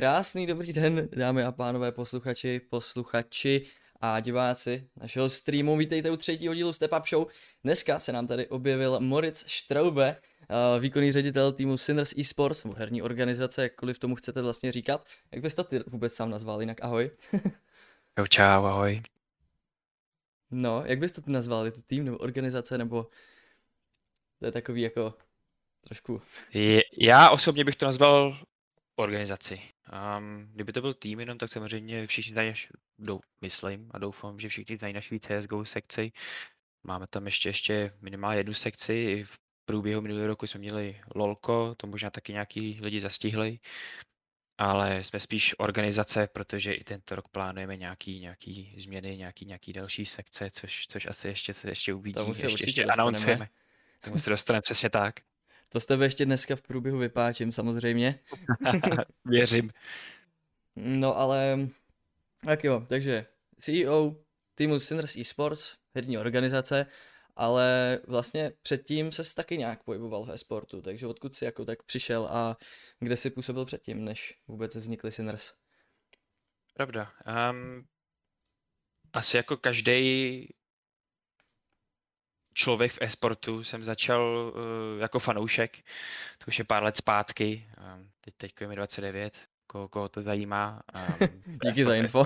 [0.00, 3.66] Krásný dobrý den, dámy a pánové, posluchači, posluchači
[4.00, 5.76] a diváci našeho streamu.
[5.76, 7.26] Vítejte u třetího dílu Step Up Show.
[7.64, 13.02] Dneska se nám tady objevil Moritz Straube, eh, výkonný ředitel týmu Sinners Esports, nebo herní
[13.02, 15.04] organizace, jakkoliv tomu chcete vlastně říkat.
[15.32, 17.10] Jak bys to ty vůbec sám nazval, jinak ahoj.
[18.18, 19.02] Jo, čau, ahoj.
[20.50, 23.06] No, jak bys to ty nazval, je to tým nebo organizace, nebo
[24.38, 25.14] to je takový jako
[25.80, 26.22] trošku...
[26.52, 28.38] Je- Já osobně bych to nazval
[28.96, 29.60] organizaci.
[30.18, 34.40] Um, kdyby to byl tým jenom, tak samozřejmě všichni znají, naš, dou, myslím a doufám,
[34.40, 36.12] že všichni znají naší CSGO sekci.
[36.84, 38.94] Máme tam ještě, ještě minimálně jednu sekci.
[38.94, 43.58] I v průběhu minulého roku jsme měli LOLko, to možná taky nějaký lidi zastihli.
[44.58, 50.06] Ale jsme spíš organizace, protože i tento rok plánujeme nějaký, nějaký změny, nějaký, nějaký další
[50.06, 52.14] sekce, což, což asi ještě se ještě uvidí.
[52.14, 53.08] Tomu se ještě, ještě dostaneme.
[53.08, 53.48] annoncujeme.
[54.00, 55.14] K Tomu se dostaneme přesně tak.
[55.68, 58.20] To s tebe ještě dneska v průběhu vypáčím samozřejmě.
[59.24, 59.70] Věřím.
[60.76, 61.68] No ale,
[62.44, 63.26] tak jo, takže
[63.58, 64.16] CEO
[64.54, 66.86] týmu Sinners Esports, herní organizace,
[67.36, 72.28] ale vlastně předtím ses taky nějak pohyboval v e-sportu, takže odkud jsi jako tak přišel
[72.30, 72.56] a
[73.00, 75.52] kde jsi působil předtím, než vůbec vznikly Sinners?
[76.74, 77.12] Pravda.
[77.50, 77.86] Um,
[79.12, 80.48] asi jako každý
[82.56, 85.76] člověk v e-sportu jsem začal uh, jako fanoušek,
[86.38, 90.22] to už je pár let zpátky, um, teď, teď je mi 29, koho, koho to
[90.22, 90.80] zajímá.
[91.20, 92.24] Um, Díky za info.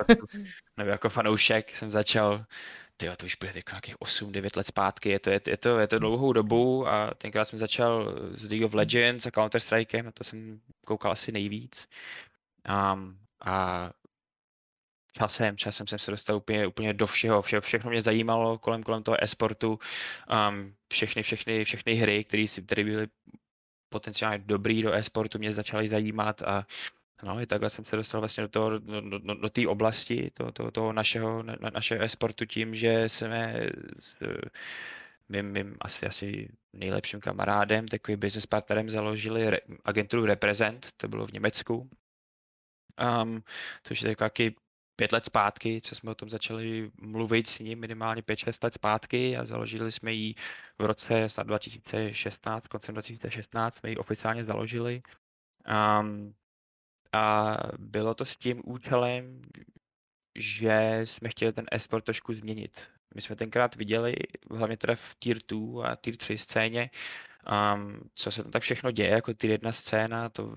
[0.76, 2.44] Nebo jako fanoušek jsem začal,
[2.96, 5.86] tyjo, to už bude jako nějakých 8-9 let zpátky, je to, je, je, to, je
[5.86, 10.24] to dlouhou dobu a tenkrát jsem začal s League of Legends a Counter-Strikem, na to
[10.24, 11.88] jsem koukal asi nejvíc.
[12.94, 13.90] Um, a
[15.12, 19.02] časem, časem jsem se dostal úplně, úplně do všeho, vše, všechno mě zajímalo kolem, kolem
[19.02, 19.78] toho e-sportu,
[20.48, 22.44] um, všechny, všechny, všechny hry, které
[22.84, 23.06] byly
[23.88, 26.66] potenciálně dobrý do e-sportu, mě začaly zajímat a
[27.22, 30.52] no, i takhle jsem se dostal vlastně do toho, do, do, do, té oblasti toho,
[30.52, 34.16] toho, toho našeho, na, našeho e-sportu tím, že jsme s
[35.28, 41.26] mým, mým asi, asi nejlepším kamarádem, takovým business partnerem založili re, agenturu Represent, to bylo
[41.26, 41.90] v Německu,
[43.22, 43.42] um,
[43.82, 44.56] což je takový
[45.00, 49.36] pět let zpátky, co jsme o tom začali mluvit s ním minimálně 5-6 let zpátky
[49.36, 50.34] a založili jsme ji
[50.78, 55.02] v roce snad 2016, koncem 2016 jsme ji oficiálně založili.
[56.00, 56.34] Um,
[57.12, 59.42] a bylo to s tím účelem,
[60.38, 62.80] že jsme chtěli ten e-sport trošku změnit.
[63.14, 64.14] My jsme tenkrát viděli,
[64.50, 66.90] hlavně teda v Tier 2 a Tier 3 scéně,
[67.46, 70.54] um, co se tam tak všechno děje, jako Tier 1 scéna, to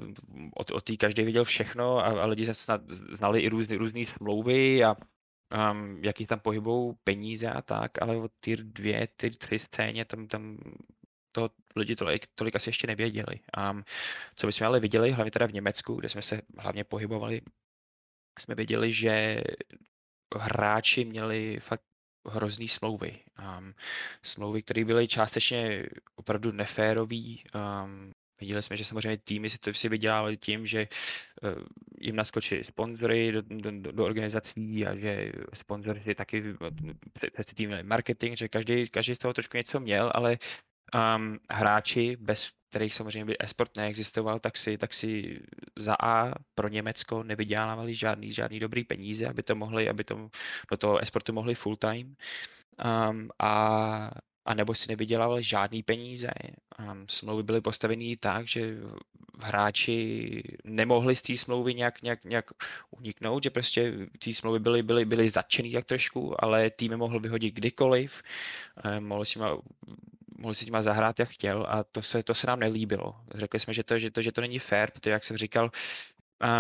[0.56, 4.06] o, o té každý viděl všechno a, a lidi se snad znali i různé různé
[4.18, 4.96] smlouvy a
[5.72, 10.28] um, jaký tam pohybou peníze a tak, ale od Tier 2, Tier 3 scéně tam,
[10.28, 10.58] tam
[11.32, 13.40] to lidi tolik, tolik asi ještě nevěděli.
[13.72, 13.84] Um,
[14.36, 17.42] co bychom ale viděli, hlavně teda v Německu, kde jsme se hlavně pohybovali,
[18.40, 19.42] jsme viděli, že
[20.38, 21.84] hráči měli fakt
[22.26, 23.20] hrozný smlouvy.
[23.58, 23.74] Um,
[24.24, 25.86] smlouvy, které byly částečně
[26.16, 27.44] opravdu neférový.
[27.56, 28.12] Um,
[28.42, 30.88] viděli jsme, že samozřejmě týmy si to si vydělávali tím, že
[31.44, 31.64] uh,
[32.00, 36.44] jim naskočili sponzory do, do, do organizací a že sponzory si taky
[37.34, 40.38] přes ty týmy marketing, že každý, každý z toho trošku něco měl, ale
[40.94, 45.40] um, hráči, bez kterých samozřejmě by esport neexistoval, tak si, tak si
[45.78, 50.30] za A pro Německo nevydělávali žádný, žádný dobrý peníze, aby to mohli, aby to
[50.72, 52.16] do toho esportu mohli full time.
[52.86, 54.12] Um, a,
[54.46, 56.30] a nebo si nevydělávali žádný peníze.
[57.08, 58.78] Smlouvy byly postaveny tak, že
[59.40, 62.46] hráči nemohli z té smlouvy nějak, nějak, nějak
[62.92, 67.54] uniknout, že prostě ty smlouvy byly, byly, byly zatčený tak trošku, ale tým mohl vyhodit
[67.54, 68.24] kdykoliv,
[68.98, 69.58] um, mohl si ma,
[70.38, 73.16] mohl si těma zahrát, jak chtěl a to se, to se nám nelíbilo.
[73.36, 75.72] Řekli jsme, že to, že to, že to není fair, protože jak jsem říkal,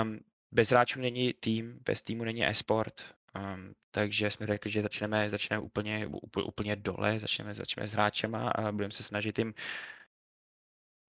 [0.04, 0.20] um,
[0.52, 3.04] bez hráčů není tým, bez týmu není e-sport.
[3.36, 6.08] Um, takže jsme řekli, že začneme, začneme úplně,
[6.46, 9.54] úplně, dole, začneme, začneme s hráčema a budeme se snažit jim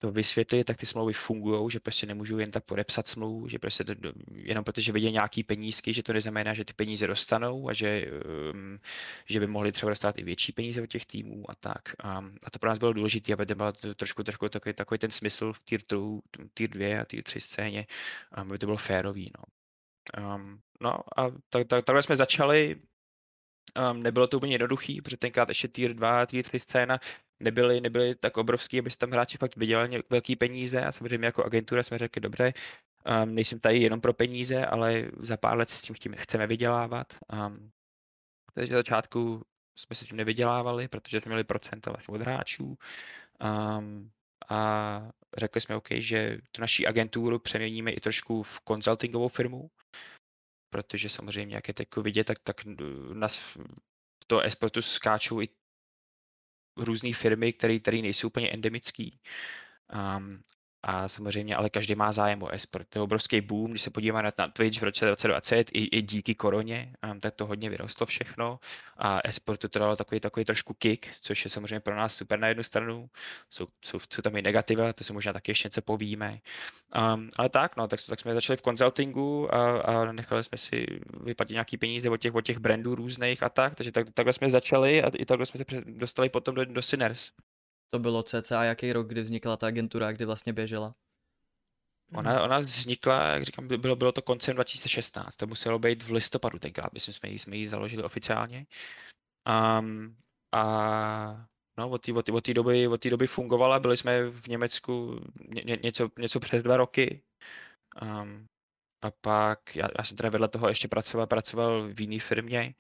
[0.04, 3.84] to vysvětlit, tak ty smlouvy fungují, že prostě nemůžu jen tak podepsat smlouvu, že prostě
[3.84, 3.94] to,
[4.34, 8.10] jenom protože vidí nějaký penízky, že to neznamená, že ty peníze dostanou a že,
[8.52, 8.78] um,
[9.26, 11.82] že by mohli třeba dostat i větší peníze od těch týmů a tak.
[12.19, 15.10] Um, a to pro nás bylo důležité, aby to byl trošku, trošku takový, takový ten
[15.10, 16.20] smysl v tier 2,
[16.54, 17.87] tier 2 a tier 3 scéně,
[18.32, 19.31] aby to bylo férový.
[19.38, 19.44] No.
[20.18, 22.80] Um, no a tak, tak, takhle jsme začali,
[23.90, 27.00] Um, nebylo to úplně jednoduchý, protože tenkrát ještě tier 2, tier 3 scéna
[27.40, 31.82] nebyly, nebyly tak obrovský, aby tam hráči fakt vydělali velký peníze a samozřejmě jako agentura
[31.82, 32.52] jsme řekli, dobře,
[33.22, 37.06] um, nejsem tady jenom pro peníze, ale za pár let se s tím chceme vydělávat.
[37.32, 37.70] Um,
[38.54, 39.42] takže začátku
[39.78, 42.78] jsme se s tím nevydělávali, protože jsme měli procento od hráčů.
[43.78, 44.10] Um,
[44.48, 49.70] a řekli jsme OK, že tu naší agenturu přeměníme i trošku v konzultingovou firmu,
[50.70, 52.64] protože samozřejmě, jak je teď vidět, tak, tak
[53.12, 53.56] nás v
[54.26, 55.48] to esportu skáčou i
[56.76, 59.20] různé firmy, které nejsou úplně endemický.
[60.16, 60.42] Um,
[60.86, 62.88] a samozřejmě, ale každý má zájem o esport.
[62.88, 66.34] To je obrovský boom, když se podíváme na Twitch v roce 2020, i, i díky
[66.34, 68.60] koroně, um, tak to hodně vyrostlo všechno
[68.96, 72.48] a esportu to dalo takový, takový trošku kick, což je samozřejmě pro nás super na
[72.48, 73.10] jednu stranu.
[73.50, 76.38] Jsou, jsou, jsou tam i negativa, to se možná taky ještě něco povíme.
[77.14, 80.87] Um, ale tak, no, tak, tak jsme začali v konzultingu a, a nechali jsme si
[81.25, 84.50] vyplatit nějaký peníze od těch, od těch brandů různých a tak, takže tak, takhle jsme
[84.50, 87.30] začali a i takhle jsme se dostali potom do, do Sinners.
[87.94, 90.94] To bylo cca jaký rok, kdy vznikla ta agentura, kdy vlastně běžela?
[92.12, 96.58] Ona, ona vznikla, jak říkám, bylo, bylo to koncem 2016, to muselo být v listopadu
[96.58, 98.67] tenkrát, myslím, jsme ji, jsme ji založili oficiálně.
[99.79, 100.17] Um,
[100.52, 101.46] a
[101.79, 106.08] no, od té od od doby, od doby fungovala, byli jsme v Německu ně, něco,
[106.19, 107.23] něco přes dva roky.
[108.02, 108.47] Um,
[109.02, 112.75] a pak, já, já jsem teda vedle toho ještě pracoval, pracoval v jiné firmě,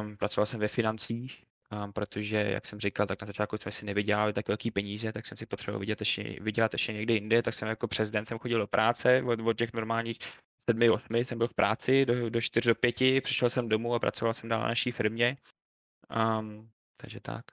[0.00, 3.84] um, pracoval jsem ve financích, um, protože, jak jsem říkal, tak na začátku jsme si
[3.84, 7.54] nevydělali tak velký peníze, tak jsem si potřeboval vydělat ještě, vydělat ještě někde jinde, tak
[7.54, 10.18] jsem jako přes den jsem chodil do práce, od, od těch normálních
[10.70, 13.98] sedmi, osmi jsem byl v práci, do, do 4 do 5, přišel jsem domů a
[13.98, 15.36] pracoval jsem dál na naší firmě.
[16.38, 17.44] Um, takže tak.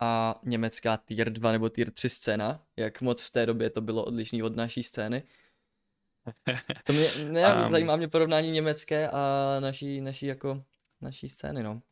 [0.00, 4.04] A německá tier 2 nebo tier 3 scéna, jak moc v té době to bylo
[4.04, 5.22] odlišný od naší scény?
[6.84, 10.64] To mě, ne, um, zajímá mě porovnání německé a naší, naší jako,
[11.00, 11.82] naší scény, no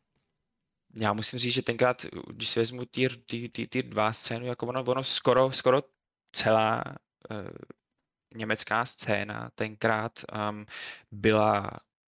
[0.95, 4.67] já musím říct, že tenkrát, když si vezmu tier, tier, tier, tier 2 scénu, jako
[4.67, 5.83] ono, ono skoro, skoro
[6.31, 6.83] celá
[7.31, 7.47] uh,
[8.35, 10.11] německá scéna tenkrát
[10.49, 10.65] um,
[11.11, 11.71] byla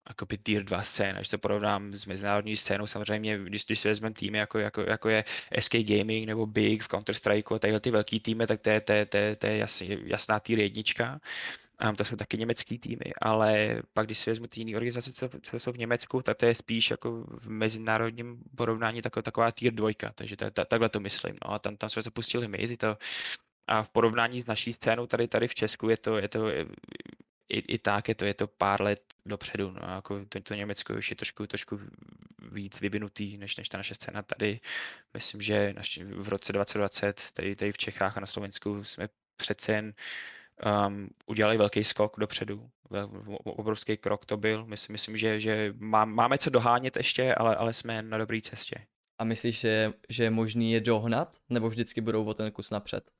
[0.09, 4.15] jakoby tier 2 scéna, když to porovnám s mezinárodní scénou, samozřejmě, když, když si vezmeme
[4.15, 5.25] týmy, jako, jako, jako je
[5.59, 8.93] SK Gaming nebo Big v Counter-Strike a tyhle ty velký týmy, tak to je, to
[8.93, 11.21] je, to je, to je jasný, jasná tier jednička.
[11.85, 15.29] Um, to jsou taky německý týmy, ale pak když si vezmu ty jiné organizace, co,
[15.43, 19.75] co jsou v Německu, tak to je spíš jako v mezinárodním porovnání taková, taková tier
[19.75, 21.37] dvojka, takže to, to, takhle to myslím.
[21.45, 22.99] No a tam, tam jsme se pustili my, to,
[23.67, 26.49] a v porovnání s naší scénou tady, tady v Česku je to, je to
[27.49, 29.71] i, i tak je to, je to pár let dopředu.
[29.71, 31.81] No, jako to, to Německo už je trošku, trošku
[32.53, 34.61] víc vyvinutý než, než ta naše scéna tady.
[35.15, 39.73] Myslím, že naši, v roce 2020 tady, tady v Čechách a na Slovensku jsme přece
[39.73, 39.95] jen
[40.67, 42.71] um, udělali velký skok dopředu.
[43.45, 44.67] Obrovský krok to byl.
[44.67, 48.87] Myslím, myslím že, že má, máme co dohánět ještě, ale, ale jsme na dobré cestě.
[49.19, 53.11] A myslíš, že, že je možný je dohnat, nebo vždycky budou o ten kus napřed?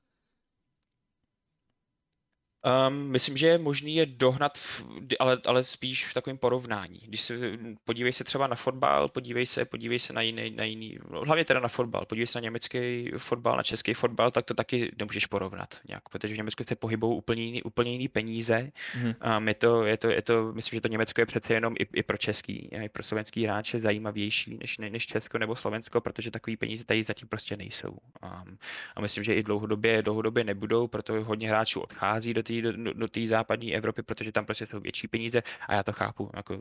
[2.87, 4.85] Um, myslím, že je možný je dohnat, v,
[5.19, 6.99] ale, ale spíš v takovém porovnání.
[7.07, 7.39] Když se,
[7.83, 11.45] podívej se třeba na fotbal, podívej se, podívej se na jiný, na jiný, no, hlavně
[11.45, 15.25] teda na fotbal, podívej se na německý fotbal, na český fotbal, tak to taky nemůžeš
[15.25, 18.71] porovnat nějak, protože v Německu se pohybou úplně jiný, úplně jiný peníze.
[19.03, 19.13] Mm.
[19.37, 21.87] Um, je, to, je, to, je to, myslím, že to Německo je přece jenom i,
[21.93, 26.57] i pro český, i pro slovenský hráče zajímavější než, než Česko nebo Slovensko, protože takový
[26.57, 27.97] peníze tady zatím prostě nejsou.
[28.23, 28.57] Um,
[28.95, 33.07] a myslím, že i dlouhodobě, dlouhodobě nebudou, protože hodně hráčů odchází do té do, do
[33.07, 36.29] té západní Evropy, protože tam prostě jsou větší peníze a já to chápu.
[36.35, 36.59] Jako,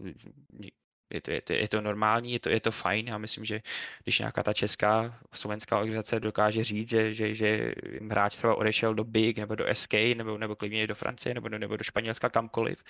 [1.14, 3.08] je to, je, to, je to normální, je to, je to fajn.
[3.08, 3.60] Já myslím, že
[4.04, 7.74] když nějaká ta česká slovenská organizace dokáže říct, že, že, že
[8.10, 11.76] hráč třeba odešel do Big nebo do SK nebo, nebo klidně do Francie nebo, nebo
[11.76, 12.84] do Španělska kamkoliv,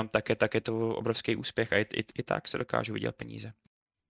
[0.00, 2.92] um, tak, je, tak je to obrovský úspěch a i, i, i tak se dokážu
[2.92, 3.52] vydělat peníze.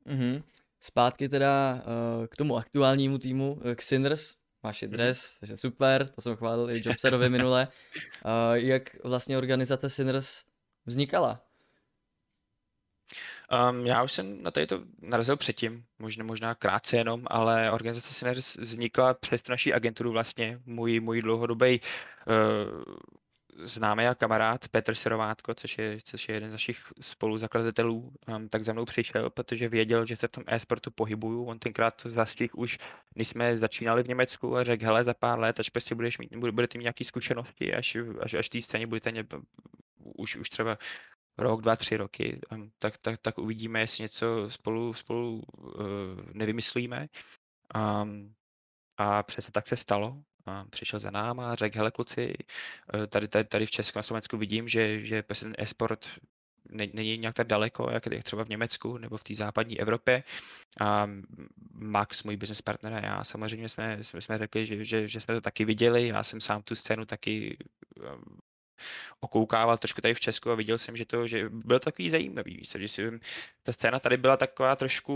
[0.06, 0.42] Mm-hmm.
[0.80, 6.08] Zpátky teda uh, k tomu aktuálnímu týmu, k Sinners máš i dres, což je super,
[6.08, 7.68] to jsem chválil i Jobserovi minule.
[8.24, 10.44] Uh, jak vlastně organizace Sinners
[10.86, 11.40] vznikala?
[13.70, 18.14] Um, já už jsem na tady to narazil předtím, možná, možná krátce jenom, ale organizace
[18.14, 20.60] Sinners vznikla přes naší agenturu vlastně.
[20.66, 22.94] Můj, můj dlouhodobý uh,
[23.62, 28.64] známý a kamarád Petr Serovátko, což je, což je jeden z našich spoluzakladatelů, um, tak
[28.64, 31.44] za mnou přišel, protože věděl, že se v tom e-sportu pohybuju.
[31.44, 32.78] On tenkrát zastihl už,
[33.14, 36.36] když jsme začínali v Německu a řekl, hele, za pár let, až prostě budeš mít,
[36.36, 39.26] budete mít nějaké zkušenosti, až, až, až té scéně budete ně,
[39.98, 40.78] už, už třeba
[41.38, 45.82] rok, dva, tři roky, um, tak, tak, tak uvidíme, jestli něco spolu, spolu uh,
[46.32, 47.06] nevymyslíme.
[47.74, 48.34] Um,
[48.96, 50.22] a přesně tak se stalo
[50.70, 52.34] přišel za náma a řekl, hele kluci,
[52.94, 56.08] eh, tady, tady, tady v Česku na Slovensku vidím, že, že ten e-sport
[56.70, 60.22] není nějak tak daleko, jak je třeba v Německu nebo v té západní Evropě.
[60.80, 61.08] A
[61.72, 65.34] Max, můj business partner a já samozřejmě jsme, jsme, jsme řekli, že, že, že jsme
[65.34, 66.08] to taky viděli.
[66.08, 67.58] Já jsem sám tu scénu taky
[69.20, 72.56] okoukával trošku tady v Česku a viděl jsem, že to, že bylo to takový zajímavý,
[72.56, 73.20] víš, že si,
[73.62, 75.14] ta scéna tady byla taková trošku,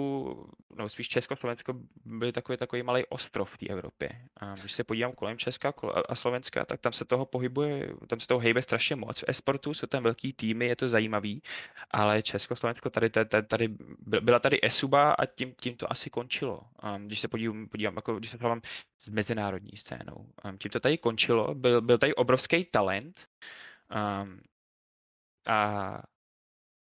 [0.76, 1.74] no spíš Česko, Slovensko
[2.04, 4.10] byly takový, takový malý ostrov v té Evropě.
[4.36, 5.72] A když se podívám kolem Česka
[6.08, 9.20] a Slovenska, tak tam se toho pohybuje, tam se toho hejbe strašně moc.
[9.20, 11.42] V esportu jsou tam velký týmy, je to zajímavý,
[11.90, 16.60] ale Česko, Slovensko, tady, tady, tady byla tady Esuba a tím, tím to asi končilo.
[16.80, 18.60] A když se podívám, podívám jako když se podívám
[18.98, 20.32] s mezinárodní scénou.
[20.42, 23.26] A tím to tady končilo, byl, byl tady obrovský talent,
[23.94, 24.40] Um,
[25.46, 26.02] a,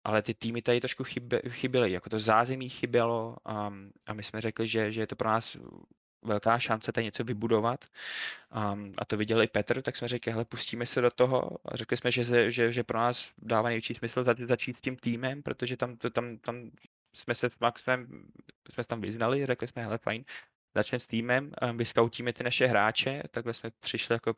[0.03, 4.41] ale ty týmy tady trošku chybě, chyběly, jako to zázemí chybělo um, a my jsme
[4.41, 5.57] řekli, že, že je to pro nás
[6.21, 7.85] velká šance tady něco vybudovat.
[8.73, 11.51] Um, a to viděl i Petr, tak jsme řekli, hele, pustíme se do toho.
[11.65, 15.43] A řekli jsme, že, že, že pro nás dává největší smysl začít s tím týmem,
[15.43, 16.71] protože tam, to, tam, tam
[17.15, 18.27] jsme se s Maxem,
[18.71, 20.25] jsme se tam vyznali, řekli jsme, hele, fajn,
[20.75, 24.33] začneme s týmem, vyskautíme ty naše hráče, takhle jsme přišli jako,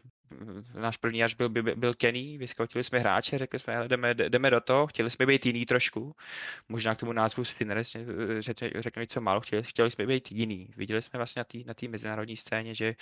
[0.79, 4.62] náš první až byl, byl, byl Kenny, vyskautili jsme hráče, řekli jsme, jdeme, jdeme do
[4.62, 6.15] toho, chtěli jsme být jiný trošku,
[6.70, 7.96] možná k tomu názvu Sinners
[8.79, 10.74] řekněme něco málo, chtěli, chtěli jsme být jiný.
[10.77, 12.96] Viděli jsme vlastně na té na mezinárodní scéně, že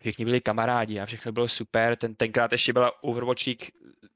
[0.00, 1.96] všichni byli kamarádi a všechno bylo super.
[1.96, 3.42] Ten, tenkrát ještě byla Overwatch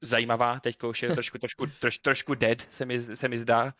[0.01, 3.73] zajímavá, teď už je trošku, trošku, troš, trošku dead, se mi, se mi zdá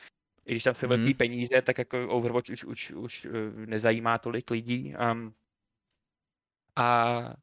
[0.46, 0.90] i když tam jsou mm.
[0.90, 4.94] velký peníze, tak jako Overwatch už, už, už eh, nezajímá tolik lidí.
[5.12, 5.34] Um,
[6.76, 7.34] a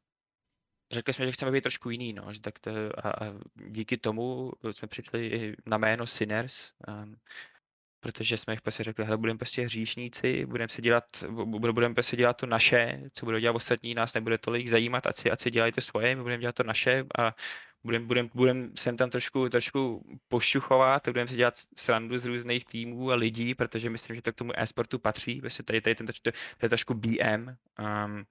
[0.91, 4.51] řekli jsme, že chceme být trošku jiný, no, že tak to, a, a díky tomu
[4.71, 7.15] jsme přišli na jméno Sinners, um,
[7.99, 11.03] protože jsme jich prostě řekli, hele, budeme prostě hříšníci, budeme se dělat,
[11.55, 15.31] budeme prostě dělat to naše, co budou dělat ostatní, nás nebude tolik zajímat, ať si,
[15.31, 17.35] ať si dělají to svoje, my budeme dělat to naše a
[17.83, 23.11] budeme budem, budem sem tam trošku, trošku pošuchovat, budeme si dělat srandu z různých týmů
[23.11, 26.13] a lidí, protože myslím, že to k tomu e-sportu patří, prostě tady, tady ten, to,
[26.23, 28.25] to je trošku BM, um,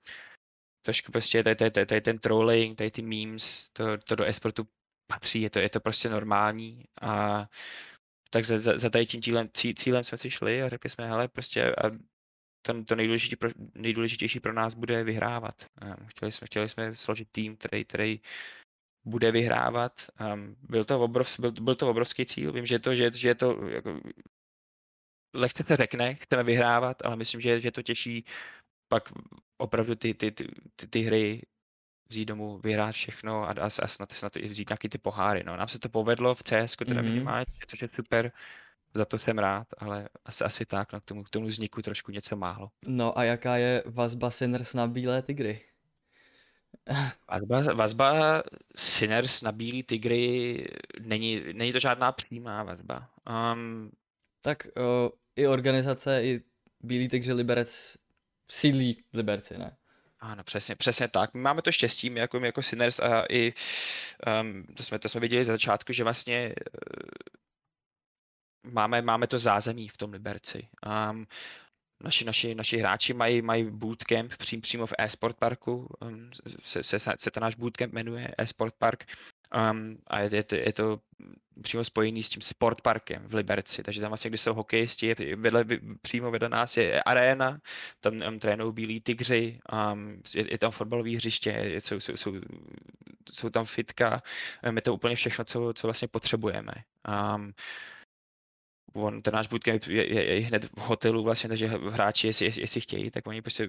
[0.82, 4.68] trošku prostě tady, tady, tady, tady ten trolling, tady ty memes, to, to do e-sportu
[5.06, 7.46] patří, je to, je to prostě normální a
[8.30, 11.08] tak za, za, za tady tím cílem, cí, cílem jsme si šli a řekli jsme,
[11.08, 11.90] hele, prostě a
[12.62, 15.66] to, to nejdůležitější, pro, nejdůležitější pro nás bude vyhrávat.
[16.06, 18.20] Chtěli jsme, chtěli jsme složit tým, který, který
[19.04, 19.92] bude vyhrávat.
[20.32, 22.52] Um, byl, to obrov, byl, byl to obrovský cíl.
[22.52, 24.00] Vím, že to, že, že to jako,
[25.34, 28.24] lehce se řekne, chceme vyhrávat, ale myslím, že, že to těší
[28.88, 29.12] pak
[29.60, 31.42] opravdu ty, ty, ty, ty, ty hry
[32.08, 35.44] vzít domů, vyhrát všechno a, a, a snad, snad i vzít nějaký ty poháry.
[35.44, 35.56] No.
[35.56, 37.02] Nám se to povedlo v CS, teda mm-hmm.
[37.02, 38.32] minimálně, což je super,
[38.94, 42.12] za to jsem rád, ale asi, asi tak, no, k, tomu, k tomu vzniku trošku
[42.12, 42.70] něco málo.
[42.86, 45.60] No a jaká je vazba Sinners na Bílé tygry?
[47.30, 48.42] Vazba, vazba
[48.76, 50.64] Sinners na Bílý tygry
[51.00, 53.10] není, není to žádná přímá vazba.
[53.52, 53.90] Um,
[54.40, 56.40] tak uh, i organizace, i
[56.80, 57.96] Bílý tygři Liberec
[58.50, 59.76] sídlí v Liberci, ne?
[60.20, 61.34] Ano, přesně, přesně tak.
[61.34, 63.52] My máme to štěstí, my jako, my jako Sinners a i
[64.40, 66.54] um, to, jsme, to jsme viděli za začátku, že vlastně
[68.66, 70.68] uh, máme, máme to zázemí v tom Liberci.
[71.10, 71.26] Um,
[72.02, 76.30] naši, naši, naši hráči mají, mají bootcamp přím, přímo v e-sport parku, um,
[76.62, 79.04] se, se, se ten náš bootcamp jmenuje e-sport park
[79.54, 81.00] um, a je, je, to, je to
[81.62, 85.64] přímo spojený s tím sport parkem v Liberci, takže tam vlastně, když jsou hokejisti, vedle,
[86.02, 87.60] přímo vedle nás je arena,
[88.00, 89.60] tam um, trénují bílí tygři,
[89.92, 92.32] um, je, je tam fotbalové hřiště, je, jsou, jsou, jsou,
[93.30, 94.22] jsou tam fitka,
[94.68, 96.72] um, je to úplně všechno, co, co vlastně potřebujeme.
[97.34, 97.52] Um,
[98.92, 102.80] on, ten náš bootcamp je, je, je hned v hotelu vlastně, takže hráči, jestli, jestli,
[102.80, 103.68] chtějí, tak oni prostě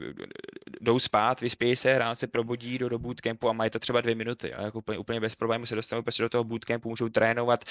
[0.82, 4.16] jdou spát, vyspějí se, ráno se probudí, jdou do bootcampu a mají to třeba dvě
[4.16, 4.54] minuty.
[4.54, 7.66] A jako úplně, úplně bez problémů se dostanou prostě do toho bootcampu, můžou trénovat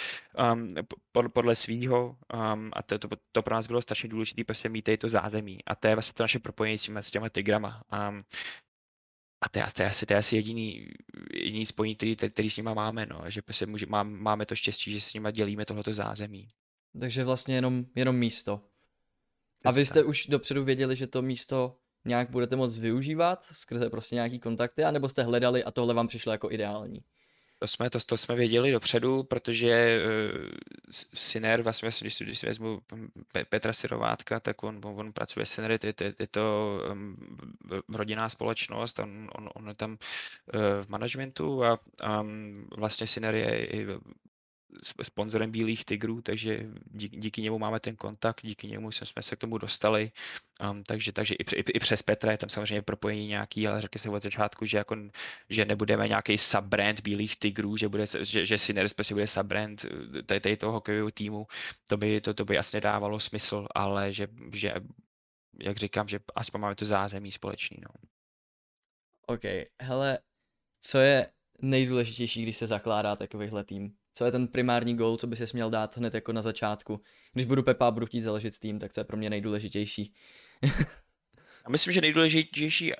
[0.52, 0.74] um,
[1.12, 4.90] pod, podle svýho um, a to, to, to, pro nás bylo strašně důležité prostě mít
[4.98, 5.58] to zázemí.
[5.66, 7.82] A to je vlastně to naše propojení s těma, s těma tigrama.
[8.10, 8.24] Um,
[9.40, 10.88] a to je, to je asi, to je asi jediný,
[11.32, 14.92] jediný spojení, který, který s nima máme, no, že prostě může, má, máme to štěstí,
[14.92, 16.48] že s nima dělíme tohleto zázemí.
[17.00, 18.60] Takže vlastně jenom, jenom místo.
[19.64, 24.14] A vy jste už dopředu věděli, že to místo nějak budete moc využívat skrze prostě
[24.14, 27.04] nějaký kontakty, anebo jste hledali a tohle vám přišlo jako ideální?
[27.58, 30.48] To jsme, to, to jsme věděli dopředu, protože uh,
[31.14, 32.80] Syner, vlastně, když, když si vezmu
[33.48, 37.16] Petra Sirovátka, tak on, on, on pracuje s Syner, je, je, je to um,
[37.88, 39.98] rodinná společnost, on, on, on je tam uh,
[40.84, 41.78] v managementu a
[42.20, 43.86] um, vlastně Syner je, je
[45.02, 49.38] sponzorem Bílých tigrů, takže díky, díky němu máme ten kontakt, díky němu jsme se k
[49.38, 50.12] tomu dostali,
[50.70, 54.00] um, takže, takže i, i, i, přes Petra je tam samozřejmě propojení nějaký, ale řekli
[54.00, 54.96] se od začátku, že, jako,
[55.48, 60.22] že nebudeme nějaký subbrand Bílých tigrů, že, bude, že, že Sinners prostě bude subbrand eh,
[60.22, 61.46] tady, tady toho hokejového týmu,
[61.88, 64.74] to by, to, to by jasně dávalo smysl, ale že, že
[65.62, 67.76] jak říkám, že aspoň máme to zázemí společný.
[67.80, 67.90] No.
[69.26, 69.42] OK,
[69.82, 70.18] hele,
[70.80, 71.32] co je
[71.62, 73.96] nejdůležitější, když se zakládá takovýhle tým?
[74.18, 77.02] Co je ten primární goal, co by si měl dát hned jako na začátku?
[77.32, 80.14] Když budu Pepa a budu chtít založit tým, tak co je pro mě nejdůležitější?
[81.64, 82.96] Já myslím, že nejdůležitější eh,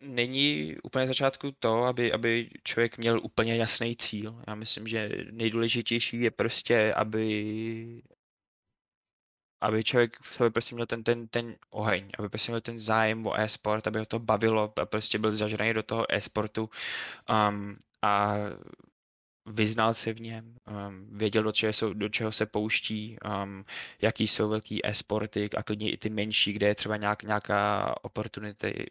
[0.00, 4.42] není úplně začátku to, aby, aby člověk měl úplně jasný cíl.
[4.48, 8.02] Já myslím, že nejdůležitější je prostě, aby,
[9.60, 13.26] aby člověk v sobě prostě měl ten, ten, ten oheň, aby prostě měl ten zájem
[13.26, 16.70] o e-sport, aby ho to bavilo, a prostě byl zažraný do toho e-sportu
[17.48, 18.36] um, a
[19.46, 20.56] vyznal se v něm,
[20.88, 23.64] um, věděl, do čeho, jsou, do čeho se pouští, um,
[24.02, 28.86] jaký jsou velký e-sporty a klidně i ty menší, kde je třeba nějak, nějaká opportunity,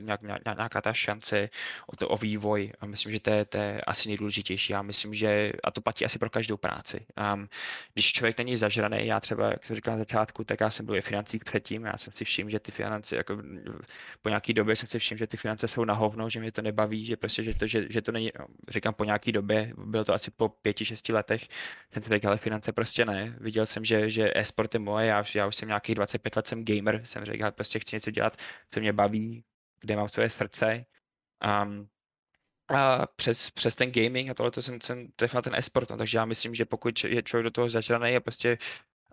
[0.00, 0.20] nějak,
[0.56, 1.48] nějaká ta šance
[1.86, 2.72] o, to, o vývoj.
[2.80, 4.72] A myslím, že to je, to je asi nejdůležitější.
[4.72, 7.06] Já myslím, že, a to platí asi pro každou práci.
[7.34, 7.48] Um,
[7.94, 10.96] když člověk není zažraný, já třeba, jak jsem říkal na začátku, tak já jsem byl
[10.96, 13.42] i financí předtím, já jsem si všiml, že ty finance, jako
[14.22, 16.62] po nějaký době jsem si všiml, že ty finance jsou na hovno, že mě to
[16.62, 18.32] nebaví, že prostě, že to, že, že to není,
[18.68, 21.48] říkám po nějaký době, bylo to asi po pěti, šesti letech,
[21.92, 23.36] jsem si řekl, ale finance prostě ne.
[23.40, 26.64] Viděl jsem, že, že e-sport je moje, já já už jsem nějakých 25 let, jsem
[26.64, 28.36] gamer, jsem řekl, prostě chci něco dělat,
[28.70, 29.44] co mě baví,
[29.80, 30.84] kde mám své srdce.
[31.62, 31.88] Um,
[32.68, 36.24] a přes, přes ten gaming a tohle jsem, jsem trefil ten esport, no, takže já
[36.24, 38.58] myslím, že pokud je člověk do toho zažraný a prostě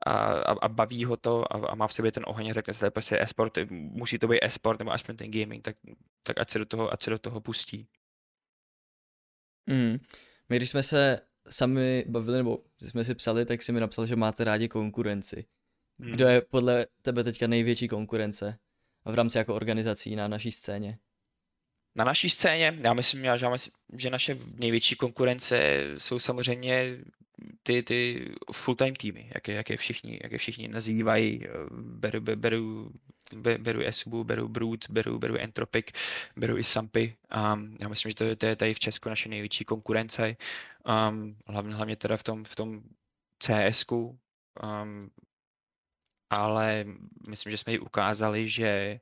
[0.05, 2.73] a, a, a baví ho to a, a má v sobě ten oheň a řekne
[2.73, 5.75] se, prostě esport, musí to být esport nebo aspoň ten gaming, tak,
[6.23, 7.87] tak ať se do toho, ať se do toho pustí.
[9.65, 9.97] Mm.
[10.49, 14.15] My když jsme se sami bavili, nebo jsme si psali, tak si mi napsal, že
[14.15, 15.45] máte rádi konkurenci.
[15.97, 16.11] Mm.
[16.11, 18.59] Kdo je podle tebe teďka největší konkurence?
[19.05, 20.97] V rámci jako organizací na naší scéně?
[21.95, 26.97] Na naší scéně, já myslím, já, myslím, že naše největší konkurence jsou samozřejmě
[27.63, 31.47] ty, ty full-time týmy, jak je, jak je všichni, jak je všichni nazývají.
[31.71, 32.91] Beru, beru,
[33.57, 35.85] beru Esubu, beru Brood, beru, beru Entropic,
[36.35, 37.15] beru i Sampy.
[37.35, 40.35] Um, já myslím, že to, to je tady v Česku naše největší konkurence.
[41.09, 42.81] Um, hlavně, hlavně teda v tom, v tom
[43.39, 44.19] CSku.
[44.63, 45.09] Um,
[46.29, 46.85] ale
[47.27, 48.99] myslím, že jsme ji ukázali, že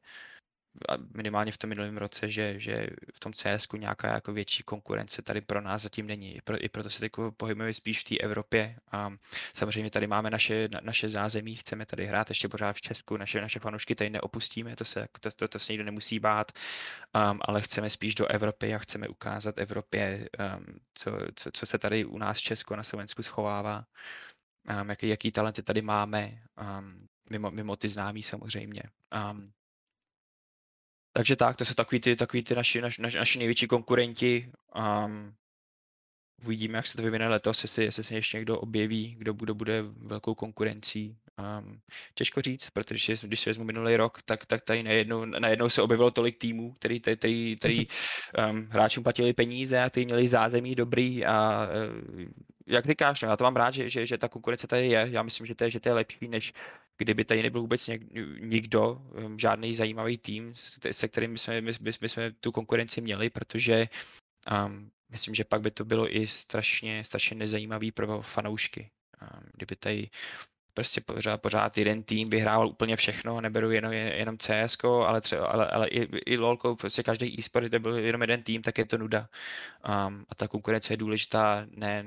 [1.16, 5.42] minimálně v tom minulém roce, že, že v tom CS nějaká jako větší konkurence tady
[5.42, 6.36] pro nás zatím není.
[6.36, 8.76] I, pro, i proto se teď pohybujeme spíš v té Evropě.
[8.92, 9.14] A
[9.54, 13.42] samozřejmě tady máme naše, na, naše zázemí, chceme tady hrát ještě pořád v Česku, naše,
[13.42, 17.62] naše fanoušky tady neopustíme, to se, to, to, to se nikdo nemusí bát, um, ale
[17.62, 22.18] chceme spíš do Evropy a chceme ukázat Evropě, um, co, co, co se tady u
[22.18, 23.86] nás v Česku na Slovensku schovává.
[24.82, 26.42] Um, jaký, jaký talenty tady máme.
[26.80, 28.84] Um, mimo, mimo ty známí samozřejmě.
[29.32, 29.52] Um,
[31.14, 34.52] takže tak, to jsou takový ty, takový ty naši, naši, naši největší konkurenti.
[35.06, 35.36] Um,
[36.44, 39.82] uvidíme, jak se to vyvine letos, jestli, jestli se ještě někdo objeví, kdo bude, bude
[39.82, 41.18] velkou konkurencí.
[41.60, 41.82] Um,
[42.16, 46.12] těžko říct, protože když si vezmu minulý rok, tak, tak tady najednou, najednou se objevilo
[46.12, 47.88] tolik týmů, který, který, který, který
[48.50, 52.26] um, hráčům platili peníze a ty měli zázemí dobrý a uh,
[52.68, 55.08] jak říkáš, no, já to mám rád, že, že, že ta konkurence tady je.
[55.12, 56.54] Já myslím, že to je, že to je lepší, než
[56.98, 58.02] kdyby tady nebyl vůbec něk,
[58.40, 60.54] nikdo, um, žádný zajímavý tým,
[60.92, 61.72] se kterým jsme, my,
[62.02, 63.88] my jsme tu konkurenci měli, protože
[64.66, 68.90] um, myslím, že pak by to bylo i strašně, strašně nezajímavý pro fanoušky.
[69.22, 70.10] Um, kdyby tady
[70.74, 75.68] prostě pořád, pořád jeden tým vyhrával úplně všechno, neberu jenom, jenom CS, ale, třeba, ale,
[75.68, 78.98] ale i, i LOLko, prostě každý e-sport, kde byl jenom jeden tým, tak je to
[78.98, 79.30] nuda.
[80.08, 82.06] Um, a ta konkurence je důležitá, ne,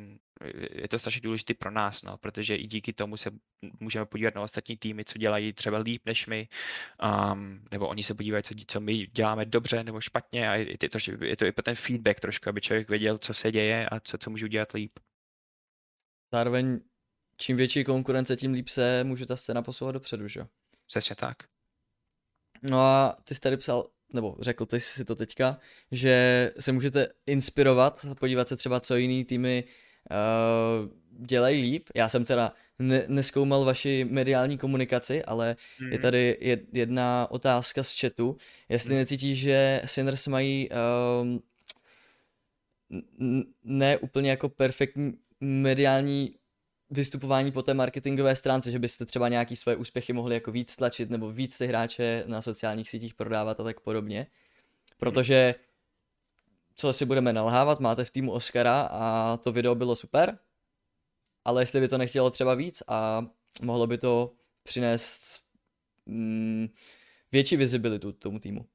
[0.70, 3.31] je to strašně důležité pro nás, no, protože i díky tomu se
[3.81, 6.48] můžeme podívat na ostatní týmy, co dělají třeba líp než my,
[7.33, 10.98] um, nebo oni se podívají, co, co my děláme dobře nebo špatně a je to,
[11.24, 14.18] je to i pro ten feedback trošku, aby člověk věděl, co se děje a co,
[14.18, 14.98] co můžu dělat líp.
[16.33, 16.81] Zároveň
[17.37, 20.47] čím větší konkurence, tím líp se může ta scéna posouvat dopředu, že jo?
[20.87, 21.37] Přesně tak.
[22.62, 25.59] No a ty jsi tady psal, nebo řekl ty si to teďka,
[25.92, 29.64] že se můžete inspirovat, podívat se třeba, co jiný týmy
[30.11, 30.88] uh,
[31.27, 31.88] dělají líp.
[31.94, 35.87] Já jsem teda ne- neskoumal vaši mediální komunikaci, ale mm.
[35.87, 36.03] je mhm.
[36.03, 36.38] tady
[36.73, 38.37] jedna otázka z chatu.
[38.68, 38.99] Jestli mm.
[38.99, 40.68] necítíš, že Sinners mají
[41.23, 41.42] um,
[43.64, 46.35] ne úplně jako perfektní mediální
[46.94, 51.11] vystupování po té marketingové stránce, že byste třeba nějaký svoje úspěchy mohli jako víc tlačit
[51.11, 54.26] nebo víc ty hráče na sociálních sítích prodávat a tak podobně.
[54.98, 55.54] Protože
[56.74, 60.38] co si budeme nalhávat, máte v týmu Oscara a to video bylo super,
[61.44, 63.26] ale jestli by to nechtělo třeba víc a
[63.62, 65.40] mohlo by to přinést
[66.07, 66.68] mm,
[67.33, 68.66] větší vizibilitu tomu týmu.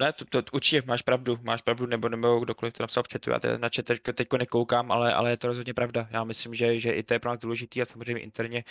[0.00, 3.30] Ne, to, to, určitě máš pravdu, máš pravdu, nebo, nebo kdokoliv to napsal v chatu,
[3.30, 6.08] já na chat teď, teď nekoukám, ale, ale je to rozhodně pravda.
[6.10, 8.64] Já myslím, že, že i to je pro nás důležité a samozřejmě interně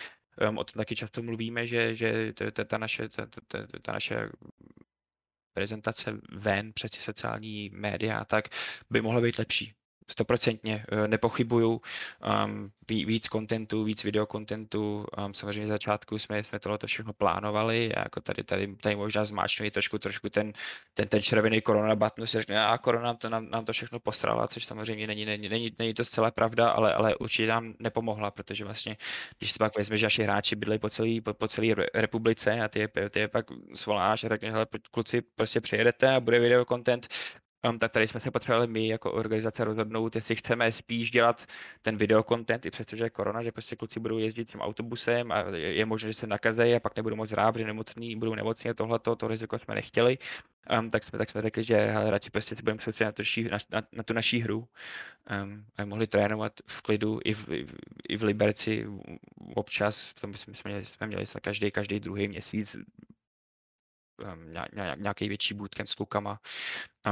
[0.50, 3.92] um, o tom taky často mluvíme, že, že to, to, ta, naše, ta, ta, ta
[3.92, 4.30] naše
[5.54, 8.46] prezentace ven přes ty sociální média, tak
[8.90, 9.74] by mohla být lepší
[10.10, 11.82] stoprocentně eh, nepochybuju.
[12.46, 15.06] Um, víc kontentu, víc videokontentu.
[15.18, 17.96] Um, samozřejmě začátku jsme, jsme tohle všechno plánovali.
[17.96, 20.54] A jako tady, tady, tady možná zmáčknu trošku, trošku ten,
[20.94, 24.48] ten, ten červený korona button, se řekne, a korona to nám, nám, to všechno posrala,
[24.48, 28.66] což samozřejmě není, není, není, není to zcela pravda, ale, ale určitě nám nepomohla, protože
[28.66, 28.98] vlastně,
[29.38, 32.68] když si pak vezme, že naši hráči bydli po celé po, po celé republice a
[32.68, 37.08] ty, ty je pak svoláš a řekne, hele, kluci, prostě přijedete a bude video content,
[37.64, 41.46] Um, tak tady jsme se potřebovali my jako organizace rozhodnout, jestli chceme spíš dělat
[41.82, 45.74] ten videokontent, i přestože je korona, že prostě kluci budou jezdit tím autobusem a je,
[45.74, 48.74] je možné, že se nakazejí a pak nebudou moc hrát, protože nemocný, budou nemocní a
[48.74, 50.18] tohle, to riziko jsme nechtěli.
[50.80, 53.88] Um, tak, jsme, tak jsme řekli, že radši prostě si budeme soustředit na, na, na,
[53.92, 54.68] na tu naší hru.
[55.44, 57.76] Um, a mohli trénovat v klidu i v, i v,
[58.10, 58.88] i v Liberci
[59.56, 62.76] občas, to my jsme, měli, jsme měli každý, každý druhý měsíc
[64.98, 66.40] nějaký větší bootcamp s klukama.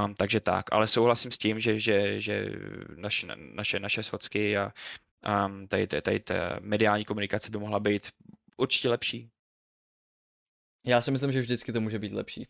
[0.06, 2.50] Um, takže tak, ale souhlasím s tím, že, že, že
[2.96, 4.74] naš, naše, naše socky a
[5.46, 8.12] um, tady, tady, tady ta mediální komunikace by mohla být
[8.58, 9.30] určitě lepší.
[10.86, 12.48] Já si myslím, že vždycky to může být lepší.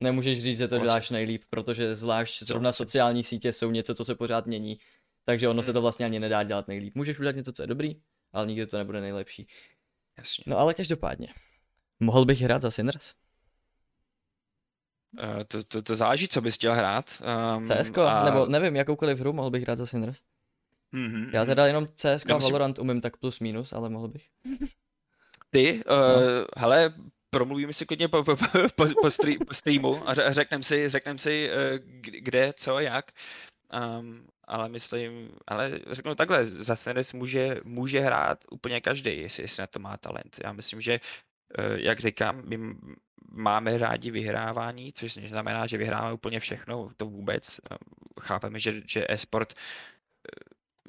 [0.00, 4.14] Nemůžeš říct, že to děláš nejlíp, protože zvlášť zrovna sociální sítě jsou něco, co se
[4.14, 4.78] pořád mění,
[5.24, 5.82] takže ono se to hmm.
[5.82, 6.94] vlastně ani nedá dělat nejlíp.
[6.94, 8.00] Můžeš udělat něco, co je dobrý,
[8.32, 9.46] ale nikdy to nebude nejlepší.
[10.18, 10.44] Jasně.
[10.46, 11.34] No ale každopádně,
[12.00, 13.14] mohl bych hrát za Sinners?
[15.12, 17.22] Uh, to, to, to záleží, co bys chtěl hrát.
[17.56, 18.24] Um, CSK, a...
[18.24, 20.20] nebo nevím, jakoukoliv hru mohl bych hrát za Sinners.
[20.94, 21.30] Mm-hmm.
[21.32, 24.26] Já teda jenom CSK a Valorant umím tak plus minus, ale mohl bych.
[25.50, 26.46] Ty, uh, no.
[26.56, 26.94] hele,
[27.30, 31.18] promluvíme si klidně po, po, po, po, po, stream, po streamu a řekneme si, řeknem
[31.18, 33.12] si uh, kde, co, jak.
[34.00, 39.60] Um, ale myslím, ale řeknu takhle, za Sinners může, může hrát úplně každý, jestli, jestli
[39.60, 40.36] na to má talent.
[40.44, 41.00] Já myslím, že
[41.76, 42.58] jak říkám, my
[43.32, 47.60] máme rádi vyhrávání, což znamená, že vyhráváme úplně všechno, to vůbec.
[48.20, 49.54] Chápeme, že, že e-sport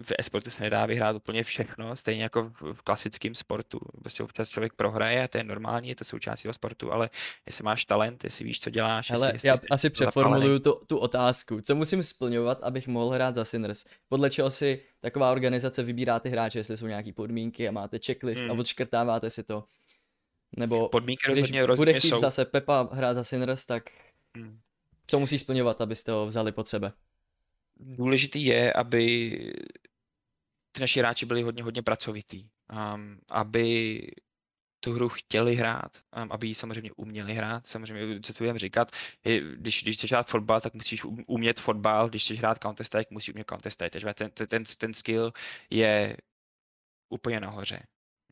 [0.04, 3.80] v e-sportu se nedá vyhrát úplně všechno, stejně jako v klasickém sportu.
[4.02, 7.10] Prostě občas člověk prohraje, to je normální, je to součástí toho sportu, ale
[7.46, 9.12] jestli máš talent, jestli víš, co děláš.
[9.12, 11.62] Hele, jestli, já jestli asi přeformuluju tu, tu otázku.
[11.62, 13.86] Co musím splňovat, abych mohl hrát za Sinners?
[14.10, 18.42] Podle čeho si taková organizace vybírá ty hráče, jestli jsou nějaký podmínky a máte checklist
[18.42, 18.52] hmm.
[18.52, 19.63] a odškrtáváte si to.
[20.58, 22.20] Nebo Podmínky rozhodně, když bude chtít jsou.
[22.20, 23.84] zase Pepa hrát za Sinners, tak
[24.36, 24.60] hmm.
[25.08, 26.92] co musí splňovat, abyste ho vzali pod sebe?
[27.80, 29.32] Důležitý je, aby
[30.72, 32.50] ty naši hráči byli hodně, hodně pracovitý.
[32.94, 34.02] Um, aby
[34.80, 35.92] tu hru chtěli hrát,
[36.24, 37.68] um, aby ji samozřejmě uměli hrát.
[37.68, 38.92] Samozřejmě, co si budeme říkat,
[39.26, 43.06] je, když, když chceš hrát fotbal, tak musíš um, umět fotbal, když chceš hrát Counter-Strike,
[43.10, 43.90] musíš umět Counter-Strike.
[43.90, 45.34] Takže ten, ten, ten skill
[45.70, 46.18] je
[47.10, 47.80] úplně nahoře.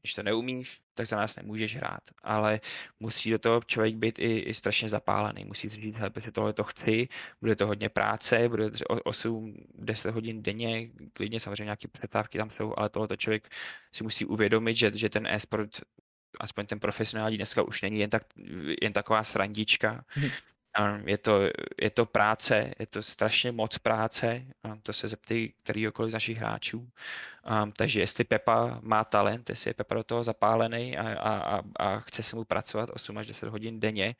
[0.01, 2.01] Když to neumíš, tak za nás nemůžeš hrát.
[2.23, 2.60] Ale
[2.99, 5.45] musí do toho člověk být i, i strašně zapálený.
[5.45, 7.07] Musí si říct, že prostě tohle to chci,
[7.41, 12.73] bude to hodně práce, bude to 8-10 hodin denně, klidně samozřejmě nějaké přestávky tam jsou,
[12.77, 13.49] ale tohle člověk
[13.93, 15.69] si musí uvědomit, že, že ten e-sport
[16.39, 18.23] aspoň ten profesionální dneska už není jen, tak,
[18.81, 20.29] jen taková srandička, mhm.
[21.05, 21.41] Je to,
[21.81, 24.45] je to práce, je to strašně moc práce,
[24.83, 26.89] to se zeptej kterýkoliv z našich hráčů.
[27.63, 31.61] Um, takže jestli Pepa má talent, jestli je Pepa do toho zapálený a, a, a,
[31.79, 34.15] a chce se mu pracovat 8 až 10 hodin denně,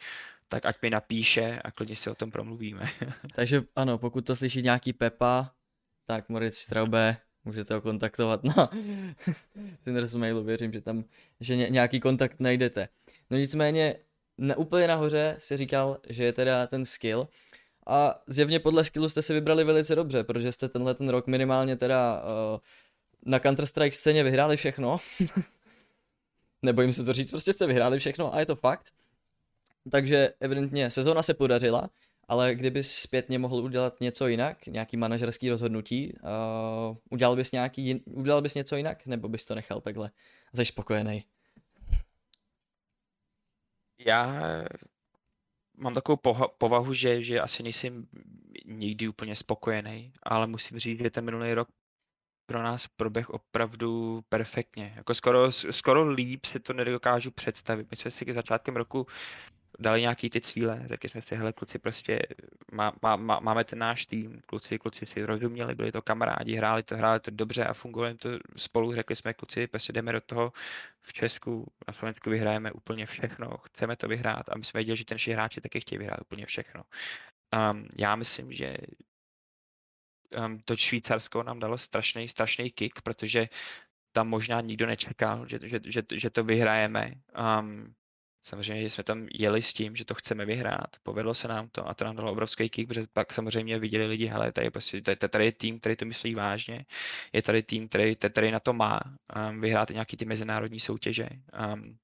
[0.48, 2.84] tak ať mi napíše a klidně si o tom promluvíme.
[3.36, 5.52] takže ano, pokud to slyší nějaký Pepa,
[6.06, 8.70] tak Moritz Straube, můžete ho kontaktovat na
[9.82, 11.04] Sinners mailu, věřím, že tam
[11.39, 12.88] že nějaký kontakt najdete.
[13.30, 13.96] No nicméně
[14.38, 17.28] na, úplně nahoře si říkal, že je teda ten skill.
[17.88, 21.76] A zjevně podle skillu jste si vybrali velice dobře, protože jste tenhle ten rok minimálně
[21.76, 22.60] teda uh,
[23.26, 24.97] na Counter-Strike scéně vyhráli všechno.
[26.62, 28.91] Nebojím se to říct, prostě jste vyhráli všechno a je to fakt.
[29.91, 31.89] Takže evidentně sezóna se podařila,
[32.28, 38.41] ale kdyby zpětně mohl udělat něco jinak, nějaký manažerský rozhodnutí, uh, udělal, bys nějaký, udělal
[38.41, 40.12] bys něco jinak, nebo bys to nechal takhle?
[40.56, 41.23] Jsi spokojený?
[44.00, 44.42] Já
[45.78, 46.18] mám takovou
[46.58, 48.08] povahu, že, že asi nejsem
[48.66, 51.70] nikdy úplně spokojený, ale musím říct, že ten minulý rok
[52.46, 54.94] pro nás proběh opravdu perfektně.
[54.96, 57.88] Jako skoro, skoro líp si to nedokážu představit.
[57.92, 59.08] My jsme si začátkem roku
[59.80, 62.20] dali nějaký ty cíle, řekli jsme si, hele kluci, prostě
[62.72, 66.84] má, má, má, máme ten náš tým, kluci, kluci si rozuměli, byli to kamarádi, hráli
[66.84, 70.54] to, hráli to dobře a fungovali to spolu, řekli jsme kluci, prostě jdeme do toho
[71.02, 75.06] v Česku, na Slovensku vyhrajeme úplně všechno, chceme to vyhrát a my jsme věděli, že
[75.06, 76.84] ten hráči taky chtějí vyhrát úplně všechno.
[77.72, 78.78] Um, já myslím, že
[80.46, 83.50] um, to Švýcarsko nám dalo strašný, strašný kick, protože
[84.12, 87.13] tam možná nikdo nečekal, že, že, že, že to vyhrajeme.
[87.60, 87.94] Um,
[88.48, 90.88] Samozřejmě jsme tam jeli s tím, že to chceme vyhrát.
[91.04, 94.26] Povedlo se nám to a to nám dalo obrovský kick, protože pak samozřejmě viděli lidi,
[94.26, 96.86] hele, tady, prostě, tady, tady je tým, který to myslí vážně,
[97.34, 101.30] je tady tým, který tady na to má um, vyhrát nějaký ty mezinárodní soutěže.
[101.74, 101.98] Um,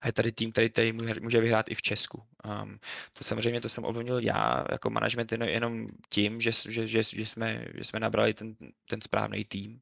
[0.00, 2.22] a je tady tým, který tady může vyhrát i v Česku.
[2.44, 2.78] Um,
[3.12, 7.26] to samozřejmě to jsem ovlivnil já jako management jenom, jenom tím, že, že, že, že,
[7.26, 8.56] jsme, že jsme nabrali ten,
[8.88, 9.80] ten správný tým.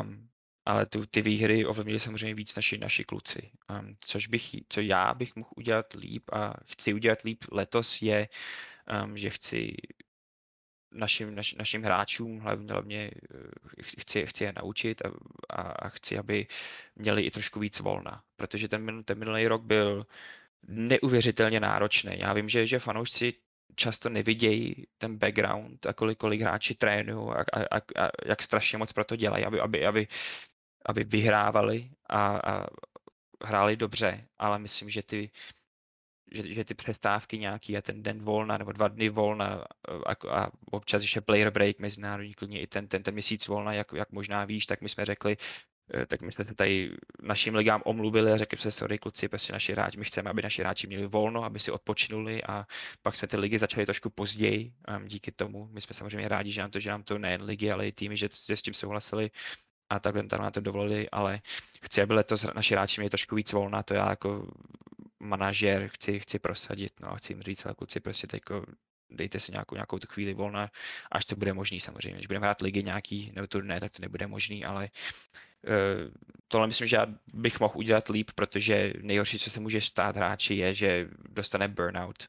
[0.00, 0.28] Um,
[0.64, 3.50] ale tu, ty výhry ovlivnili samozřejmě víc naši, naši kluci.
[3.70, 8.28] Um, což bych, co já bych mohl udělat líp a chci udělat líp letos je,
[9.04, 9.76] um, že chci
[10.92, 15.10] našim, naš, našim hráčům hlavně, hlavně eh, chci, chci je naučit a,
[15.50, 16.46] a, a chci, aby
[16.96, 20.06] měli i trošku víc volna, protože ten, ten minulý rok byl
[20.68, 22.12] neuvěřitelně náročný.
[22.18, 23.34] Já vím, že, že fanoušci
[23.76, 28.78] často nevidějí ten background a kolik, kolik hráči trénují a, a, a, a jak strašně
[28.78, 30.08] moc pro to dělají, aby, aby, aby,
[30.86, 32.66] aby vyhrávali a, a
[33.44, 35.30] hráli dobře, ale myslím, že ty
[36.32, 39.64] že, že ty přestávky nějaký a ten den volna nebo dva dny volna
[40.06, 43.92] a, a občas ještě player break mezinárodní klidně i ten, ten, ten měsíc volna, jak,
[43.92, 45.36] jak možná víš, tak my jsme řekli,
[45.94, 46.92] eh, tak my jsme se tady
[47.22, 50.62] našim ligám omluvili a řekli jsme, sorry kluci, prostě naši hráči, my chceme, aby naši
[50.62, 52.66] hráči měli volno, aby si odpočinuli a
[53.02, 55.68] pak jsme ty ligy začali trošku později um, díky tomu.
[55.72, 58.16] My jsme samozřejmě rádi, že nám to, že nám to nejen ligy, ale i týmy,
[58.16, 59.30] že, že s tím souhlasili
[59.92, 61.40] a takhle tam na to dovolili, ale
[61.82, 64.52] chci, aby letos naši hráči měli trošku víc volna, to já jako
[65.20, 68.66] manažer chci, chci prosadit, no a chci jim říct, ale kluci prostě teďko
[69.10, 70.70] dejte si nějakou, nějakou tu chvíli volna,
[71.12, 72.14] až to bude možný samozřejmě.
[72.14, 74.88] Když budeme hrát ligy nějaký nebo turné, tak to nebude možný, ale
[75.68, 76.10] uh,
[76.48, 80.54] tohle myslím, že já bych mohl udělat líp, protože nejhorší, co se může stát hráči,
[80.54, 82.28] je, že dostane burnout.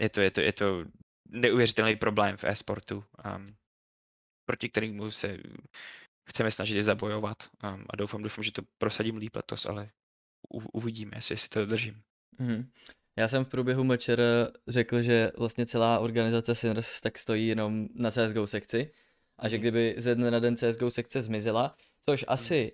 [0.00, 0.84] Je to, je to, je to
[1.28, 3.04] neuvěřitelný problém v e-sportu,
[3.36, 3.54] um,
[4.46, 5.38] proti kterému se
[6.28, 9.90] chceme snažit zabojovat um, a doufám, doufám, že to prosadím líp letos, ale
[10.72, 12.02] uvidíme, jestli, jestli to dodržím.
[12.40, 12.66] Mm-hmm.
[13.18, 14.20] Já jsem v průběhu mečer
[14.68, 18.90] řekl, že vlastně celá organizace Sinners tak stojí jenom na CSGO sekci
[19.38, 19.60] a že mhm.
[19.60, 22.32] kdyby ze dne na den CSGO sekce zmizela, což mhm.
[22.32, 22.72] asi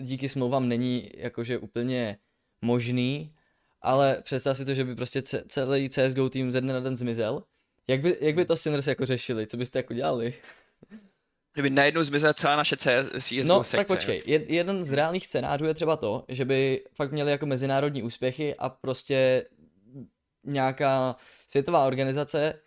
[0.00, 2.18] díky smlouvám není jakože úplně
[2.62, 3.34] možný,
[3.82, 7.42] ale představ si to, že by prostě celý CSGO tým ze dne na den zmizel.
[7.88, 8.46] Jak by, jak by mhm.
[8.46, 9.46] to Sinners jako řešili?
[9.46, 10.34] Co byste jako dělali?
[11.54, 13.76] Kdyby najednou zmizela celá naše CSGO No, sekce.
[13.76, 17.46] tak počkej, Jed, jeden z reálných scénářů je třeba to, že by fakt měli jako
[17.46, 19.46] mezinárodní úspěchy a prostě
[20.44, 21.16] nějaká
[21.48, 22.60] světová organizace,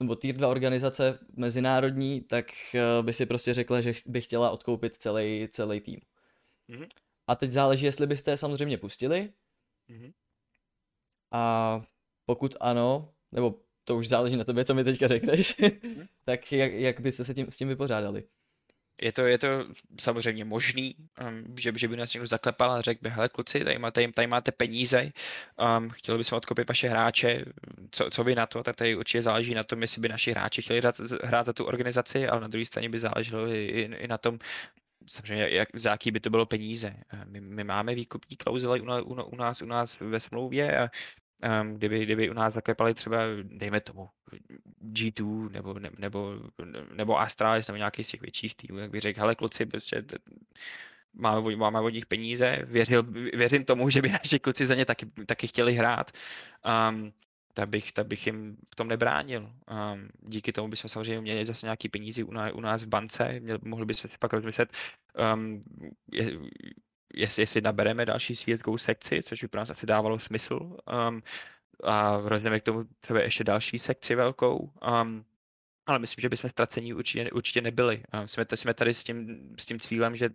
[0.00, 4.96] nebo tier 2 organizace mezinárodní, tak eh, by si prostě řekla, že by chtěla odkoupit
[4.96, 6.00] celý, celý tým.
[6.70, 6.86] Mm-hmm.
[7.26, 9.32] A teď záleží, jestli byste je samozřejmě pustili.
[9.90, 10.12] Mm-hmm.
[11.32, 11.82] A
[12.26, 13.54] pokud ano, nebo
[13.84, 16.06] to už záleží na tebe, co mi teďka řekneš, mm-hmm.
[16.24, 18.24] tak jak, jak byste se tím, s tím vypořádali?
[19.02, 19.48] je to, je to
[20.00, 20.94] samozřejmě možný,
[21.28, 24.26] um, že, že by nás někdo zaklepal a řekl by, hele kluci, tady máte, tady
[24.26, 25.12] máte peníze,
[25.78, 27.44] um, chtěli bychom odkoupit vaše hráče,
[27.90, 30.62] co, co by na to, tak tady určitě záleží na tom, jestli by naši hráči
[30.62, 34.08] chtěli hrát, hrát za tu organizaci, ale na druhé straně by záleželo i, i, i
[34.08, 34.38] na tom,
[35.06, 36.94] samozřejmě, jak, za jaký by to bylo peníze.
[37.24, 40.90] My, my máme výkupní klauzule u, u, u, nás, u nás ve smlouvě a
[41.44, 44.08] um, kdyby, kdyby u nás zaklepali třeba, dejme tomu,
[44.92, 46.34] G2 nebo, ne, nebo,
[46.94, 50.04] nebo Astralis nebo nějaký z těch větších týmů, jak bych řekl, hele kluci, prostě
[51.14, 55.06] máme, máme od nich peníze, věřil, věřím tomu, že by naši kluci za ně taky,
[55.26, 56.10] taky chtěli hrát.
[56.90, 57.12] Um,
[57.54, 59.40] tak bych, tak bych jim v tom nebránil.
[59.42, 63.40] Um, díky tomu bychom samozřejmě měli zase nějaký peníze u nás, u nás v bance,
[63.40, 64.72] měli, mohli bychom si pak rozmyslet,
[65.34, 65.64] um,
[67.14, 70.76] jestli, jestli nabereme další CSGO sekci, což by pro nás asi dávalo smysl.
[71.08, 71.22] Um,
[71.84, 74.70] a rozdělíme k tomu třeba ještě další sekci velkou.
[75.02, 75.24] Um,
[75.86, 78.02] ale myslím, že bychom ztracení určitě, určitě nebyli.
[78.26, 80.30] Jsme, jsme tady s tím, s tím cílem, že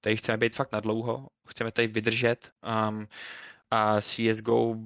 [0.00, 2.52] tady chceme být fakt na dlouho, chceme tady vydržet
[2.88, 3.08] um,
[3.70, 4.76] a CSGO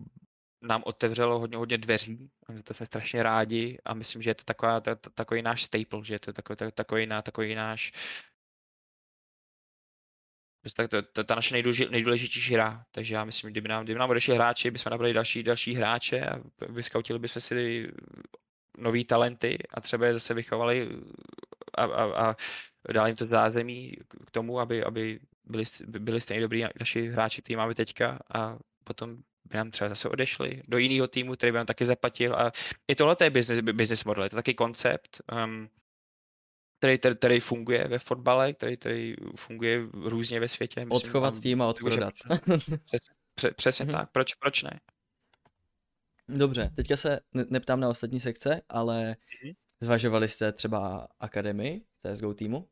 [0.63, 2.31] nám otevřelo hodně, hodně dveří,
[2.65, 6.05] to jsme strašně rádi a myslím, že je to taková, to, to, takový náš staple,
[6.05, 7.93] že je to takový, takový, takový náš
[10.77, 11.55] tak to, to, ta naše
[11.91, 12.85] nejdůležitější hra.
[12.93, 16.41] Takže já myslím, kdyby nám, kdyby nám odešli hráči, bychom nabrali další, další hráče a
[16.69, 17.89] vyskautili bychom si
[18.79, 20.89] nový talenty a třeba je zase vychovali
[21.75, 22.37] a, a, a
[22.93, 23.93] dali jim to zázemí
[24.27, 29.17] k tomu, aby, aby byli, byli stejně dobrý naši hráči, který máme teďka a potom
[29.45, 32.53] by nám třeba zase odešli do jiného týmu, který by nám taky zaplatil a
[32.89, 35.69] i tohle je business, business model, je to taky koncept, um,
[36.81, 40.81] který, který, který funguje ve fotbale, který, který funguje různě ve světě.
[40.81, 42.15] Myslím, Odchovat tým a odprodat.
[43.35, 43.93] Přes, přesně mm-hmm.
[43.93, 44.81] tak, proč, proč ne?
[46.29, 49.55] Dobře, teďka se neptám na ostatní sekce, ale mm-hmm.
[49.81, 52.69] zvažovali jste třeba akademii CSGO týmu?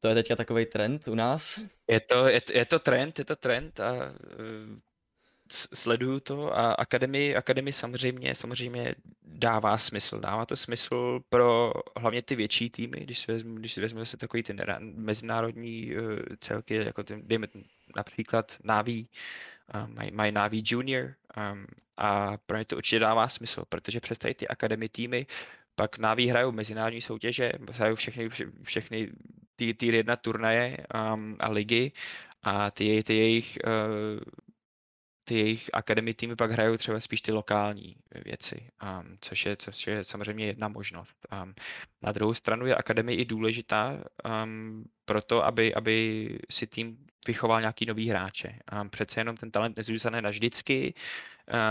[0.00, 1.60] To je teďka takový trend u nás.
[1.88, 4.14] Je to, je, je to trend, je to trend a
[5.52, 10.20] sleduju to a akademii, akademii samozřejmě, samozřejmě dává smysl.
[10.20, 14.16] Dává to smysl pro hlavně ty větší týmy, když si vezmu, když si vezme se
[14.16, 16.02] takový ty mezinárodní uh,
[16.40, 17.46] celky, jako ty, dejme
[17.96, 19.08] například Naví,
[19.74, 24.18] um, mají, mají Naví Junior um, a pro ně to určitě dává smysl, protože přes
[24.18, 25.26] tady ty akademie týmy
[25.74, 28.28] pak Naví hrajou mezinárodní soutěže, hrajou všechny,
[28.62, 29.10] všechny
[29.56, 30.76] ty tier 1 turnaje
[31.14, 31.92] um, a ligy
[32.42, 34.20] a ty, ty jejich uh,
[35.30, 39.86] ty jejich akademie týmy pak hrajou třeba spíš ty lokální věci, um, což, je, což
[39.86, 41.16] je samozřejmě jedna možnost.
[41.42, 41.54] Um,
[42.02, 44.04] na druhou stranu je akademie i důležitá
[44.44, 48.58] um, proto, aby, aby si tým vychoval nějaký nový hráče.
[48.80, 50.94] Um, přece jenom ten talent nezůstane navždycky.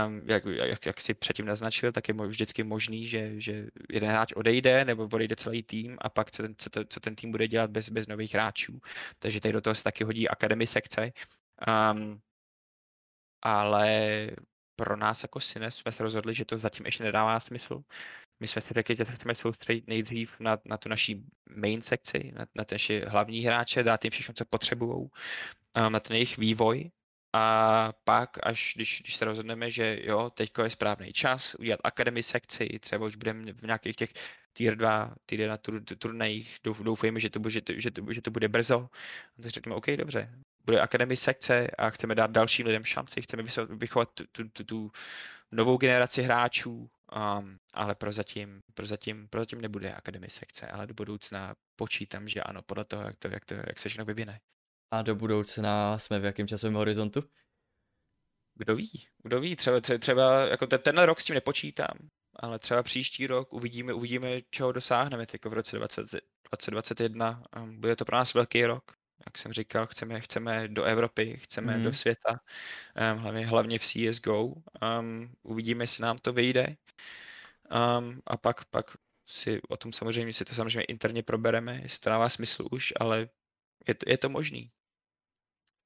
[0.06, 4.32] Um, jak, jak, jak si předtím naznačil, tak je vždycky možný, že, že jeden hráč
[4.32, 7.48] odejde nebo odejde celý tým a pak co ten, co, to, co ten tým bude
[7.48, 8.80] dělat bez, bez nových hráčů.
[9.18, 11.12] Takže tady do toho se taky hodí akademie sekce.
[11.92, 12.20] Um,
[13.42, 14.30] ale
[14.76, 17.82] pro nás jako Sines jsme se rozhodli, že to zatím ještě nedává smysl.
[18.40, 21.24] My jsme si řekli, že se chceme soustředit nejdřív na, na tu naší
[21.56, 26.00] main sekci, na, na ty naše hlavní hráče, dát jim všechno, co potřebují, um, na
[26.00, 26.90] ten jejich vývoj.
[27.32, 32.22] A pak, až když, když se rozhodneme, že jo, teďko je správný čas udělat akademii
[32.22, 34.12] sekci, třeba už budeme v nějakých těch
[34.52, 38.22] tier 2, tier 1 tur, turnajích, doufejme, že to, bude, že, to, že, to, že
[38.22, 38.88] to bude brzo.
[39.42, 40.30] Tak řekneme, OK, dobře,
[40.70, 44.92] bude akademii sekce a chceme dát dalším lidem šanci, chceme vychovat tu, tu, tu, tu
[45.52, 46.90] novou generaci hráčů,
[47.38, 52.84] um, ale prozatím, prozatím, prozatím nebude akademie sekce, ale do budoucna počítám, že ano, podle
[52.84, 54.40] toho, jak, to, jak, to, jak se všechno vyvine.
[54.90, 57.22] A do budoucna jsme v jakém časovém horizontu?
[58.54, 61.98] Kdo ví, kdo ví, třeba, třeba jako ten, tenhle rok s tím nepočítám,
[62.36, 66.02] ale třeba příští rok uvidíme, uvidíme, čeho dosáhneme, jako v roce 20,
[66.50, 67.42] 2021.
[67.56, 71.76] Um, bude to pro nás velký rok jak jsem říkal, chceme, chceme do Evropy, chceme
[71.76, 71.84] mm.
[71.84, 72.40] do světa,
[73.12, 74.44] um, hlavně, hlavně v CSGO.
[74.46, 76.76] Um, uvidíme, jestli nám to vyjde.
[77.98, 82.10] Um, a pak, pak si o tom samozřejmě si to samozřejmě interně probereme, jestli to
[82.10, 83.28] dává smysl už, ale
[83.88, 84.70] je to, je to možný.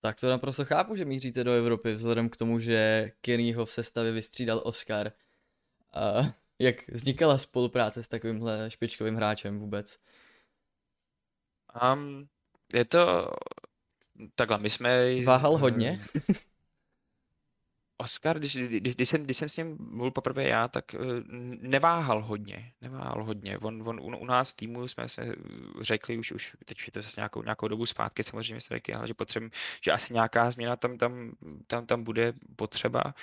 [0.00, 4.12] Tak to naprosto chápu, že míříte do Evropy, vzhledem k tomu, že Kennyho v sestavě
[4.12, 5.12] vystřídal Oscar.
[5.92, 9.98] A jak vznikala spolupráce s takovýmhle špičkovým hráčem vůbec?
[11.92, 12.28] Um,
[12.72, 13.30] je to
[14.34, 15.22] takhle, my jsme...
[15.24, 16.00] Váhal hodně?
[17.96, 20.98] Oscar, když, když, když, jsem, když jsem s ním mluvil poprvé já, tak eh,
[21.60, 23.58] neváhal hodně, neváhal hodně.
[23.58, 25.34] On, on u, u nás týmu jsme se
[25.80, 29.08] řekli už, už teď je to zase nějakou, nějakou dobu zpátky, samozřejmě jsme řekli, ale
[29.08, 29.50] že potřebujeme,
[29.84, 31.32] že asi nějaká změna tam, tam,
[31.66, 33.14] tam, tam bude potřeba.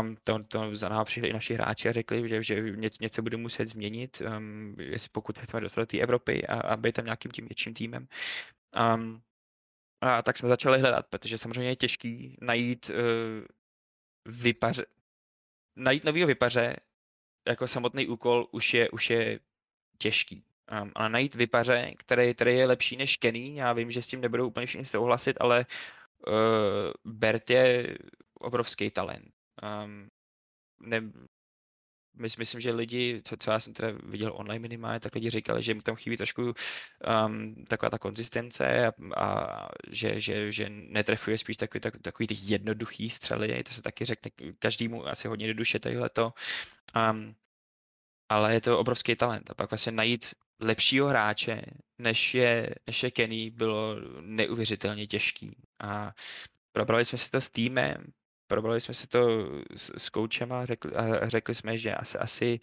[0.00, 3.22] Um, to, to za námi přišli i naši hráči a řekli, že, že něco, něco
[3.22, 7.04] bude muset změnit, um, jestli pokud chceme dostat do té Evropy a, a být tam
[7.04, 8.08] nějakým tím větším týmem.
[8.76, 9.22] Um,
[10.00, 13.46] a tak jsme začali hledat, protože samozřejmě je těžký najít uh,
[14.24, 14.86] vypaře,
[15.76, 16.76] najít nového vypaře
[17.48, 19.40] jako samotný úkol už je, už je
[19.98, 20.44] těžký.
[20.82, 24.20] Um, ale najít vypaře, který, který je lepší než Kenny, já vím, že s tím
[24.20, 25.66] nebudou úplně všichni souhlasit, ale
[26.26, 26.34] uh,
[27.04, 27.98] Bert je
[28.34, 29.34] obrovský talent.
[29.84, 30.08] Um,
[30.80, 31.02] ne,
[32.14, 35.74] myslím, že lidi, co, co já jsem teda viděl online minimálně, tak lidi říkali, že
[35.74, 36.42] mu tam chybí trošku
[37.26, 42.36] um, taková ta konzistence a, a že, že, že netrefuje spíš takový, tak, takový ty
[42.38, 46.32] jednoduchý střely, to se taky řekne každému asi hodně do duše tadyhleto.
[47.10, 47.34] Um,
[48.28, 51.62] ale je to obrovský talent a pak vlastně najít lepšího hráče,
[51.98, 55.56] než je, než je Kenny, bylo neuvěřitelně těžký.
[55.80, 56.12] A
[56.72, 57.96] probrali jsme si to s týmem,
[58.52, 62.60] probrali jsme si to s, s koučem a řekli, a řekli jsme, že asi, asi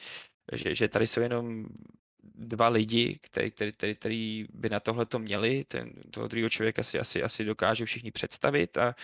[0.54, 1.66] že, že tady jsou jenom
[2.22, 6.84] dva lidi, který, který, který, který by na tohle to měli, ten, toho druhého člověka
[6.84, 8.96] si asi, asi dokážou všichni představit a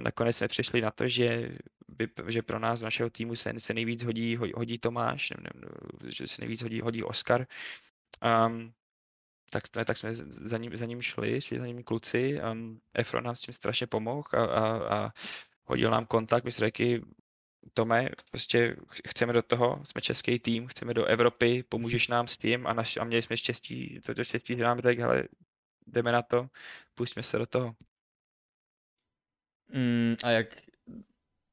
[0.00, 1.52] nakonec jsme přišli na to, že,
[1.88, 5.68] by, že pro nás, našeho týmu se, se nejvíc hodí, hodí Tomáš, ne, ne,
[6.08, 7.46] že se nejvíc hodí, hodí Oscar.
[8.24, 8.72] Um,
[9.50, 10.14] tak, tak jsme
[10.48, 12.40] za ním, za ním šli, šli za ním kluci.
[12.40, 14.64] Um, Efro nás s tím strašně pomohl a, a,
[14.96, 15.12] a
[15.64, 17.02] hodil nám kontakt, my jsme řekli,
[17.74, 18.76] Tome, prostě
[19.08, 22.96] chceme do toho, jsme český tým, chceme do Evropy, pomůžeš nám s tím a, naš,
[22.96, 25.28] a měli jsme štěstí, to, to štěstí, že nám řekl, hele,
[25.86, 26.48] jdeme na to,
[26.94, 27.76] pustíme se do toho.
[29.74, 30.46] Mm, a jak,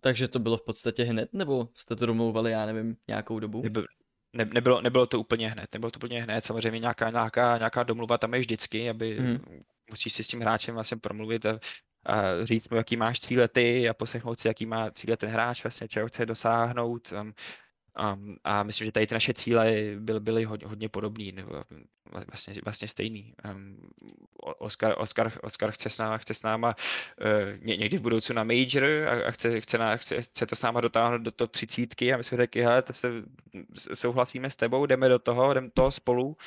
[0.02, 3.62] takže to bylo v podstatě hned, nebo jste to domlouvali, já nevím, nějakou dobu?
[3.62, 3.86] Nebylo,
[4.34, 8.18] ne, nebylo, nebylo to úplně hned, nebylo to úplně hned, samozřejmě nějaká, nějaká, nějaká domluva
[8.18, 9.64] tam je vždycky, aby mm.
[9.90, 11.60] musíš si s tím hráčem vlastně promluvit a
[12.06, 15.64] a říct mu, jaký máš cíle ty a poslechnout si, jaký má cíle ten hráč,
[15.64, 17.12] vlastně čeho chce dosáhnout.
[17.12, 17.34] Um,
[17.96, 21.64] A, a myslím, že tady ty naše cíle byly, byly hodně, hodně podobný, nebo
[22.28, 23.34] vlastně, vlastně stejný.
[23.44, 23.92] Um,
[24.60, 28.84] Oscar, Oscar, Oscar chce s náma, chce s náma uh, někdy v budoucnu na major
[28.84, 32.18] a, a chce, chce, na, chce, chce, to s náma dotáhnout do toho třicítky a
[32.18, 33.08] my jsme řekli, hele, to se,
[33.94, 36.38] souhlasíme s tebou, jdeme do toho, jdeme toho spolu,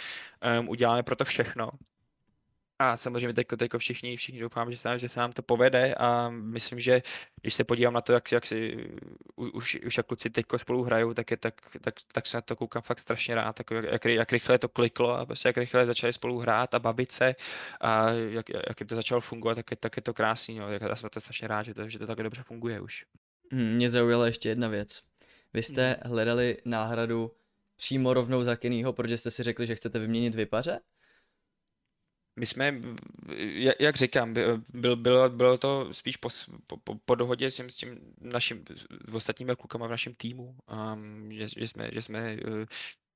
[0.60, 1.70] um, uděláme pro to všechno.
[2.82, 6.30] A samozřejmě teď, teď všichni, všichni doufám, že se, že se nám to povede a
[6.30, 7.02] myslím, že
[7.42, 8.88] když se podívám na to, jak, jak si
[9.36, 12.56] už, už jak kluci teď spolu hrajou, tak, je, tak, tak, tak se na to
[12.56, 16.12] koukám fakt strašně rád, tak jak, jak, rychle to kliklo a prostě jak rychle začali
[16.12, 17.34] spolu hrát a bavit se
[17.80, 20.68] a jak, jak jim to začalo fungovat, tak je, tak je to krásný, no.
[20.72, 23.04] já jsem to strašně rád, že to, že to tak dobře funguje už.
[23.52, 25.02] Hmm, mě zaujala ještě jedna věc.
[25.54, 26.12] Vy jste hmm.
[26.12, 27.30] hledali náhradu
[27.76, 30.80] přímo rovnou za Kennyho, protože jste si řekli, že chcete vyměnit vypaře?
[32.36, 32.80] My jsme,
[33.80, 34.34] jak říkám,
[34.74, 36.28] byl, bylo, bylo to spíš po,
[36.84, 38.64] po, po dohodě s tím, s tím naším,
[39.08, 40.56] s ostatními klukama v našem týmu,
[40.94, 42.64] um, že, že, jsme, že jsme uh,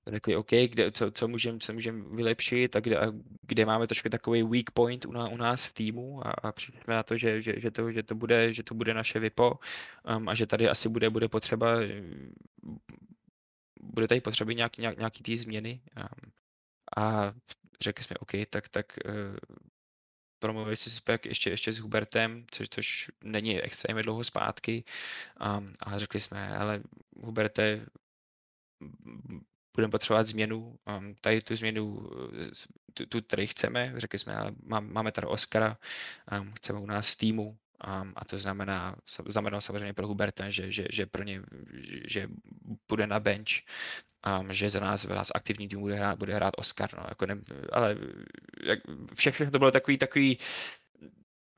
[0.06, 3.12] řekli, OK, kde, co, co můžeme co můžem vylepšit a kde, a
[3.42, 6.80] kde máme trošku takový weak point u, ná, u nás v týmu a, a přišli
[6.84, 9.58] jsme na to, že, že, že, to, že, to bude, že to bude naše VIPO
[10.16, 11.76] um, a že tady asi bude, bude potřeba
[13.80, 16.30] bude tady potřeba nějaký, nějaký, nějaký ty změny um,
[16.96, 17.32] a
[17.80, 19.12] řekli jsme OK, tak, tak uh,
[20.38, 24.84] promluvili si spek ještě, ještě s Hubertem, což, což není extrémně dlouho zpátky,
[25.58, 26.82] um, ale řekli jsme, ale
[27.22, 27.86] Huberte,
[29.76, 32.10] budeme potřebovat změnu, um, tady tu změnu,
[32.94, 35.78] tu, tu tady chceme, řekli jsme, ale máme tady Oscara,
[36.40, 38.96] um, chceme u nás v týmu, Um, a to znamená,
[39.28, 41.42] znamená samozřejmě pro Huberta, že, že, že pro ně,
[42.06, 42.28] že
[42.88, 43.62] bude na bench
[44.26, 47.26] um, že za nás, za nás aktivní tým bude hrát, bude hrát Oscar, no, jako
[47.26, 47.36] ne,
[47.72, 47.96] ale
[48.64, 48.78] jak,
[49.14, 50.38] všechno to bylo takový, takový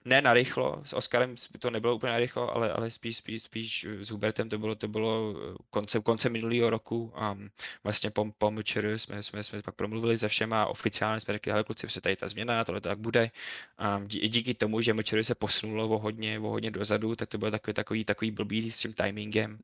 [0.05, 3.86] ne na rychlo, s Oscarem to nebylo úplně na rychlo, ale, ale spíš, spíš, spíš
[4.01, 5.34] s Hubertem to bylo, to bylo
[5.70, 7.38] konce, konce minulého roku a
[7.84, 11.53] vlastně po, po MČR jsme, jsme, jsme pak promluvili se všema a oficiálně jsme řekli,
[11.53, 13.30] hele kluci, se tady ta změna, tohle tak bude.
[13.78, 17.51] A díky tomu, že MČR se posunulo o hodně, o hodně dozadu, tak to bylo
[17.51, 19.59] takový, takový, takový blbý s tím timingem,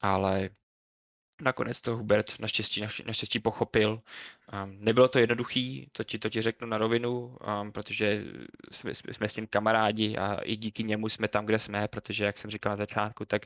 [0.00, 0.50] ale
[1.42, 4.00] nakonec to Hubert naštěstí, naštěstí pochopil.
[4.64, 8.24] Um, nebylo to jednoduchý, to ti, to ti řeknu na rovinu, um, protože
[8.70, 12.38] jsme, jsme s ním kamarádi a i díky němu jsme tam, kde jsme, protože, jak
[12.38, 13.42] jsem říkal na začátku, tak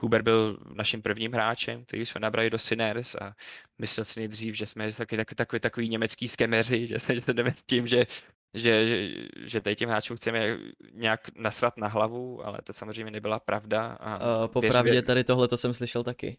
[0.00, 3.34] Hubert byl naším prvním hráčem, který jsme nabrali do Sinners a
[3.78, 7.50] myslel si nejdřív, že jsme taky, taky, takový, takový německý skemeři, že, že se jdeme
[7.50, 8.06] s tím, že,
[8.54, 10.58] že, že, že tady těm hráčům chceme
[10.92, 13.96] nějak nasrat na hlavu, ale to samozřejmě nebyla pravda.
[14.00, 16.36] A uh, popravdě tady tohle to jsem slyšel taky.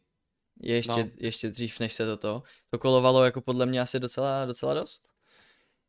[0.59, 1.09] Je ještě, no.
[1.17, 2.43] ještě dřív, než se toto.
[2.69, 5.11] To kolovalo jako podle mě asi docela, docela dost.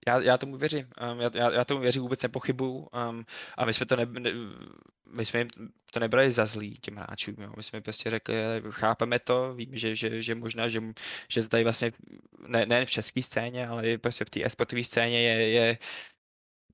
[0.07, 0.89] Já, já tomu věřím.
[1.13, 2.89] Um, já, já, já tomu věřím, vůbec nepochybuju.
[3.11, 3.25] Um,
[3.59, 4.31] a my jsme to ne, ne,
[5.13, 5.49] my jsme jim
[5.93, 7.35] to nebrali za zlý těm hráčům.
[7.39, 7.53] Jo.
[7.57, 8.35] My jsme prostě řekli,
[8.71, 10.83] chápeme to, víme, že, že, že možná, že,
[11.29, 11.93] že to tady vlastně
[12.47, 15.79] ne, ne v české scéně, ale i prostě v té esportové scéně je, je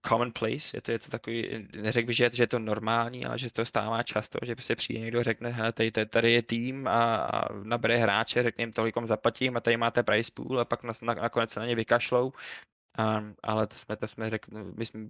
[0.07, 3.53] commonplace, je to, je to takový, neřekl bych, že, že je to normální, ale že
[3.53, 7.53] to stává často, že se přijde někdo řekne, hele, tady, tady je tým a, a
[7.63, 11.15] nabere hráče, řekne jim tolikom zaplatím a tady máte price pool a pak na, na,
[11.15, 12.33] nakonec se na ně vykašlou.
[12.99, 15.09] Um, ale to jsme, to jsme řekli, my jsme,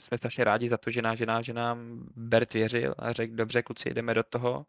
[0.00, 3.34] jsme strašně rádi za to, že, nám, že, nám, že nám Bert věřil a řekl,
[3.34, 4.66] dobře kluci, jdeme do toho.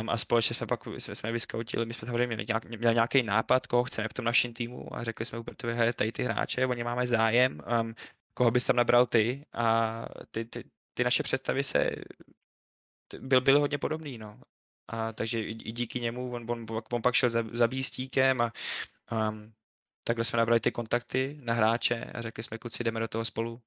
[0.00, 3.22] Um, a společně jsme pak jsme, jsme vyskoutili, my jsme samozřejmě měli, nějak, měli nějaký
[3.22, 6.66] nápad, koho chceme v tom našem týmu a řekli jsme Bertovi, hej, tady ty hráče,
[6.66, 7.94] oni máme zájem, um,
[8.38, 11.90] koho bys tam nabral ty a ty, ty, ty naše představy se
[13.18, 14.40] byl, byly hodně podobný, no.
[14.88, 18.52] A takže i, i díky němu, on, on, on pak šel za, za býstíkem a
[19.12, 19.52] um,
[20.04, 23.60] takhle jsme nabrali ty kontakty na hráče a řekli jsme, kluci, jdeme do toho spolu.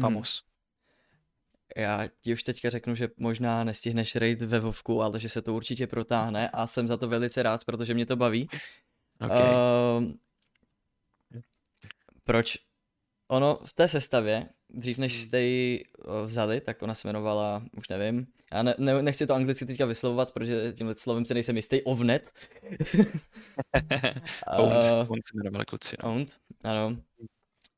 [0.00, 0.42] Famos.
[0.42, 1.84] Hmm.
[1.84, 5.54] Já ti už teďka řeknu, že možná nestihneš raid ve Vovku, ale že se to
[5.54, 8.48] určitě protáhne a jsem za to velice rád, protože mě to baví.
[9.20, 9.38] Okay.
[9.38, 10.12] Uh,
[12.24, 12.71] proč
[13.32, 15.22] ono v té sestavě, dřív než hmm.
[15.22, 15.84] jste ji
[16.24, 20.32] vzali, tak ona se jmenovala, už nevím, já ne, ne, nechci to anglicky teďka vyslovovat,
[20.32, 22.32] protože tímhle slovem se nejsem jistý, Ovnet.
[24.58, 25.96] Owned, uh, se jmenoval kluci.
[26.02, 26.10] No.
[26.10, 26.96] Owned, ano.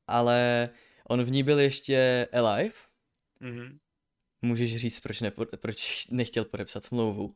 [0.07, 0.69] Ale
[1.09, 2.73] on v ní byl ještě Alive.
[3.41, 3.77] Mm-hmm.
[4.41, 7.35] Můžeš říct, proč, nepo, proč nechtěl podepsat smlouvu?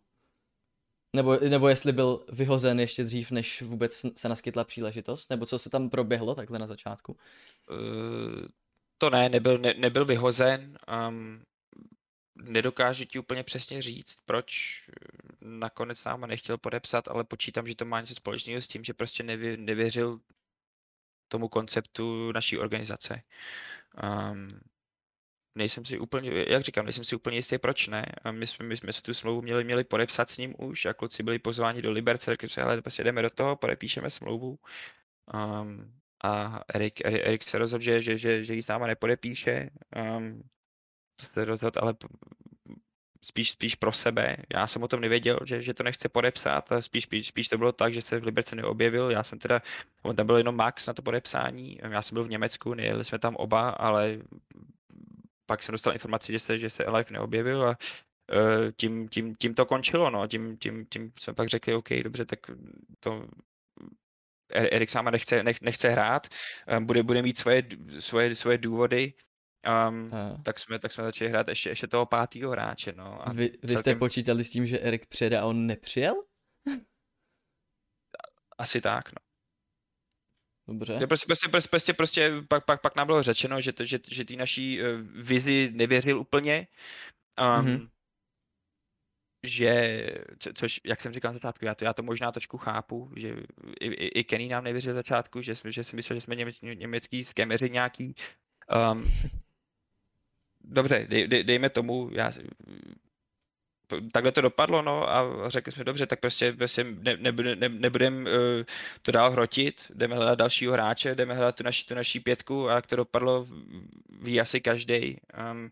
[1.15, 5.29] Nebo, nebo jestli byl vyhozen ještě dřív, než vůbec se naskytla příležitost?
[5.29, 7.17] Nebo co se tam proběhlo takhle na začátku?
[7.69, 8.47] Uh,
[8.97, 10.77] to ne, nebyl, ne, nebyl vyhozen.
[11.07, 11.43] Um,
[12.35, 14.83] nedokážu ti úplně přesně říct, proč
[15.41, 19.23] nakonec náma nechtěl podepsat, ale počítám, že to má něco společného s tím, že prostě
[19.23, 20.19] nevě, nevěřil
[21.27, 23.21] tomu konceptu naší organizace.
[24.03, 24.47] Um,
[25.55, 28.05] nejsem si úplně, jak říkám, nejsem si úplně jistý, proč ne.
[28.23, 30.93] A my jsme, my jsme se tu smlouvu měli, měli podepsat s ním už a
[30.93, 34.59] kluci byli pozváni do Liberce, řekli jsme, ale prostě jdeme do toho, podepíšeme smlouvu.
[35.33, 35.93] Um,
[36.23, 39.69] a Erik, Erik, Erik se rozhodl, že, že, že, že ji s náma nepodepíše.
[40.17, 40.43] Um,
[41.33, 41.95] se rozhodl, ale
[43.21, 44.37] spíš, spíš pro sebe.
[44.53, 47.57] Já jsem o tom nevěděl, že, že to nechce podepsat, ale spíš, spíš, spíš to
[47.57, 49.11] bylo tak, že se v Liberce neobjevil.
[49.11, 49.61] Já jsem teda,
[50.03, 53.19] on tam byl jenom Max na to podepsání, já jsem byl v Německu, nejeli jsme
[53.19, 54.19] tam oba, ale
[55.49, 59.55] pak jsem dostal informaci, že se, že se Alive neobjevil a uh, tím, tím, tím
[59.55, 62.39] to končilo, no, tím, tím, tím jsme pak řekli, OK, dobře, tak
[62.99, 63.25] to
[64.53, 66.27] e-, Erik sama nechce, nech, nechce hrát,
[66.77, 67.63] um, bude, bude mít svoje,
[67.99, 69.13] svoje, svoje důvody,
[69.89, 70.11] Um,
[70.43, 72.93] tak, jsme, tak jsme začali hrát ještě, ještě toho pátého hráče.
[72.95, 73.77] No, a vy, vy celkem...
[73.77, 76.23] jste počítali s tím, že Erik přijede a on nepřijel?
[78.57, 79.28] Asi tak, no.
[80.69, 81.07] Dobře.
[81.07, 84.25] Prostě, prostě, prostě, prostě, prostě pak, pak, pak nám bylo řečeno, že, to, že, že
[84.25, 86.67] ty naší uh, vizi nevěřil úplně.
[87.41, 87.89] Um, mm-hmm.
[89.43, 90.01] Že,
[90.39, 93.35] co, což, jak jsem říkal na začátku, já to, já to možná trošku chápu, že
[93.79, 96.35] i, i, i Kenny nám nevěřil na začátku, že, jsme, že si myslel, že jsme
[96.35, 98.15] německý, německý skemeři nějaký.
[98.93, 99.11] Um,
[100.61, 102.31] dobře, dej, dej, dejme tomu, já,
[104.11, 108.25] takhle to dopadlo, no a řekli jsme, dobře, tak prostě, prostě ne, nebude, ne, nebudem
[108.25, 108.31] uh,
[109.01, 112.75] to dál hrotit, jdeme hledat dalšího hráče, jdeme hledat tu naši, tu naší pětku a
[112.75, 113.47] jak to dopadlo,
[114.21, 115.17] ví asi každý.
[115.51, 115.71] Um,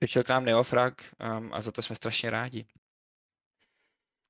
[0.00, 0.94] přišel k nám Neofrag
[1.38, 2.66] um, a za to jsme strašně rádi.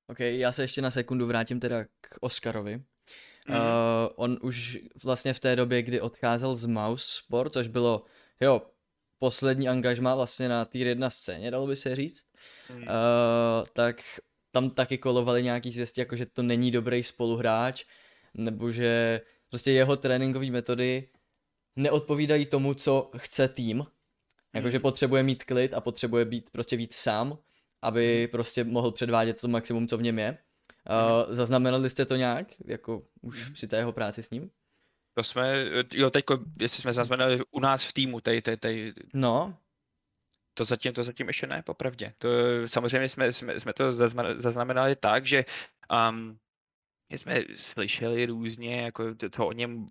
[0.07, 2.77] Ok, já se ještě na sekundu vrátím teda k Oscarovi.
[3.47, 3.55] Mm.
[3.55, 3.61] Uh,
[4.15, 8.05] on už vlastně v té době, kdy odcházel z Mouse Sport, což bylo,
[8.39, 8.61] jo,
[9.19, 12.25] poslední angažma vlastně na tier 1 scéně, dalo by se říct,
[12.69, 12.77] mm.
[12.77, 12.83] uh,
[13.73, 14.03] tak
[14.51, 17.85] tam taky kolovaly nějaký zvěsti, jako že to není dobrý spoluhráč,
[18.33, 21.09] nebo že prostě jeho tréninkové metody
[21.75, 23.85] neodpovídají tomu, co chce tým.
[24.55, 24.81] Jakože mm.
[24.81, 27.37] potřebuje mít klid a potřebuje být prostě víc sám,
[27.81, 28.31] aby mm.
[28.31, 30.37] prostě mohl předvádět to maximum, co v něm je.
[30.89, 34.51] Uh, zaznamenali jste to nějak, jako už při té jeho práci s ním?
[35.13, 36.25] To jsme, jo, teď,
[36.61, 39.57] jestli jsme zaznamenali u nás v týmu, tej, tej, tej, No.
[40.53, 42.13] To zatím, to zatím ještě ne, popravdě.
[42.17, 42.29] To,
[42.65, 43.93] samozřejmě jsme, jsme, jsme to
[44.41, 45.45] zaznamenali tak, že
[46.09, 46.39] um,
[47.09, 49.87] jsme slyšeli různě, jako to, to o něm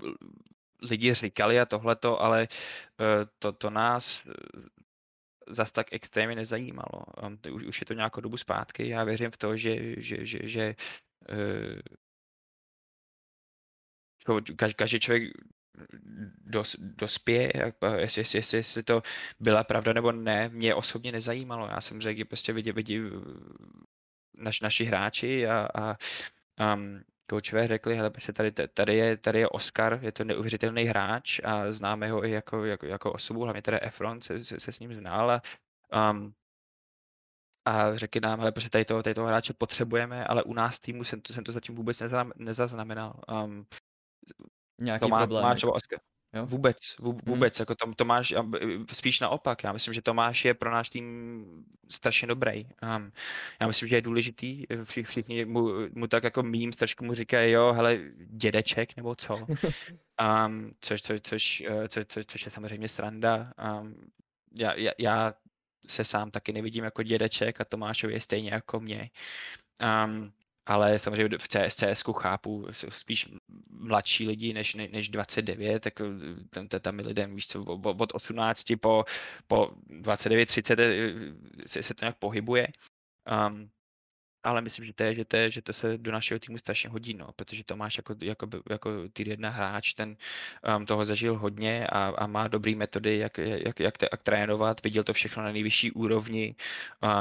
[0.83, 2.49] lidi říkali a tohleto, ale
[3.01, 3.07] uh,
[3.39, 4.27] to, to nás
[5.49, 7.05] zas tak extrémně nezajímalo.
[7.27, 8.89] Um, už, už je to nějakou dobu zpátky.
[8.89, 10.75] Já věřím v to, že, že, že, že
[11.31, 11.81] uh,
[14.77, 15.33] každý člověk
[16.45, 17.53] dos, dospěje,
[17.97, 19.03] jestli, jestli, jestli, jestli to
[19.41, 21.69] byla pravda nebo ne, mě osobně nezajímalo.
[21.69, 23.01] Já jsem řekl, že prostě vidí, vidí
[24.35, 25.97] naš, naši hráči a, a
[26.75, 31.41] um, koučové řekli, hele, prostě tady, tady, je, tady je Oscar, je to neuvěřitelný hráč
[31.45, 34.81] a známe ho i jako, jako, jako osobu, hlavně teda Efron se, se, se s
[34.81, 35.43] ním znal a,
[36.11, 36.35] um,
[37.65, 41.05] a řekli nám, hele, prostě tady toho, tady toho hráče potřebujeme, ale u nás týmu
[41.05, 42.03] jsem to, jsem to zatím vůbec
[42.37, 43.21] nezaznamenal.
[43.45, 43.67] Um,
[44.81, 45.45] Nějaký to má, problém.
[45.45, 45.99] Má třeba Oscar.
[46.35, 46.47] Jo?
[46.47, 46.77] Vůbec,
[47.27, 47.63] vůbec, hmm.
[47.63, 48.35] jako to, Tomáš,
[48.93, 51.45] spíš naopak, já myslím, že Tomáš je pro náš tým
[51.91, 52.65] strašně dobrý.
[52.65, 53.13] Um,
[53.61, 57.73] já myslím, že je důležitý, všichni mu, mu tak jako mým trošku mu říkají, jo,
[57.73, 59.37] hele, dědeček nebo co,
[60.47, 63.53] um, což, co, což, eh, co, co, což je samozřejmě sranda.
[63.81, 63.95] Um,
[64.55, 65.35] já, já, já
[65.87, 69.11] se sám taky nevidím jako dědeček a Tomášovi je stejně jako mě.
[70.05, 70.33] Um,
[70.67, 73.29] ale samozřejmě v CS, chápu spíš
[73.71, 76.05] mladší lidi než, než 29, tak eh,
[76.51, 79.05] tam, tam lidem, víš co, od 18 po,
[79.47, 81.15] po 29, 30 eh,
[81.67, 82.69] se, se to nějak pohybuje.
[83.49, 83.71] Um,
[84.45, 86.91] ale myslím, že to, je, že, to je, že to se do našeho týmu strašně
[86.91, 90.17] hodí, no, protože Tomáš jako, jako, jako týr jedna hráč, ten
[90.77, 95.05] um, toho zažil hodně a, a má dobré metody, jak, jak, jak, jak trénovat, viděl
[95.05, 96.55] to všechno na nejvyšší úrovni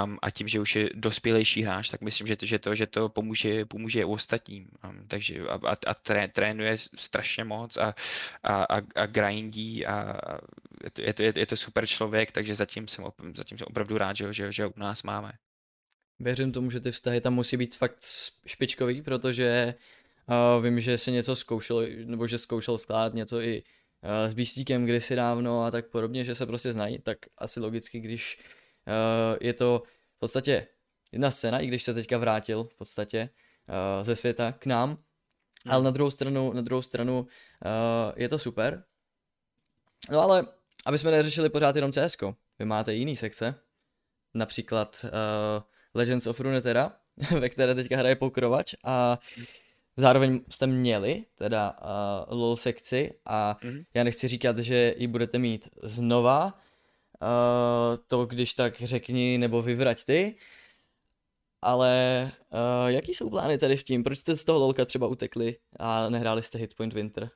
[0.04, 2.88] um, a tím, že už je dospělejší hráč, tak myslím, že to, že to, že
[2.88, 4.68] to pomůže, pomůže ostatním.
[4.84, 7.96] Um, takže a, a, a tré, trénuje strašně moc a,
[8.44, 10.18] a, a, a grindí a
[10.84, 14.18] je to, je, to, je, to super člověk, takže zatím jsem, zatím jsem opravdu rád,
[14.18, 15.32] že, že, že u nás máme.
[16.22, 17.98] Věřím tomu, že ty vztahy tam musí být fakt
[18.46, 19.76] špičkový, protože
[20.58, 23.64] uh, vím, že se něco zkoušel, nebo že zkoušel skládat něco i
[24.04, 28.00] uh, s Bístíkem kdysi dávno a tak podobně, že se prostě znají, tak asi logicky,
[28.00, 28.40] když
[28.88, 29.84] uh, je to
[30.16, 30.68] v podstatě
[31.12, 33.30] jedna scéna, i když se teďka vrátil v podstatě
[34.00, 35.74] uh, ze světa k nám, hmm.
[35.74, 37.28] ale na druhou stranu, na druhou stranu uh,
[38.16, 38.84] je to super.
[40.10, 40.48] No ale,
[40.86, 42.18] aby jsme neřešili pořád jenom CS,
[42.60, 43.56] vy máte jiný sekce,
[44.34, 45.64] například uh,
[45.94, 46.94] Legends of Runeterra,
[47.40, 49.20] ve které teďka hraje pokrovač a
[49.98, 53.86] zároveň jste měli teda uh, LOL sekci a mm-hmm.
[53.94, 56.46] já nechci říkat, že ji budete mít znova,
[57.22, 60.36] uh, to když tak řekni nebo vyvrať ty,
[61.62, 64.04] ale uh, jaký jsou plány tady v tím?
[64.04, 67.30] Proč jste z toho LOLka třeba utekli a nehráli jste Hitpoint Winter?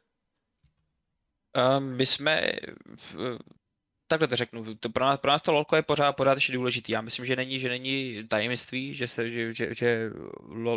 [1.77, 2.51] Um, my jsme
[4.07, 6.91] takhle to řeknu, to pro, nás, pro nás to lolko je pořád, pořád ještě důležitý.
[6.91, 10.11] Já myslím, že není, že není tajemství, že, se, že, že, že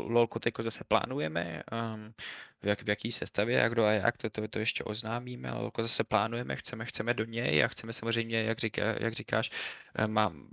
[0.09, 2.15] lolko teď zase plánujeme, um,
[2.63, 5.83] v, jak, v jaký sestavě, jak kdo a jak, to, to, to ještě oznámíme, lolko
[5.83, 9.51] zase plánujeme, chceme, chceme do něj a chceme samozřejmě, jak, říká, jak říkáš,
[9.95, 10.49] eh, mám,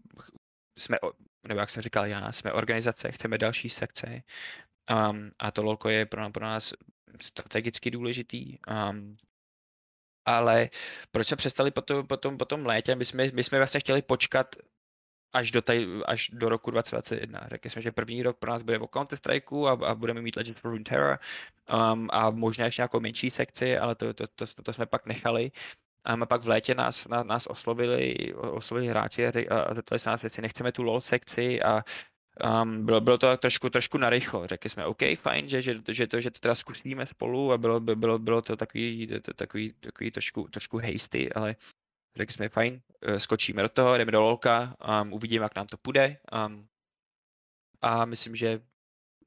[0.78, 0.98] jsme,
[1.48, 4.22] nebo jak jsem říkal já, jsme organizace, chceme další sekce
[5.10, 6.74] um, a to lolko je pro, pro nás
[7.22, 8.58] strategicky důležitý.
[8.90, 9.18] Um,
[10.26, 10.70] ale
[11.12, 12.96] proč jsme přestali potom, potom, potom létě?
[12.96, 14.56] My jsme, my jsme vlastně chtěli počkat
[15.34, 17.48] až do, taj, až do roku 2021.
[17.52, 20.36] Řekli jsme, že první rok pro nás bude o Counter Strike a, a budeme mít
[20.36, 21.20] Legends of Runeterra
[21.94, 25.52] um, a možná ještě nějakou menší sekci, ale to, to, to, to, jsme pak nechali.
[26.06, 30.42] A pak v létě nás, nás, nás oslovili, oslovili hráči a zeptali se nás, jestli
[30.42, 31.84] nechceme tu LoL sekci a
[32.44, 34.48] Um, bylo, bylo to trošku, trošku narychlo.
[34.48, 37.80] Řekli jsme, OK, fajn, že, že, že, to, že to teda zkusíme spolu a bylo,
[37.80, 41.56] by, bylo, bylo to takový, takový, takový trošku, trošku hasty, ale
[42.16, 45.78] řekli jsme, fajn, eh, skočíme do toho, jdeme do lolka, um, uvidíme, jak nám to
[45.78, 46.18] půjde.
[46.46, 46.68] Um,
[47.82, 48.62] a myslím, že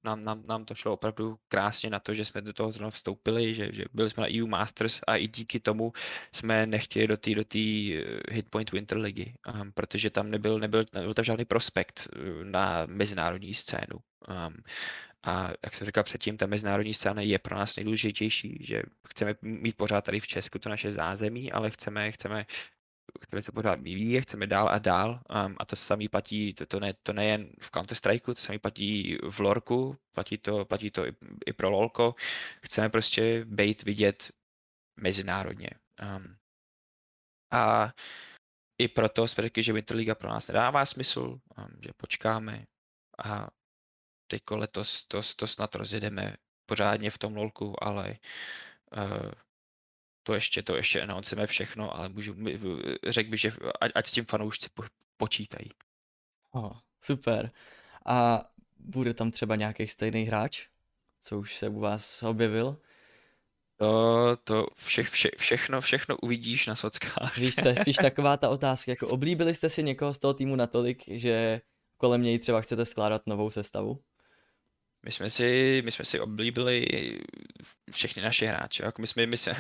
[0.09, 3.55] nám, nám, nám to šlo opravdu krásně na to, že jsme do toho zrovna vstoupili,
[3.55, 5.93] že, že byli jsme na EU Masters a i díky tomu
[6.33, 10.85] jsme nechtěli do té do tý eh, Hitpoint Winter ligy, um, protože tam nebyl, nebyl,
[10.95, 13.99] nebyl tam žádný prospekt eh, na mezinárodní scénu.
[14.29, 14.55] Um,
[15.23, 19.77] a jak jsem říkal předtím, ta mezinárodní scéna je pro nás nejdůležitější, že chceme mít
[19.77, 22.47] pořád tady v Česku to naše zázemí, ale chceme, chceme
[23.23, 26.81] chceme se pořád vyvíjet, chceme dál a dál um, a to samý platí, to, to,
[26.81, 31.13] ne, to nejen v Counter-Strike, to samý platí v Lorku, platí to, platí to i,
[31.47, 32.15] i pro LoLko.
[32.65, 34.33] Chceme prostě být vidět
[35.01, 35.71] mezinárodně.
[36.17, 36.37] Um,
[37.53, 37.93] a
[38.79, 41.41] i proto jsme řekli, že Winterliga pro nás nedává smysl, um,
[41.85, 42.65] že počkáme
[43.25, 43.49] a
[44.27, 46.37] teďko letos to, to snad rozjedeme
[46.67, 48.19] pořádně v tom lolku, ale
[48.97, 49.31] uh,
[50.29, 52.35] to ještě, to ještě announceme všechno, ale můžu,
[53.09, 54.83] řekl bych, že ať, ať s tím fanoušci po,
[55.17, 55.69] počítají.
[56.51, 57.51] Oh, super.
[58.07, 58.45] A
[58.79, 60.67] bude tam třeba nějaký stejný hráč,
[61.21, 62.77] co už se u vás objevil?
[63.77, 67.37] To, to vše, vše, všechno, všechno uvidíš na sockách.
[67.39, 70.57] Víš, to je spíš taková ta otázka, jako oblíbili jste si někoho z toho týmu
[70.57, 71.61] natolik, že
[71.97, 74.01] kolem něj třeba chcete skládat novou sestavu?
[75.03, 76.87] My jsme si, my jsme si oblíbili
[77.91, 78.85] všechny naše hráče.
[78.85, 79.55] Jako my jsme, my jsme,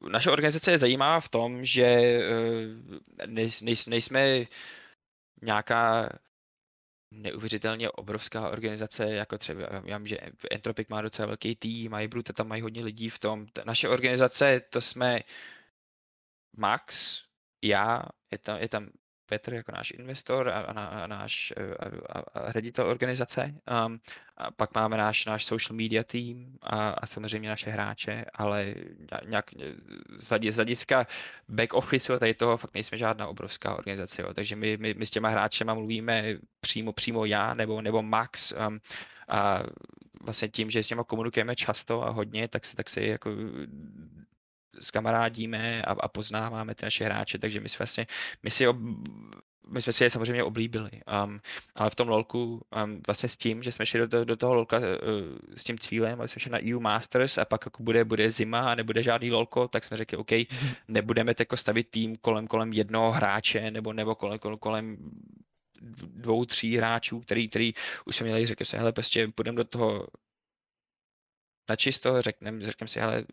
[0.00, 4.46] naše organizace je zajímavá v tom, že eh, nejsme
[5.42, 6.08] nějaká
[7.14, 10.18] neuvěřitelně obrovská organizace, jako třeba, já vím, že
[10.50, 13.46] Entropic má docela velký tým, mají Brute, tam mají hodně lidí v tom.
[13.64, 15.20] Naše organizace, to jsme
[16.56, 17.22] Max,
[17.64, 18.90] já, je tam, je tam
[19.28, 23.54] Petr jako náš investor a, a, a náš a, a, a ředitel organizace.
[23.86, 24.00] Um,
[24.36, 28.74] a pak máme náš, náš social media tým a, a samozřejmě naše hráče, ale
[29.26, 29.44] nějak
[30.50, 31.06] z hlediska
[31.48, 34.22] back office a tady toho fakt nejsme žádná obrovská organizace.
[34.22, 34.34] Jo.
[34.34, 38.80] Takže my, my, my s těma hráčema mluvíme přímo, přímo já nebo, nebo Max um,
[39.28, 39.62] a
[40.20, 43.30] vlastně tím, že s těma komunikujeme často a hodně, tak se, tak se jako
[44.80, 48.06] skamarádíme a, a poznáváme ty naše hráče, takže my, si vlastně,
[48.42, 48.76] my si ob,
[49.68, 50.90] my jsme si je samozřejmě oblíbili,
[51.24, 51.40] um,
[51.74, 54.78] ale v tom lolku um, vlastně s tím, že jsme šli do, do toho lolka
[54.78, 54.84] uh,
[55.56, 58.74] s tím cílem, jsme šli na EU Masters a pak jako bude, bude zima a
[58.74, 60.30] nebude žádný lolko, tak jsme řekli, OK,
[60.88, 64.96] nebudeme teko stavit tým kolem, kolem jednoho hráče nebo, nebo kolem, kolem, kolem
[66.06, 67.72] dvou, tří hráčů, který, který
[68.04, 70.06] už jsme měli, řekli se, hele, prostě půjdeme do toho
[71.68, 73.24] na čisto, řekneme řeknem si, hele,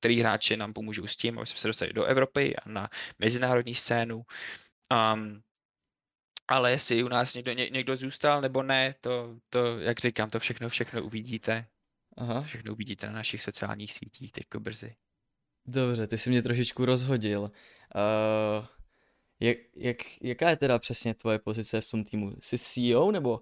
[0.00, 2.88] který hráči nám pomůžou s tím, aby jsme se dostali do Evropy a na
[3.18, 4.24] mezinárodní scénu.
[5.14, 5.42] Um,
[6.48, 10.38] ale jestli u nás někdo, ně, někdo zůstal nebo ne, to, to, jak říkám, to
[10.38, 11.66] všechno, všechno uvidíte.
[12.16, 12.40] Aha.
[12.40, 14.94] Všechno uvidíte na našich sociálních sítích teďko brzy.
[15.66, 17.40] Dobře, ty jsi mě trošičku rozhodil.
[17.40, 18.66] Uh,
[19.40, 22.36] jak, jak, jaká je teda přesně tvoje pozice v tom týmu?
[22.40, 23.40] Jsi CEO nebo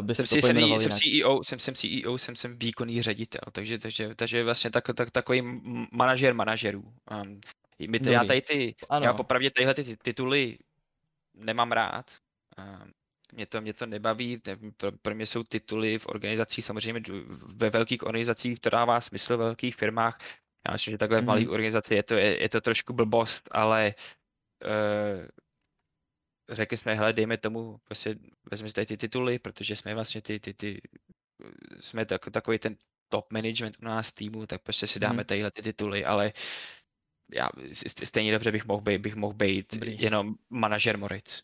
[0.00, 4.14] bys jsem, si, jsem, jsem CEO, jsem, jsem CEO, jsem, jsem výkonný ředitel, takže, takže,
[4.14, 5.42] takže vlastně tak, tak, takový
[5.92, 6.92] manažer manažerů.
[7.22, 7.40] Um,
[7.88, 9.06] my, já tady ty, ano.
[9.06, 10.58] já popravdě tyhle ty tituly
[11.34, 12.10] nemám rád.
[12.58, 12.92] Um,
[13.32, 14.42] mě to, mě to nebaví,
[14.76, 17.02] pro, pro mě jsou tituly v organizacích, samozřejmě
[17.56, 20.18] ve velkých organizacích, to dává smysl ve velkých firmách.
[20.68, 21.50] Já myslím, že takhle v mhm.
[21.50, 23.94] organizaci je to, je, je to trošku blbost, ale
[24.64, 25.26] uh,
[26.50, 28.16] řekli jsme, hele, dejme tomu, prostě
[28.50, 30.80] vezme tady ty tituly, protože jsme vlastně ty, ty, ty
[31.80, 32.76] jsme tak, takový ten
[33.08, 35.24] top management u nás týmu, tak prostě si dáme hmm.
[35.24, 36.32] tadyhle ty tituly, ale
[37.34, 37.48] já
[38.04, 40.00] stejně dobře bych mohl být, bych mohl být Dobrý.
[40.00, 41.42] jenom manažer Moritz.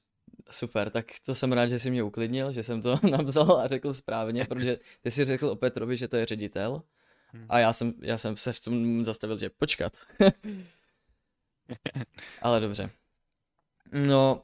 [0.51, 3.95] Super, tak to jsem rád, že jsi mě uklidnil, že jsem to napsal a řekl
[3.95, 6.83] správně, protože ty jsi řekl o Petrovi, že to je ředitel
[7.27, 7.47] hmm.
[7.49, 9.93] a já jsem, já jsem se v tom zastavil, že počkat.
[12.43, 12.91] Ale dobře.
[13.93, 14.43] No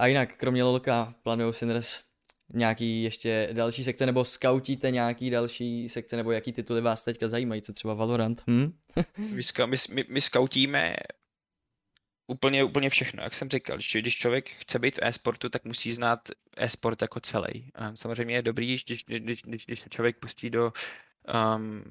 [0.00, 2.04] a jinak, kromě Lolka, plánujou Sinners
[2.52, 7.62] nějaký ještě další sekce, nebo skautíte nějaký další sekce, nebo jaký tituly vás teďka zajímají,
[7.62, 8.42] co třeba Valorant?
[8.46, 8.72] Hm?
[9.66, 10.96] my, my, my, skautíme
[12.26, 13.76] úplně, úplně všechno, jak jsem říkal.
[13.76, 17.70] Když, když člověk chce být v e-sportu, tak musí znát e-sport jako celý.
[17.94, 19.04] Samozřejmě je dobrý, když, když,
[19.42, 20.72] když, když člověk pustí do
[21.56, 21.84] um,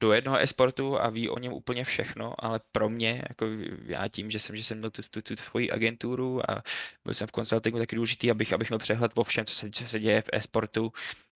[0.00, 3.46] do jednoho e-sportu a ví o něm úplně všechno, ale pro mě, jako
[3.84, 6.62] já tím, že jsem, že jsem měl tu, tu, tu svoji agenturu a
[7.04, 9.88] byl jsem v konsultingu, taky důležitý, abych, abych měl přehled o všem, co se, co
[9.88, 10.92] se děje v e-sportu,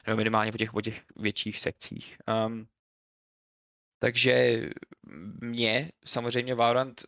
[0.07, 2.17] nebo minimálně po těch, po těch větších sekcích.
[2.47, 2.67] Um,
[3.99, 4.63] takže
[5.41, 7.03] mě samozřejmě Valorant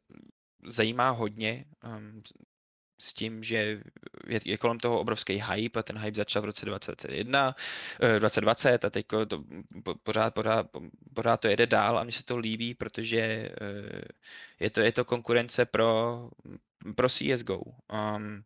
[0.65, 1.65] zajímá hodně.
[1.85, 2.23] Um,
[3.05, 3.81] s tím, že
[4.27, 7.57] je, je kolem toho obrovský hype a ten hype začal v roce 2021,
[8.19, 9.45] 2020 eh, a teď to
[10.03, 10.67] pořád, pořád,
[11.15, 13.51] pořád to jede dál a mně se to líbí, protože eh,
[14.61, 16.29] je to, je to konkurence pro,
[16.97, 17.63] pro CSGO.
[17.93, 18.45] Um,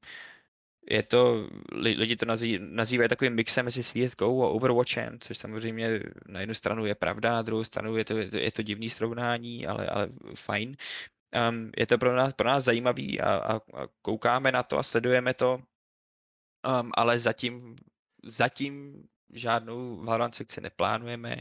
[0.90, 6.40] je to, lidi to nazývají, nazývají takovým mixem mezi CSGO a Overwatchem, což samozřejmě na
[6.40, 9.66] jednu stranu je pravda, na druhou stranu je to, je to, je to divný srovnání,
[9.66, 10.76] ale, ale fajn.
[11.48, 14.82] Um, je to pro nás, pro nás zajímavý a, a, a koukáme na to a
[14.82, 17.76] sledujeme to, um, ale zatím,
[18.24, 21.36] zatím žádnou Valorant sekci neplánujeme.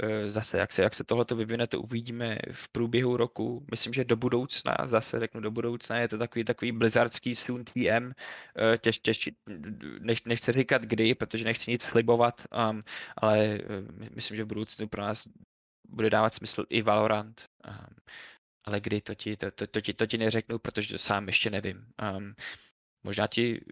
[0.00, 3.66] E, zase, jak se, jak se tohle vyvine, to uvidíme v průběhu roku.
[3.70, 8.12] Myslím, že do budoucna, zase řeknu do budoucna, je to takový, takový blizzardský soon TM.
[8.80, 9.30] Těž, těž,
[10.00, 12.82] nech, nechci říkat kdy, protože nechci nic slibovat, um,
[13.16, 13.58] ale
[14.14, 15.28] myslím, že v budoucnu pro nás
[15.88, 17.44] bude dávat smysl i Valorant.
[17.68, 17.96] Um,
[18.64, 21.50] ale kdy to ti, to, to, to, ti, to ti neřeknu, protože to sám ještě
[21.50, 21.86] nevím.
[22.16, 22.34] Um,
[23.02, 23.64] možná ti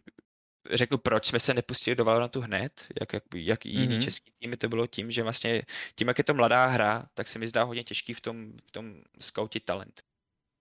[0.72, 4.04] řeknu, proč jsme se nepustili do Valorantu hned, jak, jak, jak jiný mm-hmm.
[4.04, 5.62] český týmy to bylo tím, že vlastně
[5.94, 8.70] tím, jak je to mladá hra, tak se mi zdá hodně těžký v tom, v
[8.70, 10.02] tom scoutit talent.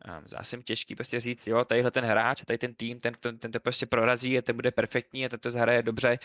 [0.08, 3.14] Um, zdá se mi těžký prostě říct, jo, tadyhle ten hráč, tady ten tým, ten,
[3.20, 6.20] ten, ten to prostě prorazí a ten bude perfektní a ten to zahraje dobře.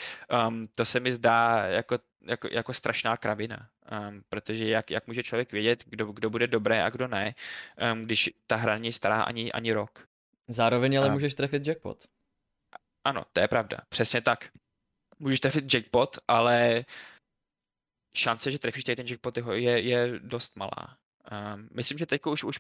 [0.47, 3.68] Um, to se mi zdá jako, jako, jako strašná kravina,
[4.09, 7.35] um, protože jak, jak může člověk vědět, kdo, kdo bude dobré a kdo ne,
[7.93, 10.07] um, když ta hra není stará ani, ani rok.
[10.49, 12.05] Zároveň ale um, můžeš trefit jackpot.
[13.05, 14.49] Ano, to je pravda, přesně tak.
[15.18, 16.85] Můžeš trefit jackpot, ale
[18.16, 20.97] šance, že trefíš tady ten jackpot je, je dost malá.
[21.55, 22.59] Um, myslím, že teď už, už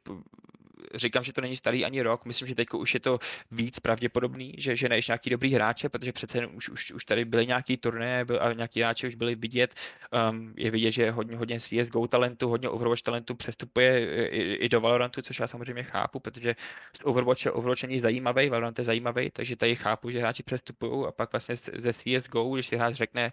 [0.94, 3.18] říkám, že to není starý ani rok, myslím, že teď už je to
[3.50, 7.46] víc pravděpodobný, že, že nejsi nějaký dobrý hráče, protože přece už, už, už tady byly
[7.46, 9.74] nějaký turné byl, a nějaký hráči už byli vidět.
[10.30, 14.80] Um, je vidět, že hodně, hodně CSGO talentu, hodně Overwatch talentu přestupuje i, i do
[14.80, 16.54] Valorantu, což já samozřejmě chápu, protože
[16.96, 21.12] z Overwatch, Overwatch není zajímavý, Valorant je zajímavý, takže tady chápu, že hráči přestupují a
[21.12, 23.32] pak vlastně ze CSGO, když si hráč řekne,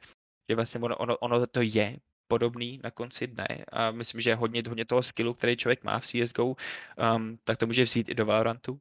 [0.50, 1.98] že vlastně ono, ono, ono to je
[2.32, 6.08] podobný na konci dne a myslím, že hodně, hodně toho skillu, který člověk má v
[6.08, 8.80] CSGO, um, tak to může vzít i do Valorantu.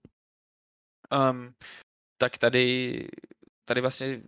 [1.10, 1.54] Um,
[2.14, 2.66] tak tady,
[3.64, 4.22] tady vlastně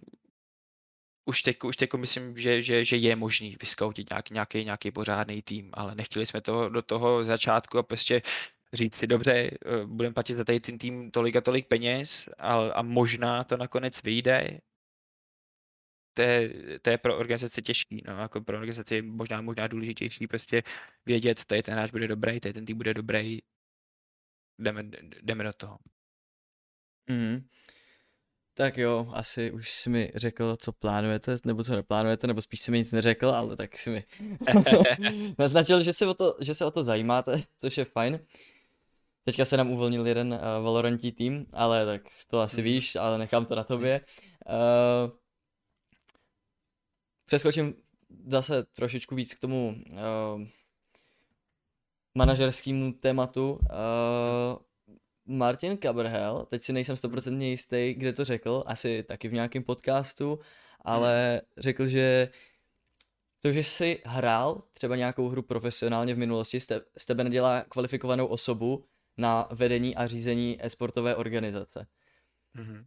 [1.30, 5.42] už teď, už teď myslím, že, že, že je možný vyskoutit nějaký, nějaký, nějaký pořádný
[5.42, 8.22] tým, ale nechtěli jsme to do toho začátku a prostě
[8.72, 12.54] říct si, dobře, eh, budeme platit za tady ten tým tolik a tolik peněz a,
[12.54, 14.58] a možná to nakonec vyjde
[16.14, 16.50] to je,
[16.82, 20.62] to je pro organizace těžký, no, jako pro organizaci možná, možná důležitější prostě
[21.06, 23.38] vědět, tady ten hráč bude dobrý, tady ten tým bude dobrý,
[24.58, 24.82] jdeme,
[25.22, 25.78] jdeme do toho.
[27.10, 27.46] Mm.
[28.54, 32.70] Tak jo, asi už jsi mi řekl, co plánujete, nebo co neplánujete, nebo spíš si
[32.70, 34.04] mi nic neřekl, ale tak si mi
[35.38, 38.20] naznačil, že se, o to, že se o to zajímáte, což je fajn.
[39.24, 42.64] Teďka se nám uvolnil jeden uh, Valorantí tým, ale tak to asi mm.
[42.64, 44.00] víš, ale nechám to na tobě.
[44.46, 45.10] Uh,
[47.32, 47.74] přeskočím
[48.26, 49.96] zase trošičku víc k tomu uh,
[52.14, 53.52] manažerskému tématu.
[53.52, 53.58] Uh,
[55.36, 60.38] Martin Caberhel, teď si nejsem stoprocentně jistý, kde to řekl, asi taky v nějakém podcastu,
[60.80, 62.28] ale řekl, že
[63.40, 66.60] to, že jsi hrál třeba nějakou hru profesionálně v minulosti,
[66.98, 68.84] z tebe nedělá kvalifikovanou osobu
[69.16, 71.86] na vedení a řízení e-sportové organizace.
[72.56, 72.84] Mm-hmm.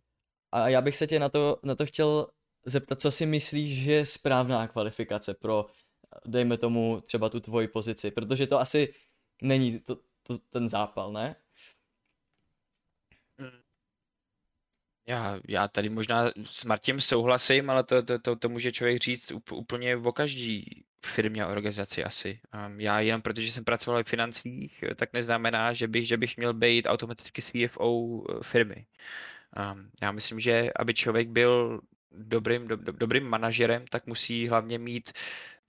[0.52, 2.28] A já bych se tě na to, na to chtěl
[2.66, 5.66] zeptat, co si myslíš, že je správná kvalifikace pro,
[6.26, 8.93] dejme tomu, třeba tu tvoji pozici, protože to asi
[9.41, 11.36] není to, to, ten zápal, ne?
[15.07, 19.32] Já, já tady možná s Martím souhlasím, ale to, to, to, to může člověk říct
[19.51, 22.39] úplně o každý firmě a organizaci asi.
[22.68, 26.53] Um, já jenom protože jsem pracoval v financích, tak neznamená, že bych, že bych měl
[26.53, 28.86] být automaticky CFO firmy.
[29.74, 31.82] Um, já myslím, že aby člověk byl
[32.18, 35.11] dobrým, do, dobrým manažerem, tak musí hlavně mít,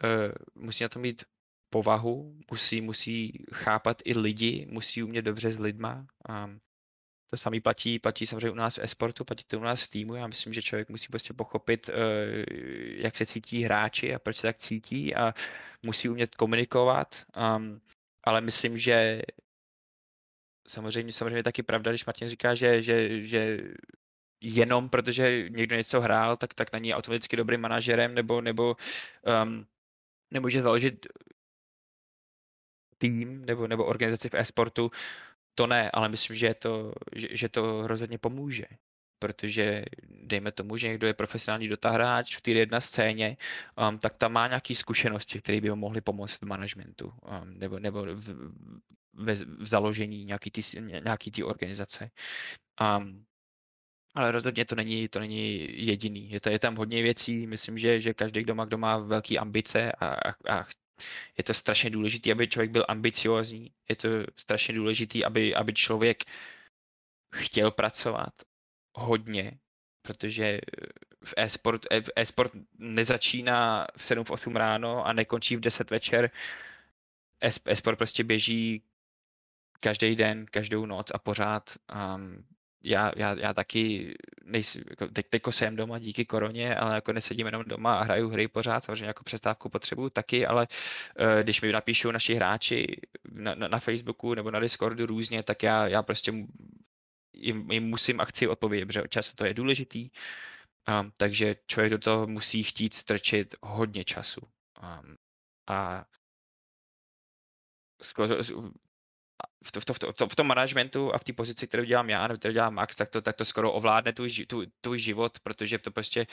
[0.05, 1.25] uh, musí na to mít
[1.71, 6.07] povahu, musí, musí chápat i lidi, musí umět dobře s lidma.
[6.29, 6.61] Um,
[7.31, 10.15] to samý platí, platí samozřejmě u nás v esportu, platí to u nás v týmu.
[10.15, 11.93] Já myslím, že člověk musí prostě pochopit, eh,
[13.03, 15.35] jak se cítí hráči a proč se tak cítí a
[15.83, 17.27] musí umět komunikovat.
[17.57, 17.81] Um,
[18.25, 19.23] ale myslím, že
[20.69, 23.59] samozřejmě, samozřejmě taky pravda, když Martin říká, že, že, že
[24.41, 28.77] jenom protože někdo něco hrál, tak, tak není automaticky dobrým manažerem, nebo, nebo
[29.45, 29.67] um,
[30.31, 31.07] nemůže založit
[32.99, 34.91] tým nebo, nebo organizaci v e-sportu,
[35.55, 38.65] to ne, ale myslím, že, to, že, že to rozhodně pomůže.
[39.19, 43.37] Protože dejme tomu, že někdo je profesionální dotahráč v té jedna scéně,
[43.89, 47.79] um, tak tam má nějaké zkušenosti, které by mu mohly pomoct v managementu um, nebo,
[47.79, 48.29] nebo v,
[49.13, 52.11] v, v založení nějaký ty, nějaký ty organizace.
[52.99, 53.25] Um,
[54.17, 56.31] ale rozhodně to není, to není jediný.
[56.31, 57.47] Je, to, je tam hodně věcí.
[57.47, 60.67] Myslím, že, že každý, kdo má, kdo má velké ambice a, a, a
[61.39, 66.25] je to strašně důležité, aby člověk byl ambiciozní, je to strašně důležité, aby, aby člověk
[67.35, 68.33] chtěl pracovat
[68.95, 69.59] hodně,
[70.03, 70.61] protože
[71.25, 71.83] v e-sport,
[72.17, 76.31] e-sport nezačíná v 7 v 8 ráno a nekončí v 10 večer.
[77.41, 78.83] E-sport prostě běží
[79.81, 81.71] každý den, každou noc a pořád.
[82.15, 82.45] Um,
[82.87, 84.15] já, já, já taky
[84.45, 88.29] nejsem, jako teď, teďko jsem doma díky koroně, ale jako nesedím jenom doma a hraju
[88.29, 90.69] hry pořád, samozřejmě jako přestávku potřebuju taky, ale
[91.21, 93.01] uh, když mi napíšou naši hráči
[93.33, 96.33] na, na, na Facebooku nebo na Discordu různě, tak já, já prostě
[97.33, 100.11] jim, jim musím akci odpovědět, protože často to je důležitý,
[101.01, 104.41] um, takže člověk do toho musí chtít strčit hodně času.
[104.83, 105.17] Um,
[105.69, 106.05] a
[109.65, 112.11] v, to, v, to, v, to, v tom managementu a v té pozici, kterou dělám
[112.11, 115.39] já, nebo kterou dělám Max, tak to, tak to skoro ovládne tvůj, tu, tvůj život,
[115.39, 116.27] protože to prostě,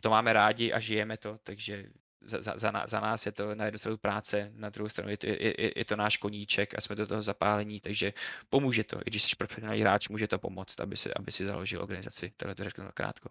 [0.00, 1.84] to máme rádi a žijeme to, takže
[2.20, 5.16] za, za, za, za nás je to na jednu stranu práce, na druhou stranu je
[5.16, 8.12] to, je, je, je to náš koníček a jsme do toho zapálení, takže
[8.50, 11.82] pomůže to, i když jsi profesionální hráč, může to pomoct, aby si, aby si založil
[11.82, 13.30] organizaci, tohle to řeknu krátko.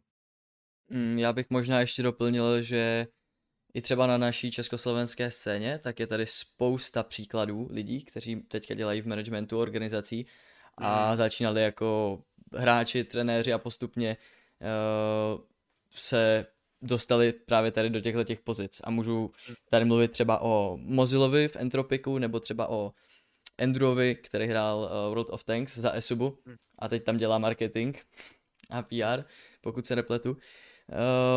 [0.89, 3.07] Mm, já bych možná ještě doplnil, že
[3.75, 9.01] i třeba na naší československé scéně, tak je tady spousta příkladů lidí, kteří teďka dělají
[9.01, 10.25] v managementu organizací
[10.77, 11.17] a mm.
[11.17, 12.21] začínali jako
[12.53, 14.17] hráči, trenéři a postupně
[14.61, 15.41] uh,
[15.95, 16.45] se
[16.81, 18.81] dostali právě tady do těchto těch pozic.
[18.83, 19.31] A můžu
[19.69, 22.91] tady mluvit třeba o Mozilovi v Entropiku, nebo třeba o
[23.57, 26.55] Andrewovi, který hrál uh, World of Tanks za Esubu mm.
[26.79, 27.97] a teď tam dělá marketing
[28.69, 29.23] a PR,
[29.61, 30.31] pokud se nepletu.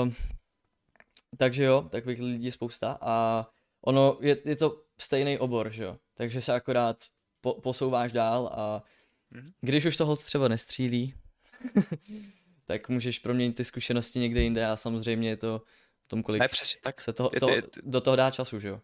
[0.05, 0.13] Uh,
[1.37, 3.47] takže jo, takových lidí je spousta a
[3.81, 6.97] ono je, je to stejný obor, že jo, takže se akorát
[7.41, 8.83] po, posouváš dál a
[9.31, 9.53] mhm.
[9.61, 11.15] když už toho třeba nestřílí,
[12.65, 15.63] tak můžeš proměnit ty zkušenosti někde jinde a samozřejmě je to
[16.05, 17.01] v tom, kolik ne, přesně, tak.
[17.01, 17.49] se to, to,
[17.83, 18.81] do toho dá času, že jo.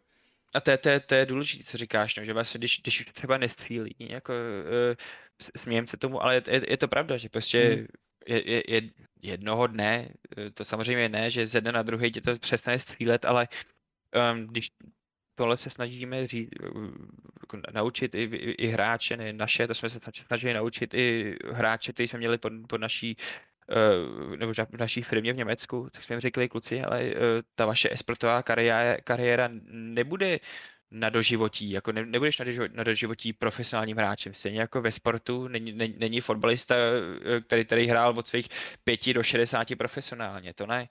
[0.55, 3.05] A to je, to je, to je důležité, co říkáš, no, že vlastně, když, když
[3.15, 7.75] třeba nestřílí, jako, uh, smějem se tomu, ale je, je, je to pravda, že prostě
[7.75, 7.87] hmm
[8.27, 8.83] je, je, je,
[9.23, 13.25] jednoho dne, eh, to samozřejmě ne, že ze dne na druhý tě to přestane střílet,
[13.25, 13.49] ale
[14.33, 14.71] um, když
[15.35, 16.67] tohle se snažíme říct, eh,
[17.41, 21.93] jako naučit i, i, i hráče, ne naše, to jsme se snažili naučit i hráče,
[21.93, 23.17] kteří jsme měli pod, pod naší
[23.69, 27.11] uh, nebo v naší firmě v Německu, tak jsme jim řekli, kluci, ale uh,
[27.55, 30.39] ta vaše esportová kariéra, kariéra nebude
[30.95, 32.39] na doživotí, jako ne, nebudeš
[32.75, 34.35] na, doživotí, profesionálním hráčem.
[34.35, 38.49] Stejně jako ve sportu není, není, není fotbalista, eh, který tady hrál od svých
[38.85, 40.89] pěti do 60 profesionálně, to ne.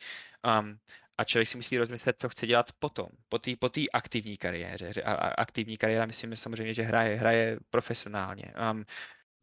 [0.60, 0.78] Um,
[1.18, 4.92] a člověk si musí rozmyslet, co chce dělat potom, po té po aktivní kariéře.
[5.04, 8.54] A, a aktivní kariéra, myslím samozřejmě, že hraje, hraje profesionálně.
[8.72, 8.86] Um,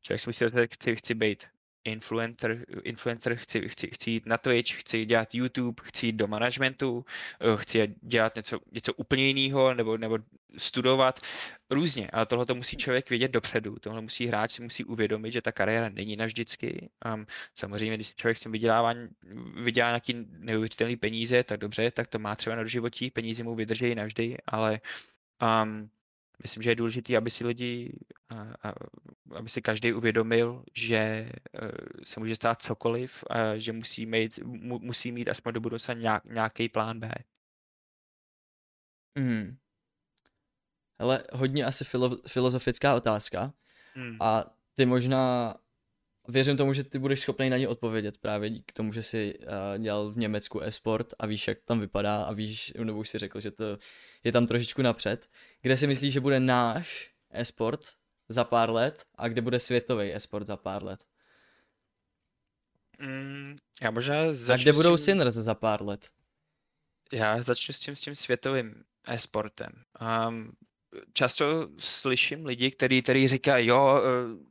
[0.02, 1.44] člověk si musí rozmyslet, chci, chci být
[1.84, 7.04] influencer, influencer chci, chci, chci jít na Twitch, chci dělat YouTube, chci jít do managementu,
[7.40, 10.18] eh, chci dělat něco, něco úplně jiného, nebo, nebo
[10.58, 11.20] studovat
[11.70, 15.42] různě, ale tohle to musí člověk vědět dopředu, tohle musí hráč si musí uvědomit, že
[15.42, 16.90] ta kariéra není navždycky.
[17.14, 18.94] Um, samozřejmě, když člověk si vydělává,
[19.64, 23.94] vydělá nějaký neuvěřitelný peníze, tak dobře, tak to má třeba na doživotí, peníze mu vydrží
[23.94, 24.80] navždy, ale
[25.42, 25.90] um,
[26.42, 27.98] myslím, že je důležité, aby si lidi,
[29.34, 31.30] aby si každý uvědomil, že e,
[32.04, 37.00] se může stát cokoliv a že musí mít, musí mít aspoň do budoucna nějaký plán
[37.00, 37.10] B.
[39.18, 39.56] Hmm.
[41.00, 43.52] Hele, hodně asi filo, filozofická otázka.
[43.94, 44.16] Hmm.
[44.20, 45.54] A ty možná
[46.28, 49.82] věřím tomu, že ty budeš schopný na ně odpovědět právě díky tomu, že jsi uh,
[49.82, 53.40] dělal v Německu e-sport a víš, jak tam vypadá a víš, nebo už si řekl,
[53.40, 53.78] že to
[54.24, 55.28] je tam trošičku napřed.
[55.62, 57.80] Kde si myslíš, že bude náš e-sport
[58.28, 61.04] za pár let a kde bude světový e-sport za pár let?
[62.98, 66.10] Mm, já možná začnu A kde budou tím, Sinners za pár let?
[67.12, 69.72] já začnu s tím, s tím světovým e-sportem.
[70.28, 70.52] Um,
[71.12, 74.50] často slyším lidi, kteří říkají, jo, eh,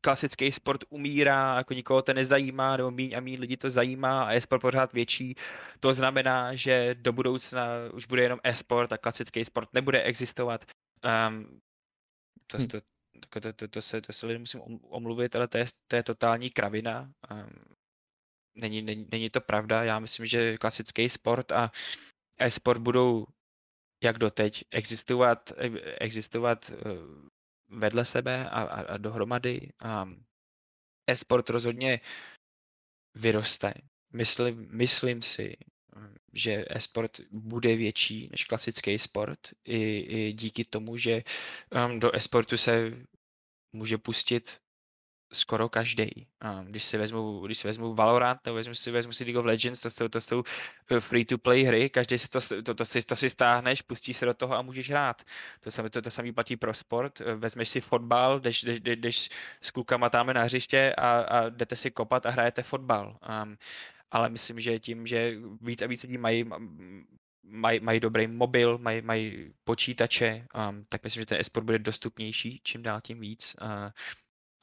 [0.00, 4.32] klasický sport umírá, jako nikoho to nezajímá, nebo míň a míň lidí to zajímá a
[4.32, 5.34] e-sport pořád větší.
[5.80, 10.64] To znamená, že do budoucna už bude jenom e-sport a klasický sport nebude existovat.
[11.28, 11.60] Um,
[12.46, 12.66] to, Hm.
[12.66, 12.80] to,
[13.30, 15.96] to, to, to, to, se, to se lidem musím om- omluvit, ale to je, to
[15.96, 17.10] je totální kravina.
[17.30, 17.50] Um,
[18.54, 19.84] není, není, není to pravda.
[19.84, 21.70] Já myslím, že klasický sport a
[22.38, 23.26] e-sport budou
[24.04, 26.74] jak doteď existovat, e- existovat eh,
[27.68, 29.72] vedle sebe a, a, a dohromady.
[29.80, 30.08] A
[31.06, 32.00] e-sport rozhodně
[33.14, 33.74] vyroste.
[34.12, 35.56] Myslím, myslím si,
[36.32, 41.22] že e-sport bude větší než klasický sport i, i díky tomu, že
[41.86, 42.92] um, do e-sportu se
[43.72, 44.60] může pustit
[45.32, 46.26] skoro každý.
[46.64, 49.80] Když si vezmu, když si vezmu Valorant nebo vezmu si, vezmu si League of Legends,
[49.80, 50.42] to jsou, to jsou
[51.00, 54.26] free to play hry, každý si to, to, to, si, to si stáhneš, pustíš se
[54.26, 55.22] do toho a můžeš hrát.
[55.60, 57.18] To samé to, to samé platí pro sport.
[57.18, 59.28] Vezmeš si fotbal, jdeš, jdeš, jdeš, jdeš
[59.62, 63.18] s klukama tam na hřiště a, a jdete si kopat a hrajete fotbal.
[63.42, 63.56] Um,
[64.10, 66.44] ale myslím, že tím, že víc a víc lidí mají,
[67.42, 72.60] mají, mají dobrý mobil, mají, mají počítače, um, tak myslím, že ten e-sport bude dostupnější
[72.62, 73.56] čím dál tím víc.
[73.62, 73.90] Uh,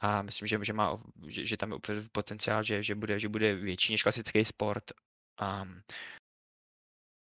[0.03, 1.79] a myslím, že, že, má, že, že tam je
[2.11, 4.83] potenciál, že, že, bude, že bude větší než klasický sport.
[5.41, 5.81] Um,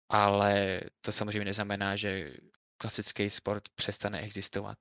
[0.09, 2.33] ale to samozřejmě neznamená, že
[2.77, 4.77] klasický sport přestane existovat.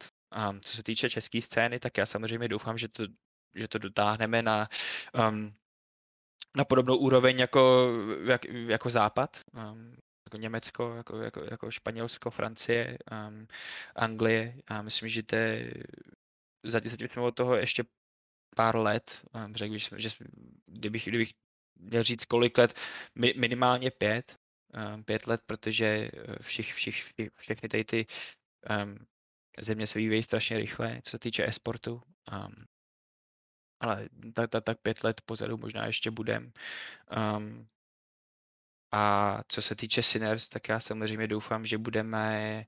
[0.50, 3.04] Um, co se týče české scény, tak já samozřejmě doufám, že to,
[3.54, 4.68] že to dotáhneme na,
[5.28, 5.54] um,
[6.56, 7.90] na podobnou úroveň jako,
[8.24, 9.96] jak, jako Západ, um,
[10.28, 13.46] jako Německo, jako, jako, jako Španělsko, Francie, um,
[13.94, 14.54] Anglie.
[14.66, 15.72] A myslím, že to je
[16.70, 17.84] zatím, od toho ještě
[18.56, 19.20] pár let,
[19.54, 20.08] řekl bych, že
[20.66, 21.32] kdybych, kdybych
[21.76, 22.74] měl říct kolik let,
[23.14, 24.36] minimálně pět,
[25.04, 26.10] pět let, protože
[26.40, 28.06] všich, všich, všechny tady ty
[28.70, 29.06] um,
[29.60, 32.02] země se vyvíjejí strašně rychle, co se týče e-sportu.
[32.32, 32.64] Um,
[33.80, 36.52] ale tak, tak, tak pět let pozadu možná ještě budem.
[37.36, 37.68] Um,
[38.92, 42.64] a co se týče Sinners, tak já samozřejmě doufám, že budeme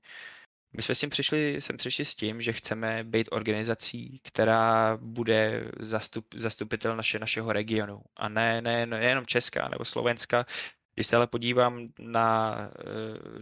[0.73, 5.71] my jsme s tím přišli, jsem přišli s tím, že chceme být organizací, která bude
[5.79, 8.01] zastup, zastupitel naše, našeho regionu.
[8.15, 10.45] A ne, ne, ne jenom Česká nebo Slovenska.
[10.93, 12.55] Když se ale podívám na,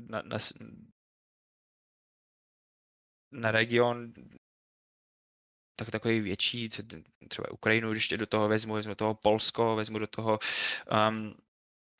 [0.10, 0.38] na, na,
[3.32, 4.14] na region,
[5.76, 6.70] tak takový větší,
[7.28, 10.40] třeba Ukrajinu, když do toho vezmu, vezmu do toho Polsko, vezmu do toho
[11.10, 11.36] um,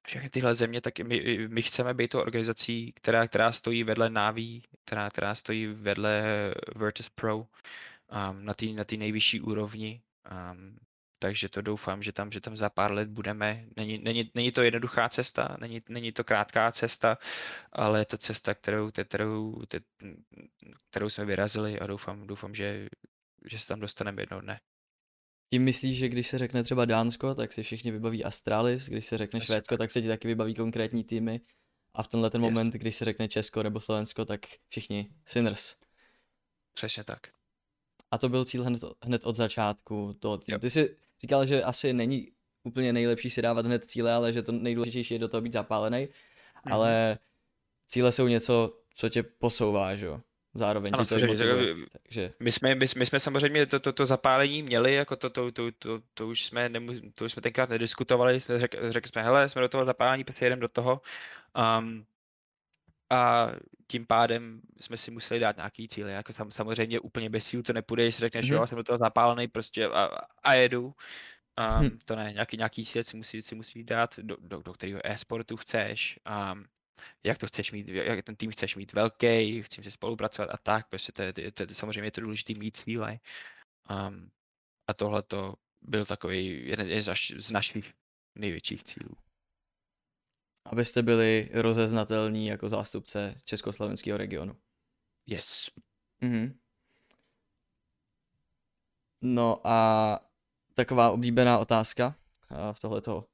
[0.08, 4.62] všechny tyhle země, tak my, my chceme být to organizací, která, která stojí vedle Navi,
[4.86, 6.24] která, která stojí vedle
[6.76, 7.48] Virtus Pro um,
[8.46, 10.02] na té na nejvyšší úrovni.
[10.52, 10.78] Um,
[11.20, 13.66] takže to doufám, že tam, že tam za pár let budeme.
[13.76, 17.18] Není, není, není to jednoduchá cesta, není, není to krátká cesta,
[17.72, 19.62] ale je to cesta, kterou, kterou,
[20.90, 22.88] kterou jsme vyrazili a doufám, doufám že,
[23.46, 24.60] že se tam dostaneme jednoho dne.
[25.50, 29.18] Tím myslíš, že když se řekne třeba Dánsko, tak si všichni vybaví Astralis, když se
[29.18, 31.42] řekne Švédsko, tak se ti taky vybaví konkrétní týmy
[31.94, 32.52] a v tenhle ten yes.
[32.52, 35.76] moment, když se řekne Česko nebo Slovensko, tak všichni Sinners.
[36.74, 37.28] Přesně tak.
[38.12, 40.40] A to byl cíl hned, hned od začátku týmu.
[40.48, 40.62] Yep.
[40.62, 42.32] Ty jsi říkal, že asi není
[42.64, 46.06] úplně nejlepší si dávat hned cíle, ale že to nejdůležitější je do toho být zapálený,
[46.06, 46.74] mm-hmm.
[46.74, 47.18] ale
[47.88, 50.22] cíle jsou něco, co tě posouvá, že jo?
[50.58, 51.76] Zároveň ano, to motivuje.
[52.04, 52.34] Takže...
[52.40, 55.72] My, jsme, my, my, jsme samozřejmě to, to, to zapálení měli, jako to, to, to,
[55.72, 59.50] to, to už jsme, nemu, to už jsme tenkrát nediskutovali, jsme řek, řekli jsme, hele,
[59.50, 61.02] jsme do toho zapálení, prostě jedeme do toho.
[61.80, 62.06] Um,
[63.10, 63.52] a
[63.88, 66.12] tím pádem jsme si museli dát nějaký cíle.
[66.12, 68.54] Jako sam, samozřejmě úplně bez sílu to nepůjde, jestli řekneš, mm-hmm.
[68.54, 70.10] jo, jsem do toho zapálený prostě a,
[70.44, 70.86] a jedu.
[70.86, 72.00] Um, hm.
[72.06, 75.58] To ne, nějaký, nějaký cíl si musí, si musí dát, do, do, do kterého e-sportu
[75.58, 76.20] chceš.
[76.54, 76.66] Um,
[77.24, 80.90] jak to chceš mít, jak ten tým chceš mít velký, chceš si spolupracovat a tak,
[80.90, 83.20] prostě to je, to, to, to, samozřejmě je to důležité mít cíle.
[83.90, 84.32] Um,
[84.88, 87.94] a tohle to byl takový jeden z, z našich
[88.36, 89.16] největších cílů.
[90.66, 94.58] Abyste byli rozeznatelní jako zástupce československého regionu.
[95.26, 95.72] Yes.
[96.22, 96.60] Mhm.
[99.22, 100.20] No a
[100.74, 102.16] taková oblíbená otázka
[102.74, 103.28] v tohleto,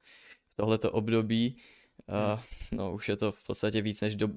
[0.52, 1.62] v tohleto období.
[2.08, 2.40] Uh,
[2.72, 4.28] no už je to v podstatě víc než do,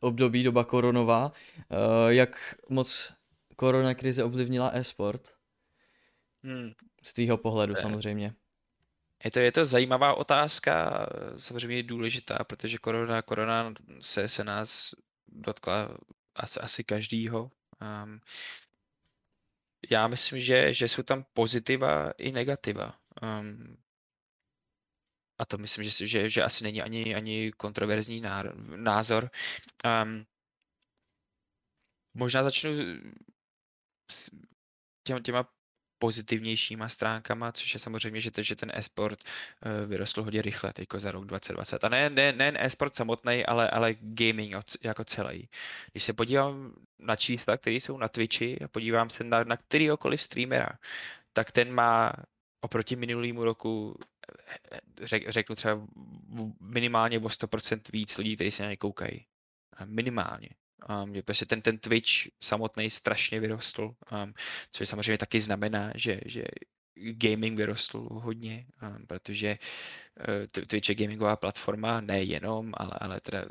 [0.00, 1.32] období doba koronová.
[1.68, 3.12] Uh, jak moc
[3.56, 5.34] korona krize ovlivnila e-sport?
[6.42, 6.72] Hmm.
[7.02, 8.34] Z tvýho pohledu samozřejmě.
[9.24, 11.06] Je to, je to zajímavá otázka,
[11.38, 14.94] samozřejmě je důležitá, protože korona, korona se, se nás
[15.28, 15.96] dotkla
[16.34, 17.50] asi, asi každýho.
[18.02, 18.20] Um,
[19.90, 22.94] já myslím, že, že jsou tam pozitiva i negativa.
[23.22, 23.76] Um,
[25.40, 28.22] a to myslím, že, že, že asi není ani, ani kontroverzní
[28.76, 29.30] názor.
[29.84, 30.26] Um,
[32.14, 32.70] možná začnu
[34.10, 34.30] s
[35.06, 35.48] těma, těma
[35.98, 41.00] pozitivnějšíma stránkama, což je samozřejmě, že, to, že ten e-sport uh, vyrostl hodně rychle teďko
[41.00, 41.84] za rok 2020.
[41.84, 45.48] A ne, ne, nejen e-sport samotný, ale, ale gaming jako celý.
[45.92, 50.22] Když se podívám na čísla, které jsou na Twitchi a podívám se na, na kterýkoliv
[50.22, 50.68] streamera,
[51.32, 52.12] tak ten má
[52.60, 53.98] oproti minulému roku
[55.02, 55.86] řek, řeknu třeba
[56.60, 59.26] minimálně o 100% víc lidí, kteří se na ně koukají.
[59.84, 60.48] Minimálně.
[61.02, 62.10] Um, že prostě ten, ten Twitch
[62.42, 64.34] samotný strašně vyrostl, um,
[64.70, 66.44] což samozřejmě taky znamená, že, že
[66.96, 69.58] gaming vyrostl hodně, um, protože
[70.28, 73.44] uh, Twitch je gamingová platforma, nejenom, ale, ale teda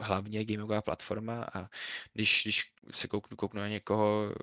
[0.00, 1.68] hlavně gamingová platforma a
[2.12, 4.34] když, když se kouknu, kouknu na někoho,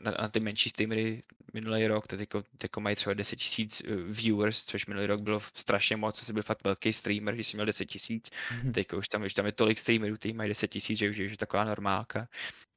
[0.00, 1.22] na, na ty menší streamery
[1.52, 5.40] minulý rok, teď jako, jako mají třeba 10 tisíc eh, viewers, což minulý rok bylo
[5.54, 8.72] strašně moc, jsi byl fakt velký streamer, když jsi měl 10 tisíc, mm-hmm.
[8.74, 11.36] teď už tam, už tam je tolik streamerů, kteří mají 10 tisíc, že už je
[11.36, 12.28] taková normálka.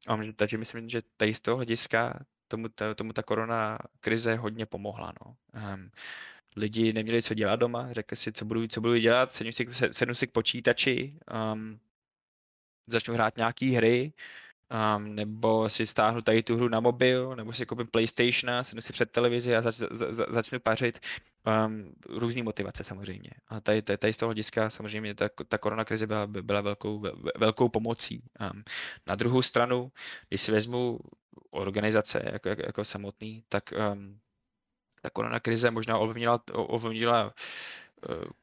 [0.07, 4.65] A takže myslím, že tady z toho hlediska tomu ta, tomu ta korona krize hodně
[4.65, 5.13] pomohla.
[5.25, 5.35] No.
[5.73, 5.91] Um,
[6.55, 10.15] lidi neměli co dělat doma, řekli si, co budu, co budu dělat, sednu si, sednu
[10.15, 11.13] si k počítači,
[11.53, 11.79] um,
[12.87, 14.13] začnu hrát nějaký hry,
[14.97, 18.93] um, nebo si stáhnu tady tu hru na mobil, nebo si koupím PlayStation, sednu si
[18.93, 20.99] před televizi a zač, za, začnu pařit.
[21.65, 23.29] Um, různý motivace samozřejmě.
[23.47, 27.03] A tady, tady, tady z toho hlediska samozřejmě ta, ta korona krize byla, byla velkou,
[27.37, 28.23] velkou pomocí.
[28.41, 28.63] Um,
[29.07, 29.91] na druhou stranu,
[30.29, 30.99] když si vezmu
[31.51, 33.63] organizace jako, jako, jako samotný, tak
[33.93, 34.19] um,
[35.01, 37.33] ta korona krize možná ovlivnila, ovlivnila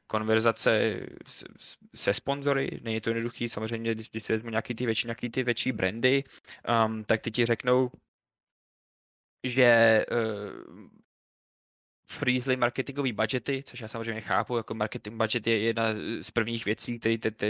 [0.07, 1.01] konverzace
[1.95, 5.43] se sponzory, není to jednoduchý, samozřejmě, když, když si vezmu nějaký ty větší, nějaký ty
[5.43, 6.25] větší brandy,
[6.87, 7.91] um, tak ty ti řeknou,
[9.45, 10.89] že uh,
[12.07, 15.85] freezely marketingový budgety, což já samozřejmě chápu, jako marketing budget je jedna
[16.21, 17.47] z prvních věcí, který te, te,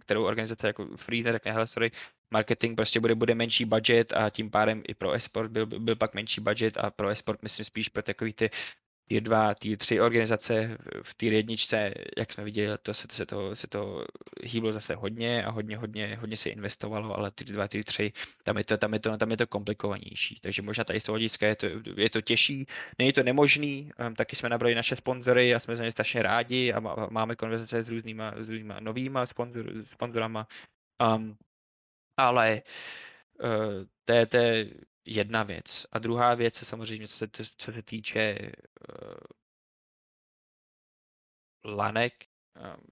[0.00, 1.90] kterou organizace jako freeze řekne, hele, sorry,
[2.30, 6.14] marketing prostě bude, bude menší budget a tím pádem i pro esport byl, byl pak
[6.14, 8.50] menší budget a pro esport myslím spíš pro takový ty
[9.10, 13.26] tier 2, tier 3 organizace v tier jedničce, jak jsme viděli, to se, to, se,
[13.26, 14.04] to, se to
[14.42, 18.12] hýblo zase hodně a hodně, hodně, hodně se investovalo, ale tier 2, tier 3,
[18.44, 20.38] tam je to, tam je to, tam je to komplikovanější.
[20.42, 22.66] Takže možná tady z toho hlediska je to, je to těžší,
[22.98, 26.72] není to nemožný, um, taky jsme nabrali naše sponzory a jsme za ně strašně rádi
[26.72, 30.46] a má, máme konverzace s různýma, s různýma novýma sponzor, sponzorama.
[31.02, 31.36] Um,
[32.16, 32.62] ale
[33.42, 34.70] uh, to je, to je
[35.04, 35.86] jedna věc.
[35.92, 38.52] A druhá věc je samozřejmě, co se, co se týče
[38.92, 39.14] uh,
[41.64, 42.12] lanek,
[42.56, 42.86] um,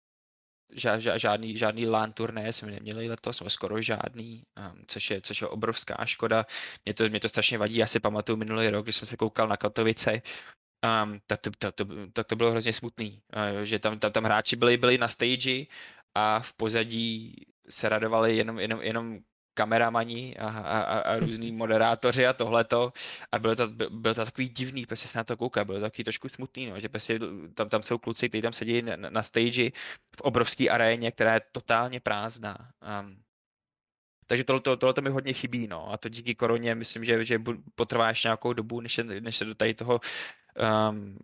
[0.72, 5.20] ža, ža, žádný, žádný LAN turné jsme neměli letos, jsme skoro žádný, um, což, je,
[5.20, 6.46] což je obrovská škoda.
[6.84, 9.48] Mě to, mě to strašně vadí, já si pamatuju minulý rok, když jsem se koukal
[9.48, 10.22] na Katovice,
[11.02, 14.24] um, tak, to, tak, to, tak to bylo hrozně smutný, uh, že tam, tam, tam
[14.24, 15.66] hráči byli, byli na stage
[16.14, 17.34] a v pozadí
[17.68, 19.18] se radovali jenom, jenom, jenom
[19.58, 22.92] kameramani a, a, a různý moderátoři a tohleto.
[23.32, 26.04] A bylo to, bylo to takový divný, prostě se na to kouká, bylo to takový
[26.04, 27.18] trošku smutný, no, že prostě
[27.54, 29.70] tam, tam jsou kluci, kteří tam sedí na, na stage
[30.16, 32.54] v obrovské aréně, která je totálně prázdná.
[32.78, 33.18] Um,
[34.26, 35.90] takže tohle, tohle to mi hodně chybí, no.
[35.92, 37.42] A to díky koroně myslím, že, že
[37.74, 40.00] potrvá ještě nějakou dobu, než se, než se do tady toho
[40.54, 41.18] um,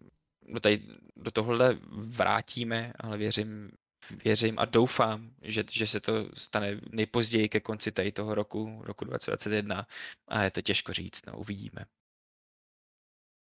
[0.49, 0.83] do, tady,
[1.17, 1.79] do tohohle
[2.17, 3.71] vrátíme, ale věřím,
[4.11, 9.05] věřím a doufám, že, že se to stane nejpozději ke konci tady toho roku, roku
[9.05, 9.87] 2021,
[10.29, 11.85] a je to těžko říct, no, uvidíme.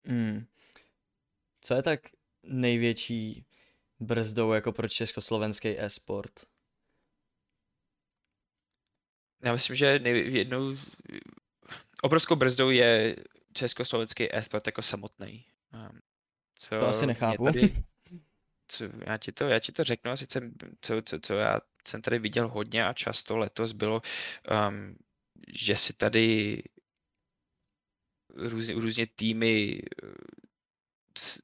[0.05, 0.47] Hmm.
[1.61, 2.01] Co je tak
[2.43, 3.45] největší
[4.01, 6.47] brzdou jako pro československý e-sport?
[9.45, 10.77] Já myslím, že nej, jednou
[12.03, 13.17] obrovskou brzdou je
[13.53, 15.45] československý e-sport jako samotný.
[16.59, 17.45] Co to asi nechápu.
[17.45, 17.85] Tady,
[18.73, 20.41] co, já, ti to, já ti to řeknu, a sice
[20.81, 24.03] co, co, co já jsem tady viděl hodně a často letos bylo,
[24.69, 24.97] um,
[25.55, 26.63] že si tady
[28.35, 30.11] různě, různě týmy uh,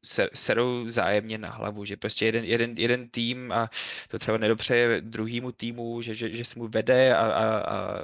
[0.05, 3.71] se, serou zájemně na hlavu, že prostě jeden, jeden, jeden tým a
[4.09, 7.99] to třeba nedopřeje druhýmu týmu, že, že, že se mu vede a, a, a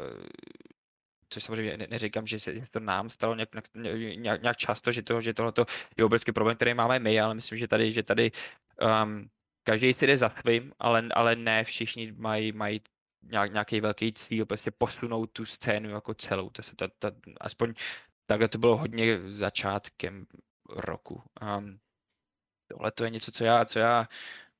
[1.29, 3.49] což samozřejmě ne, neříkám, že se že to nám stalo nějak,
[4.17, 5.53] nějak, nějak často, že, to, že tohle
[5.97, 8.33] je obrovský problém, který máme my, ale myslím, že tady, že tady
[8.81, 9.29] um,
[9.65, 12.81] každý si jde za svým, ale, ale ne všichni mají, mají
[13.23, 16.51] nějak, nějaký velký cíl, prostě posunout tu scénu jako celou.
[16.51, 17.11] To se ta, ta,
[17.41, 17.75] aspoň
[18.27, 20.27] takhle to bylo hodně začátkem
[20.69, 21.23] roku.
[21.59, 21.79] Um,
[22.69, 24.09] tohle to je něco, co já, co já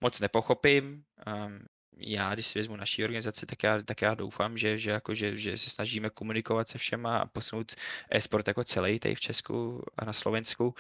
[0.01, 1.05] moc nepochopím.
[1.27, 1.67] Um,
[1.97, 5.39] já, když si vezmu naší organizaci, tak já, tak já doufám, že, že, jako, že,
[5.39, 7.75] že se snažíme komunikovat se všema a posunout
[8.11, 10.75] e-sport jako celý tady v Česku a na Slovensku.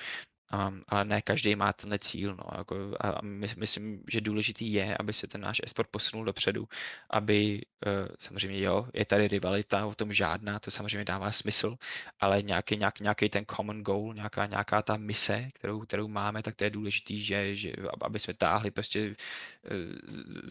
[0.89, 2.37] Ale ne každý má tenhle cíl.
[2.37, 6.69] No, jako, a my, myslím, že důležitý je, aby se ten náš esport posunul dopředu,
[7.11, 11.77] aby uh, samozřejmě jo, je tady rivalita, o tom žádná, to samozřejmě dává smysl,
[12.21, 16.55] ale nějaký, nějak, nějaký ten common goal, nějaká, nějaká ta mise, kterou, kterou máme, tak
[16.55, 17.73] to je důležitý, že, že
[18.03, 19.17] aby jsme táhli prostě uh,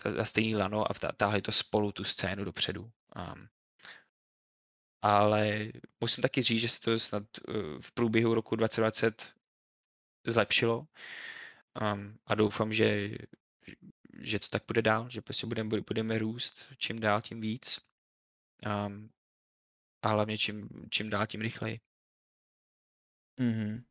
[0.03, 2.81] za, za stejný lano a táhli to spolu tu scénu dopředu.
[3.15, 3.47] Um,
[5.01, 5.71] ale
[6.01, 9.33] musím taky říct, že se to snad uh, v průběhu roku 2020
[10.25, 10.87] zlepšilo
[11.81, 13.09] um, a doufám, že,
[14.19, 17.79] že to tak bude dál, že prostě budeme, budeme růst čím dál, tím víc
[18.87, 19.09] um,
[20.01, 21.79] a hlavně čím, čím dál, tím rychleji.
[23.39, 23.83] Mhm.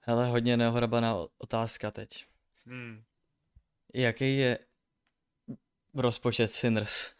[0.00, 2.26] Hele, hodně neohrabaná otázka teď.
[2.66, 3.04] Hmm.
[3.94, 4.58] Jaký je
[5.94, 7.14] rozpočet Sinners?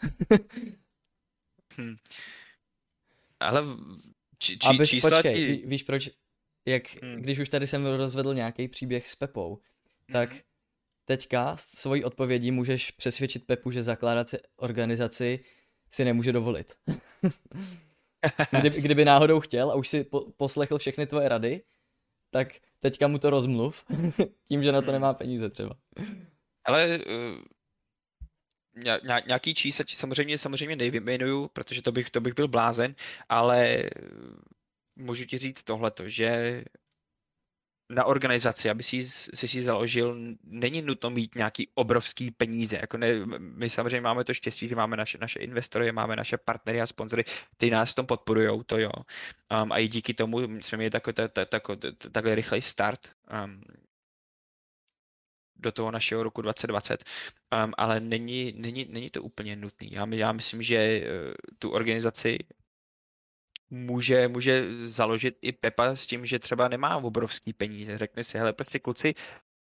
[1.76, 1.96] hmm.
[3.40, 3.62] Ale
[4.38, 6.10] či, či, Abys, čísla počkej, ví, víš proč,
[6.66, 7.16] jak hmm.
[7.16, 9.58] když už tady jsem rozvedl nějaký příběh s Pepou,
[10.12, 10.40] tak hmm.
[11.04, 15.44] teďka s svojí odpovědí můžeš přesvědčit Pepu, že zakládat si organizaci
[15.90, 16.76] si nemůže dovolit.
[18.60, 21.62] kdyby, kdyby náhodou chtěl a už si po, poslechl všechny tvoje rady,
[22.30, 22.48] tak
[22.80, 23.84] teďka mu to rozmluv,
[24.48, 24.92] tím, že na to hmm.
[24.92, 25.76] nemá peníze třeba.
[26.64, 27.42] Ale uh,
[29.26, 32.94] nějaký čísla ti samozřejmě, samozřejmě nevyjmenuju, protože to bych, to bych byl blázen,
[33.28, 33.90] ale
[34.96, 36.64] můžu ti říct tohleto, že
[37.90, 42.76] na organizaci, aby si, si si založil, není nutno mít nějaký obrovský peníze.
[42.76, 46.80] Jako ne, my samozřejmě máme to štěstí, že máme naše, naše investory, máme naše partnery
[46.80, 47.24] a sponzory,
[47.56, 48.90] ty nás v tom podporují, to jo.
[49.62, 51.62] Um, a i díky tomu jsme měli takový, tak, tak, tak,
[52.12, 53.00] takhle rychlej start
[53.44, 53.62] um,
[55.56, 57.04] do toho našeho roku 2020,
[57.64, 59.88] um, ale není, není, není to úplně nutný.
[59.92, 62.38] Já, já myslím, že uh, tu organizaci
[63.74, 67.98] může, může založit i Pepa s tím, že třeba nemá obrovský peníze.
[67.98, 69.14] Řekne si, hele, prostě kluci,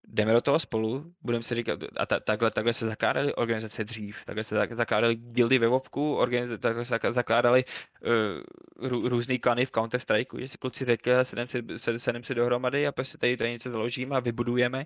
[0.07, 4.17] jdeme do toho spolu, budeme si říkat, a ta, takhle, takhle se zakládaly organizace dřív,
[4.25, 6.19] takhle se zakládaly guildy ve Vovku,
[6.59, 11.63] takhle se zakládaly uh, rů, různý klany v Counter-Strike, že si kluci řekli, sedem si,
[11.97, 14.85] sedem si dohromady a prostě tady, tady něco založíme a vybudujeme.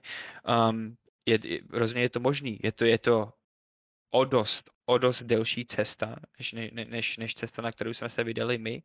[0.69, 3.29] Um, je, je, rozhodně je to možný, je to, je to
[4.15, 8.23] o dost, o dost delší cesta, než, ne, než, než cesta, na kterou jsme se
[8.23, 8.83] vydali my,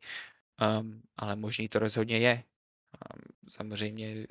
[0.79, 2.43] um, ale možný to rozhodně je.
[2.93, 4.27] Um, samozřejmě,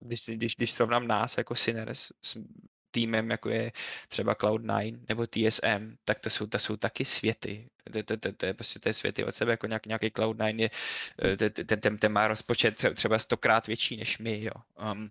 [0.00, 2.38] když, když, když srovnám nás jako Sinners s
[2.90, 3.72] týmem, jako je
[4.08, 7.70] třeba Cloud9 nebo TSM, tak to jsou, to jsou taky světy.
[7.92, 10.70] To, to, to, to, je prostě ty světy od sebe, jako nějak, nějaký Cloud9 je,
[11.36, 14.52] ten, ten, ten má rozpočet třeba stokrát větší než my, jo.
[14.92, 15.10] Um,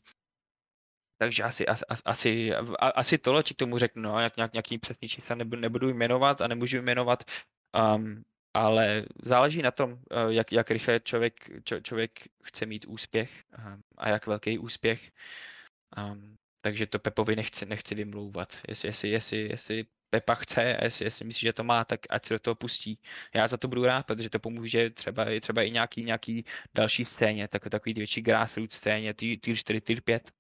[1.18, 2.53] takže asi, asi, asi,
[2.95, 6.41] asi tohle ti k tomu řeknu, no, jak, nějak, nějaký přesný čísla nebudu, nebudu jmenovat
[6.41, 7.23] a nemůžu jmenovat,
[7.95, 8.23] um,
[8.53, 9.99] ale záleží na tom, uh,
[10.30, 15.11] jak, jak rychle člověk, čo, člověk chce mít úspěch um, a jak velký úspěch.
[15.98, 18.61] Um, takže to Pepovi nechci, nechci vymlouvat.
[18.68, 22.26] Jestli, jestli, jestli, jestli Pepa chce a jestli, jestli myslí, že to má, tak ať
[22.26, 22.99] se do toho pustí.
[23.35, 26.45] Já za to budu rád, protože to pomůže třeba, třeba i nějaký, nějaký
[26.76, 30.31] další scéně, tak, takový větší grassroots scéně, tier 4, tier 5.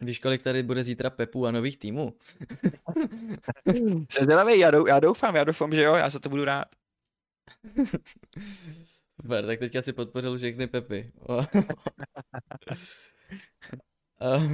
[0.00, 2.14] Víš, kolik tady bude zítra Pepu a nových týmů?
[4.10, 6.68] Jsem zvědavý, já, dou, já doufám, já doufám, že jo, já za to budu rád.
[9.20, 11.12] Super, tak teďka si podpořil všechny Pepy.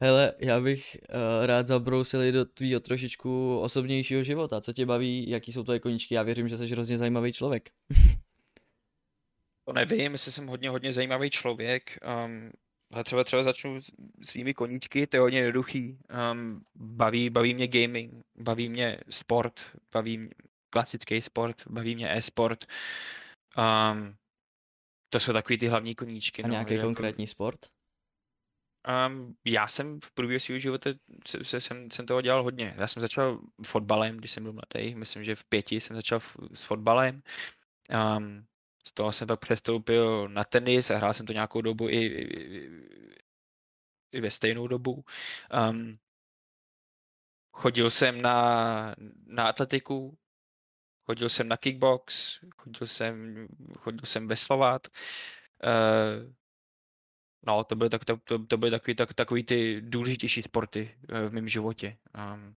[0.00, 4.60] hele, já bych uh, rád zabrousil i do tvýho trošičku osobnějšího života.
[4.60, 6.14] Co tě baví, jaký jsou tvoje koníčky?
[6.14, 7.70] Já věřím, že jsi hrozně zajímavý člověk.
[9.64, 11.98] to nevím, jestli jsem hodně, hodně zajímavý člověk.
[12.24, 12.50] Um,
[12.92, 13.78] ale třeba třeba začnu
[14.22, 15.98] svými koníčky, to je hodně jednoduchý.
[16.32, 20.30] Um, baví, baví mě gaming, baví mě sport, baví mě
[20.70, 22.66] klasický sport, baví mě e-sport.
[23.58, 24.16] Um,
[25.10, 26.42] to jsou takový ty hlavní koníčky.
[26.42, 27.60] A no, nějaký jako, konkrétní sport?
[29.08, 30.90] Um, já jsem v průběhu svého života
[31.26, 32.74] se, se, jsem, jsem toho dělal hodně.
[32.76, 34.94] Já jsem začal fotbalem, když jsem byl mladý.
[34.94, 37.22] Myslím, že v pěti jsem začal f, s fotbalem.
[38.18, 38.46] Um,
[38.88, 42.70] z toho jsem pak přestoupil na tenis a hrál jsem to nějakou dobu i, i,
[44.12, 45.04] i ve stejnou dobu.
[45.68, 45.98] Um,
[47.52, 48.94] chodil jsem na,
[49.26, 50.18] na atletiku,
[51.04, 53.48] chodil jsem na kickbox, chodil jsem,
[53.78, 54.88] chodil jsem veslovat.
[55.64, 56.32] Uh,
[57.46, 61.32] no, to byly, tak, to, to, byly takový, tak, takový ty důležitější sporty uh, v
[61.32, 61.98] mém životě.
[62.34, 62.54] Um,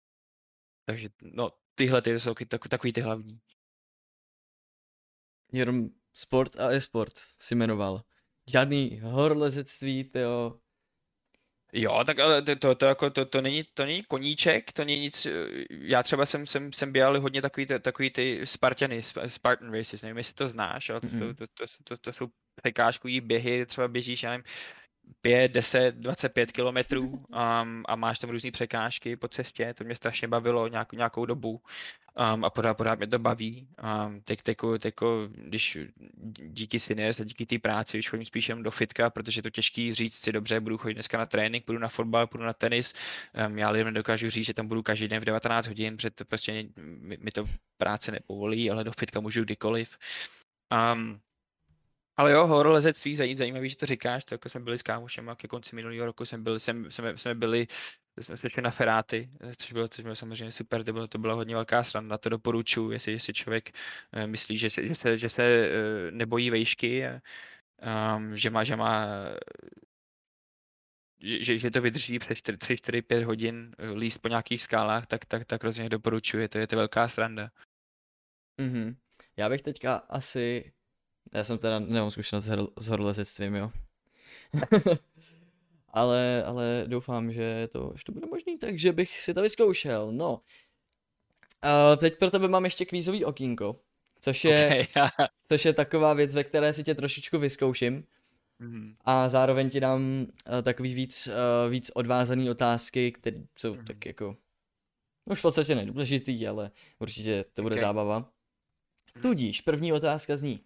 [0.86, 3.40] takže no, tyhle ty jsou tak, takový ty hlavní.
[5.52, 8.02] Jenom sport a e-sport si jmenoval.
[8.50, 10.60] žádný horolezectví, jo.
[11.74, 15.00] Jo, tak ale to, to, to, jako, to, to, není, to není koníček, to není
[15.00, 15.28] nic,
[15.70, 20.34] já třeba jsem, jsem, jsem běhal hodně takový, takový ty Spartany, Spartan races, nevím, jestli
[20.34, 21.20] to znáš, ale to, mm-hmm.
[21.20, 24.44] jsou, to, to, to, to jsou překážkový běhy, třeba běžíš, já nevím,
[25.22, 30.28] 5, 10, 25 kilometrů um, a máš tam různé překážky po cestě, to mě strašně
[30.28, 31.62] bavilo nějak, nějakou dobu
[32.34, 33.68] um, a pořád, pořád mě to baví.
[34.06, 35.78] Um, teď, teko, teko, když
[36.48, 39.50] díky Sinners a díky té práci už chodím spíš jenom do fitka, protože je to
[39.50, 42.96] těžký říct si dobře, budu chodit dneska na trénink, budu na fotbal, budu na tenis.
[43.48, 46.26] Um, já lidem nedokážu říct, že tam budu každý den v 19 hodin, protože to
[46.26, 47.46] prostě mi, mi to
[47.78, 49.98] práce nepovolí, ale do fitka můžu kdykoliv.
[50.94, 51.20] Um,
[52.20, 55.48] ale jo, horolezectví, zajímavý, že to říkáš, to jako jsme byli s kámošem a ke
[55.48, 57.68] konci minulého roku jsem byl, jsem, jsme, jsme byli,
[58.22, 61.56] jsme šli na Feráty, což bylo, což bylo samozřejmě super, to bylo, to byla hodně
[61.56, 63.72] velká sranda, to doporučuji, jestli, jestli člověk
[64.16, 69.08] uh, myslí, že, že se, že se uh, nebojí vejšky, um, že má, že má
[71.22, 75.26] že, že to vydrží přes 3, 4, 5 hodin eh, líst po nějakých skálách, tak,
[75.26, 77.52] tak, tak rozhodně doporučuji, to je to velká sranda.
[78.62, 78.96] Mm-hmm.
[79.38, 80.72] Já bych teďka asi
[81.34, 83.72] já jsem teda nemám zkušenost s horolezectvím, jo.
[85.90, 90.42] ale, ale doufám, že to, že to bude možný, takže bych si to vyzkoušel, no.
[91.62, 93.80] A teď pro tebe mám ještě kvízový okýnko,
[94.20, 95.10] což je, okay.
[95.48, 98.04] což je taková věc, ve které si tě trošičku vyzkouším.
[98.60, 98.96] Mm.
[99.06, 103.86] A zároveň ti dám uh, takový víc, uh, víc odvázaný otázky, které jsou mm.
[103.86, 104.38] tak jako
[105.26, 107.86] už v podstatě nedůležitý, ale určitě to bude okay.
[107.86, 108.20] zábava.
[108.20, 109.22] Mhm.
[109.22, 110.60] Tudíž první otázka zní.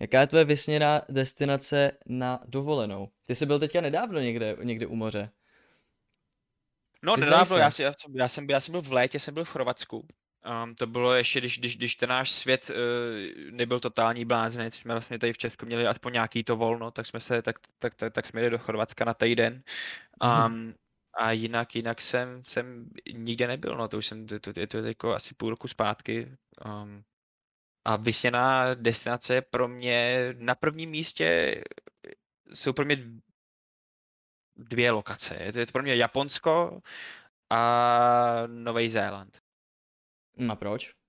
[0.00, 3.08] Jaká je tvoje vysněná destinace na dovolenou?
[3.26, 5.30] Ty jsi byl teďka nedávno někde, někde u moře.
[7.02, 9.34] No Přiznaj nedávno, já, si, já, jsem, já, jsem, já jsem byl v létě, jsem
[9.34, 10.08] byl v Chorvatsku.
[10.64, 12.76] Um, to bylo ještě, když, když, když ten náš svět uh,
[13.50, 17.20] nebyl totální blázenec, jsme vlastně tady v Česku měli aspoň nějaký to volno, tak jsme
[17.20, 19.62] se, tak, tak, tak, tak jsme jeli do Chorvatska na týden.
[20.46, 20.74] Um,
[21.20, 24.76] a jinak, jinak jsem, jsem nikde nebyl, no to už jsem, to, to, to, to
[24.76, 26.36] je jako asi půl roku zpátky.
[26.64, 27.02] Um,
[27.84, 31.60] a vysněná destinace pro mě na prvním místě
[32.52, 32.96] jsou pro mě
[34.56, 35.36] dvě lokace.
[35.42, 36.80] Je to pro mě Japonsko
[37.50, 39.38] a Nový Zéland.
[40.50, 40.99] A proč?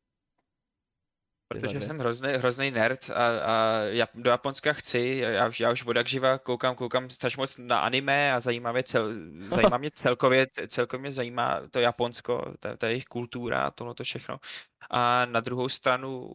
[1.52, 6.08] Protože jsem hrozný, hrozný nerd a, a já do Japonska chci, já, já už vodak
[6.08, 9.14] živa koukám, koukám strašně moc na anime a zajímá mě, cel,
[9.48, 14.38] zajímá mě celkově, celkově zajímá to Japonsko, ta, ta jejich kultura, tohle to všechno.
[14.90, 16.32] A na druhou stranu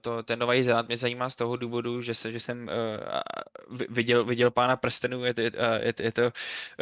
[0.00, 4.24] to, ten Nový Zéland mě zajímá z toho důvodu, že, se, že jsem uh, viděl,
[4.24, 5.52] viděl Pána prstenů, je, to, je,
[5.82, 6.30] je, je to uh,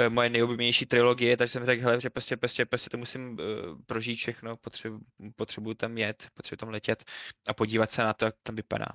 [0.09, 3.39] moje nejoblíbenější trilogie, takže jsem řekl, hele, že prostě, prostě, prostě to musím uh,
[3.87, 5.01] prožít všechno, potřebuji,
[5.37, 7.05] potřebuji tam jet, potřebuji tam letět
[7.47, 8.87] a podívat se na to, jak tam vypadá.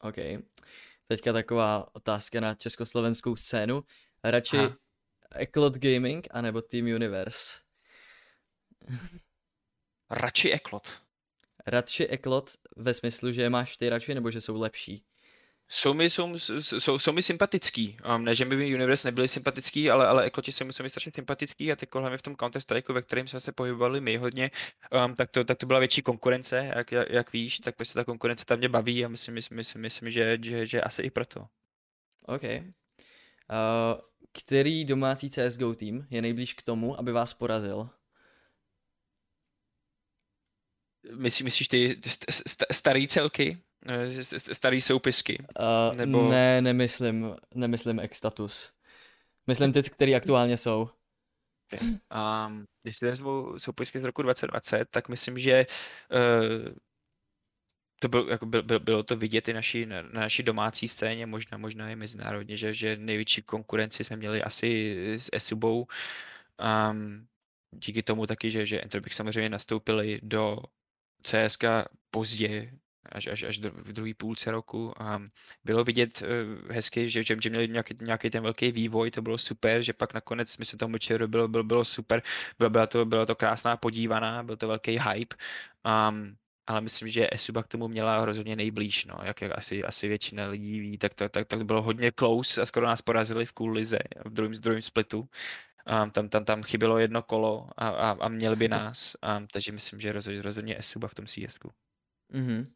[0.00, 0.16] OK.
[1.06, 3.84] Teďka taková otázka na československou scénu.
[4.24, 4.76] Radši Aha.
[5.34, 7.60] Eklot Gaming anebo Team Universe?
[10.10, 11.07] Radši Eklot
[11.70, 15.04] radši eklot ve smyslu, že máš ty radši, nebo že jsou lepší?
[15.70, 17.96] Jsou mi, jsou, jsou, jsou mi sympatický.
[18.14, 21.12] Um, ne, že by Universe nebyli sympatický, ale, ale ekloti jsou mi, jsou mi strašně
[21.14, 24.50] sympatický a teď hlavně v tom Counter Strike, ve kterém jsme se pohybovali my hodně,
[25.06, 28.04] um, tak, to, tak to byla větší konkurence, jak, jak, jak víš, tak prostě ta
[28.04, 31.46] konkurence tam mě baví a myslím, myslím, myslím, myslím že, že, že asi i proto.
[32.26, 32.42] OK.
[32.42, 32.58] Uh,
[34.32, 37.90] který domácí CSGO tým je nejblíž k tomu, aby vás porazil?
[41.16, 42.00] Myslí, myslíš ty
[42.72, 43.58] staré celky?
[44.52, 45.44] Staré soupisky?
[45.60, 46.28] Uh, Nebo...
[46.28, 48.72] Ne, nemyslím, nemyslím Extatus.
[49.46, 50.90] Myslím ty, které aktuálně jsou.
[51.72, 51.88] Okay.
[52.48, 55.66] Um, když si vezmu soupisky z roku 2020, tak myslím, že
[56.10, 56.74] uh,
[58.00, 61.26] to byl, jako byl, byl, bylo to vidět i naší, na, na naší domácí scéně,
[61.26, 65.86] možná, možná i mezinárodně, že, že největší konkurenci jsme měli asi s Esubou.
[66.90, 67.26] Um,
[67.70, 70.58] díky tomu taky, že, že Entropik samozřejmě nastoupili do
[71.22, 71.64] CSK
[72.10, 72.72] pozdě,
[73.12, 75.22] až, až, až v druhé půlce roku a
[75.64, 79.38] bylo vidět uh, hezky, že, že, že měli nějaký, nějaký ten velký vývoj, to bylo
[79.38, 82.22] super, že pak nakonec, myslím, tomu čeru bylo, bylo, bylo super,
[82.58, 85.36] bylo, byla, to, bylo to krásná podívaná, byl to velký hype,
[85.84, 86.36] um,
[86.66, 90.46] ale myslím, že Esuba k tomu měla rozhodně nejblíž, no, jak, jak asi, asi většina
[90.46, 93.72] lidí ví, tak to, tak, tak bylo hodně close a skoro nás porazili v cool
[93.72, 95.28] lize, v druhém, druhém splitu.
[95.88, 99.72] Um, tam, tam, tam chybělo jedno kolo a, a, a měl by nás, um, takže
[99.72, 101.58] myslím, že rozhodně, rozhodně Esuba v tom cs
[102.32, 102.66] mm-hmm.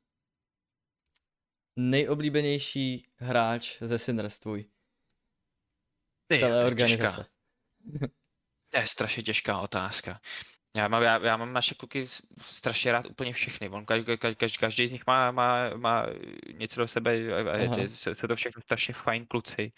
[1.77, 4.65] Nejoblíbenější hráč ze Sinners tvůj?
[6.27, 7.27] Ty, celé organizace.
[8.69, 10.21] To je strašně těžká otázka.
[10.77, 12.07] Já mám, já, já mám naše kluky
[12.37, 13.69] strašně rád úplně všechny.
[13.69, 16.07] On, každý, každý, každý z nich má, má, má
[16.55, 17.13] něco do sebe
[17.51, 19.73] a je, se, se to všechno strašně fajn kluci.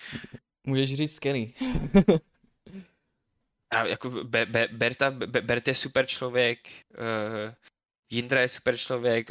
[0.67, 1.55] Můžeš říct Kenny.
[3.75, 6.59] a jako Be, Be, Berta, Be, Bert je super člověk,
[6.99, 7.55] uh,
[8.11, 9.31] Jindra je super člověk,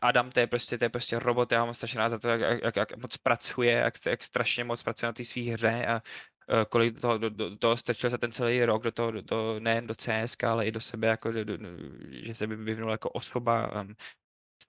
[0.00, 2.62] Adam to je prostě, to je prostě robot, já mám strašně rád za to, jak,
[2.62, 6.64] jak, jak moc pracuje, jak, jak strašně moc pracuje na té své hře a uh,
[6.68, 9.86] kolik toho, do, do, toho strčil za ten celý rok, do toho, do toho nejen
[9.86, 11.58] do CS, ale i do sebe, jako, do, do,
[12.10, 13.80] že se by vyvinul jako osoba.
[13.80, 13.94] Um,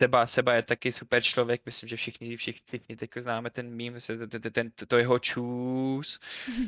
[0.01, 3.97] Seba, Seba je taky super člověk, myslím, že všichni, všichni, všichni teď známe ten mím,
[4.07, 6.19] ten, ten, ten, to jeho čus.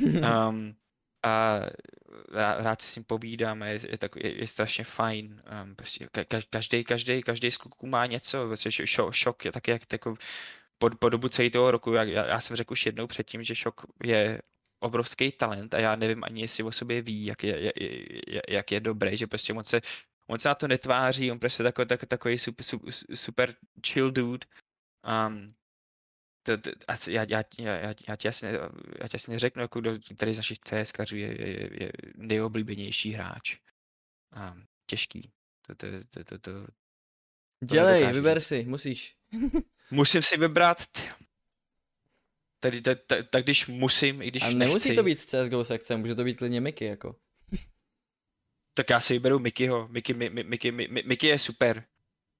[0.49, 0.75] Um,
[1.27, 1.61] a
[2.57, 5.41] rád si s ním povídám, je, je, tak, je, je strašně fajn.
[5.63, 9.71] Um, prostě ka, každý, každý, každý z kluků má něco, prostě šok, šok je taky
[9.71, 10.15] jak jako
[10.77, 13.81] po, po dobu celého toho roku, já, já, jsem řekl už jednou předtím, že šok
[14.03, 14.41] je
[14.79, 17.73] obrovský talent a já nevím ani, jestli o sobě ví, jak je,
[18.27, 19.81] jak, jak je dobrý, že prostě moc se,
[20.27, 23.55] moc se na to netváří, on prostě takový, tak, takový super, super, super
[23.87, 24.47] chill dude.
[25.27, 25.53] Um,
[26.47, 28.51] to, to, asi, já, já, já, já, ti asi, ne,
[29.01, 33.57] já ti asi neřeknu, jako kdo tady z našich CSkařů je, je, je nejoblíbenější hráč.
[34.53, 35.31] Um, těžký.
[35.67, 36.67] To, to, to, to, to,
[37.65, 39.15] Dělej, vyber si, musíš.
[39.91, 40.77] Musím si vybrat.
[42.59, 44.95] Tady, tak, tak, tak když musím, i když A nemusí nechci.
[44.95, 47.15] to být CSGO sekce, může to být klidně Mickey, jako.
[48.73, 49.87] Tak já si vyberu Mickeyho.
[49.87, 51.83] Mickey, Mickey, Mickey, Mickey, Mickey je super.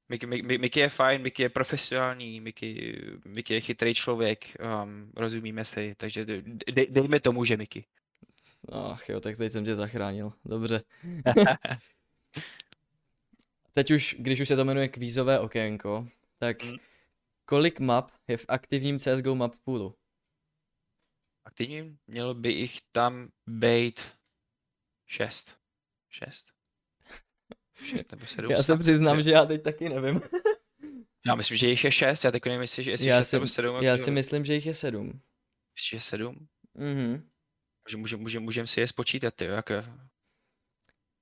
[0.09, 5.65] Mickey, Mickey, Mickey je fajn, Mickey je profesionální, Mickey, Mickey je chytrý člověk, um, rozumíme
[5.65, 6.25] si, takže
[6.73, 7.85] dej, dejme tomu, že Mickey.
[8.71, 10.83] Ach jo, tak teď jsem tě zachránil, dobře.
[13.73, 16.07] teď už, když už se to jmenuje kvízové okénko,
[16.37, 16.77] tak hmm.
[17.45, 19.95] kolik map je v aktivním CSGO map poolu?
[21.45, 21.97] Aktivním?
[22.07, 24.01] Mělo by jich tam být
[25.05, 25.57] šest.
[27.77, 27.89] Šest?
[27.89, 28.51] 6 nebo 7.
[28.51, 30.21] Já se přiznám, že já teď taky nevím.
[31.25, 33.47] já myslím, že jich je 6, já teď nevím, jestli, jestli já 6 si, nebo
[33.47, 33.83] 7.
[33.83, 35.05] Já si myslím, že jich je 7.
[35.75, 36.47] Myslíš, že 7?
[36.73, 37.29] Mhm.
[37.85, 39.71] Můžeme můžem, můžem, můžem si je spočítat, jo, jak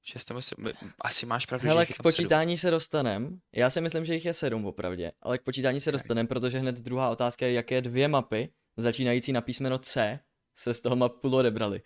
[0.03, 0.65] 6 nebo 7,
[1.01, 2.61] asi máš pravdu, Hele, že k počítání 7.
[2.61, 3.39] se dostanem.
[3.55, 6.75] Já si myslím, že jich je 7 opravdě, ale k počítání se dostanem, protože hned
[6.75, 10.19] druhá otázka je, jaké dvě mapy, začínající na písmeno C,
[10.55, 11.81] se z toho mapu odebrali.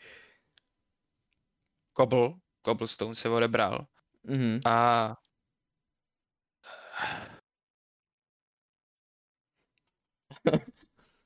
[1.98, 2.34] Cobble,
[2.66, 3.88] Cobblestone se odebral.
[4.26, 4.60] Mm-hmm.
[4.66, 5.16] A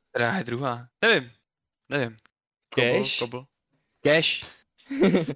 [0.09, 0.87] která je druhá?
[1.01, 1.31] Nevím.
[1.89, 2.17] Nevím.
[2.69, 3.19] Cash?
[3.19, 3.45] Kobl,
[4.01, 4.45] Cash.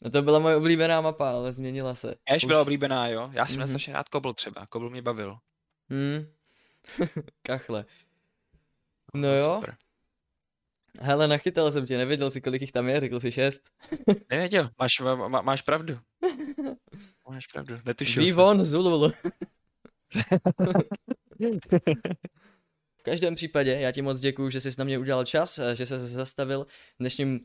[0.00, 2.14] no to byla moje oblíbená mapa, ale změnila se.
[2.28, 2.48] Cash Už...
[2.48, 3.30] byla oblíbená, jo.
[3.32, 3.68] Já jsem mm-hmm.
[3.68, 4.66] strašně rád Kobl třeba.
[4.66, 5.38] Kobl mě bavil.
[5.90, 6.32] Hmm.
[7.42, 7.84] Kachle.
[9.14, 9.54] No jo.
[9.54, 9.76] Super.
[11.00, 13.60] Hele, nachytal jsem tě, nevěděl si, kolik jich tam je, řekl si šest.
[14.30, 15.98] Nevěděl, máš, má, máš pravdu.
[17.28, 19.12] Máš pravdu, netušil Ví von, Zulul.
[22.96, 25.98] v každém případě, já ti moc děkuju, že jsi na mě udělal čas, že se
[25.98, 27.40] zastavil v dnešním, uh,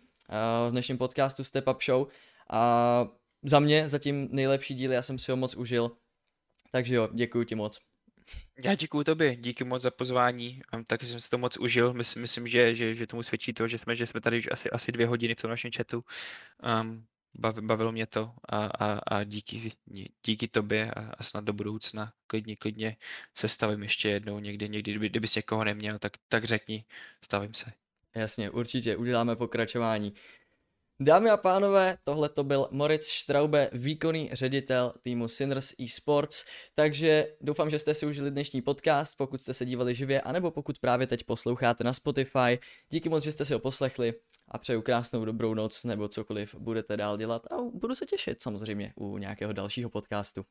[0.69, 2.07] v dnešním podcastu Step Up Show.
[2.49, 3.07] A
[3.43, 5.91] za mě zatím nejlepší díl, já jsem si ho moc užil.
[6.71, 7.88] Takže jo, děkuju ti moc.
[8.63, 12.47] Já děkuji tobě, díky moc za pozvání, taky jsem si to moc užil, myslím, myslím
[12.47, 15.07] že, že, že tomu svědčí to, že jsme, že jsme tady už asi, asi dvě
[15.07, 16.03] hodiny v tom našem chatu.
[16.81, 17.05] Um,
[17.61, 19.71] bavilo mě to a, a, a díky,
[20.25, 22.97] díky tobě a, a snad do budoucna klidně, klidně
[23.37, 26.85] se stavím ještě jednou někdy, někdy, kdyby, kdybys někoho neměl, tak, tak řekni,
[27.23, 27.71] stavím se.
[28.15, 30.13] Jasně, určitě, uděláme pokračování.
[31.01, 36.45] Dámy a pánové, tohle to byl Moritz Straube, výkonný ředitel týmu Sinners eSports,
[36.75, 40.79] takže doufám, že jste si užili dnešní podcast, pokud jste se dívali živě, anebo pokud
[40.79, 42.59] právě teď posloucháte na Spotify.
[42.89, 44.13] Díky moc, že jste si ho poslechli
[44.47, 48.93] a přeju krásnou dobrou noc, nebo cokoliv budete dál dělat a budu se těšit samozřejmě
[48.95, 50.45] u nějakého dalšího podcastu.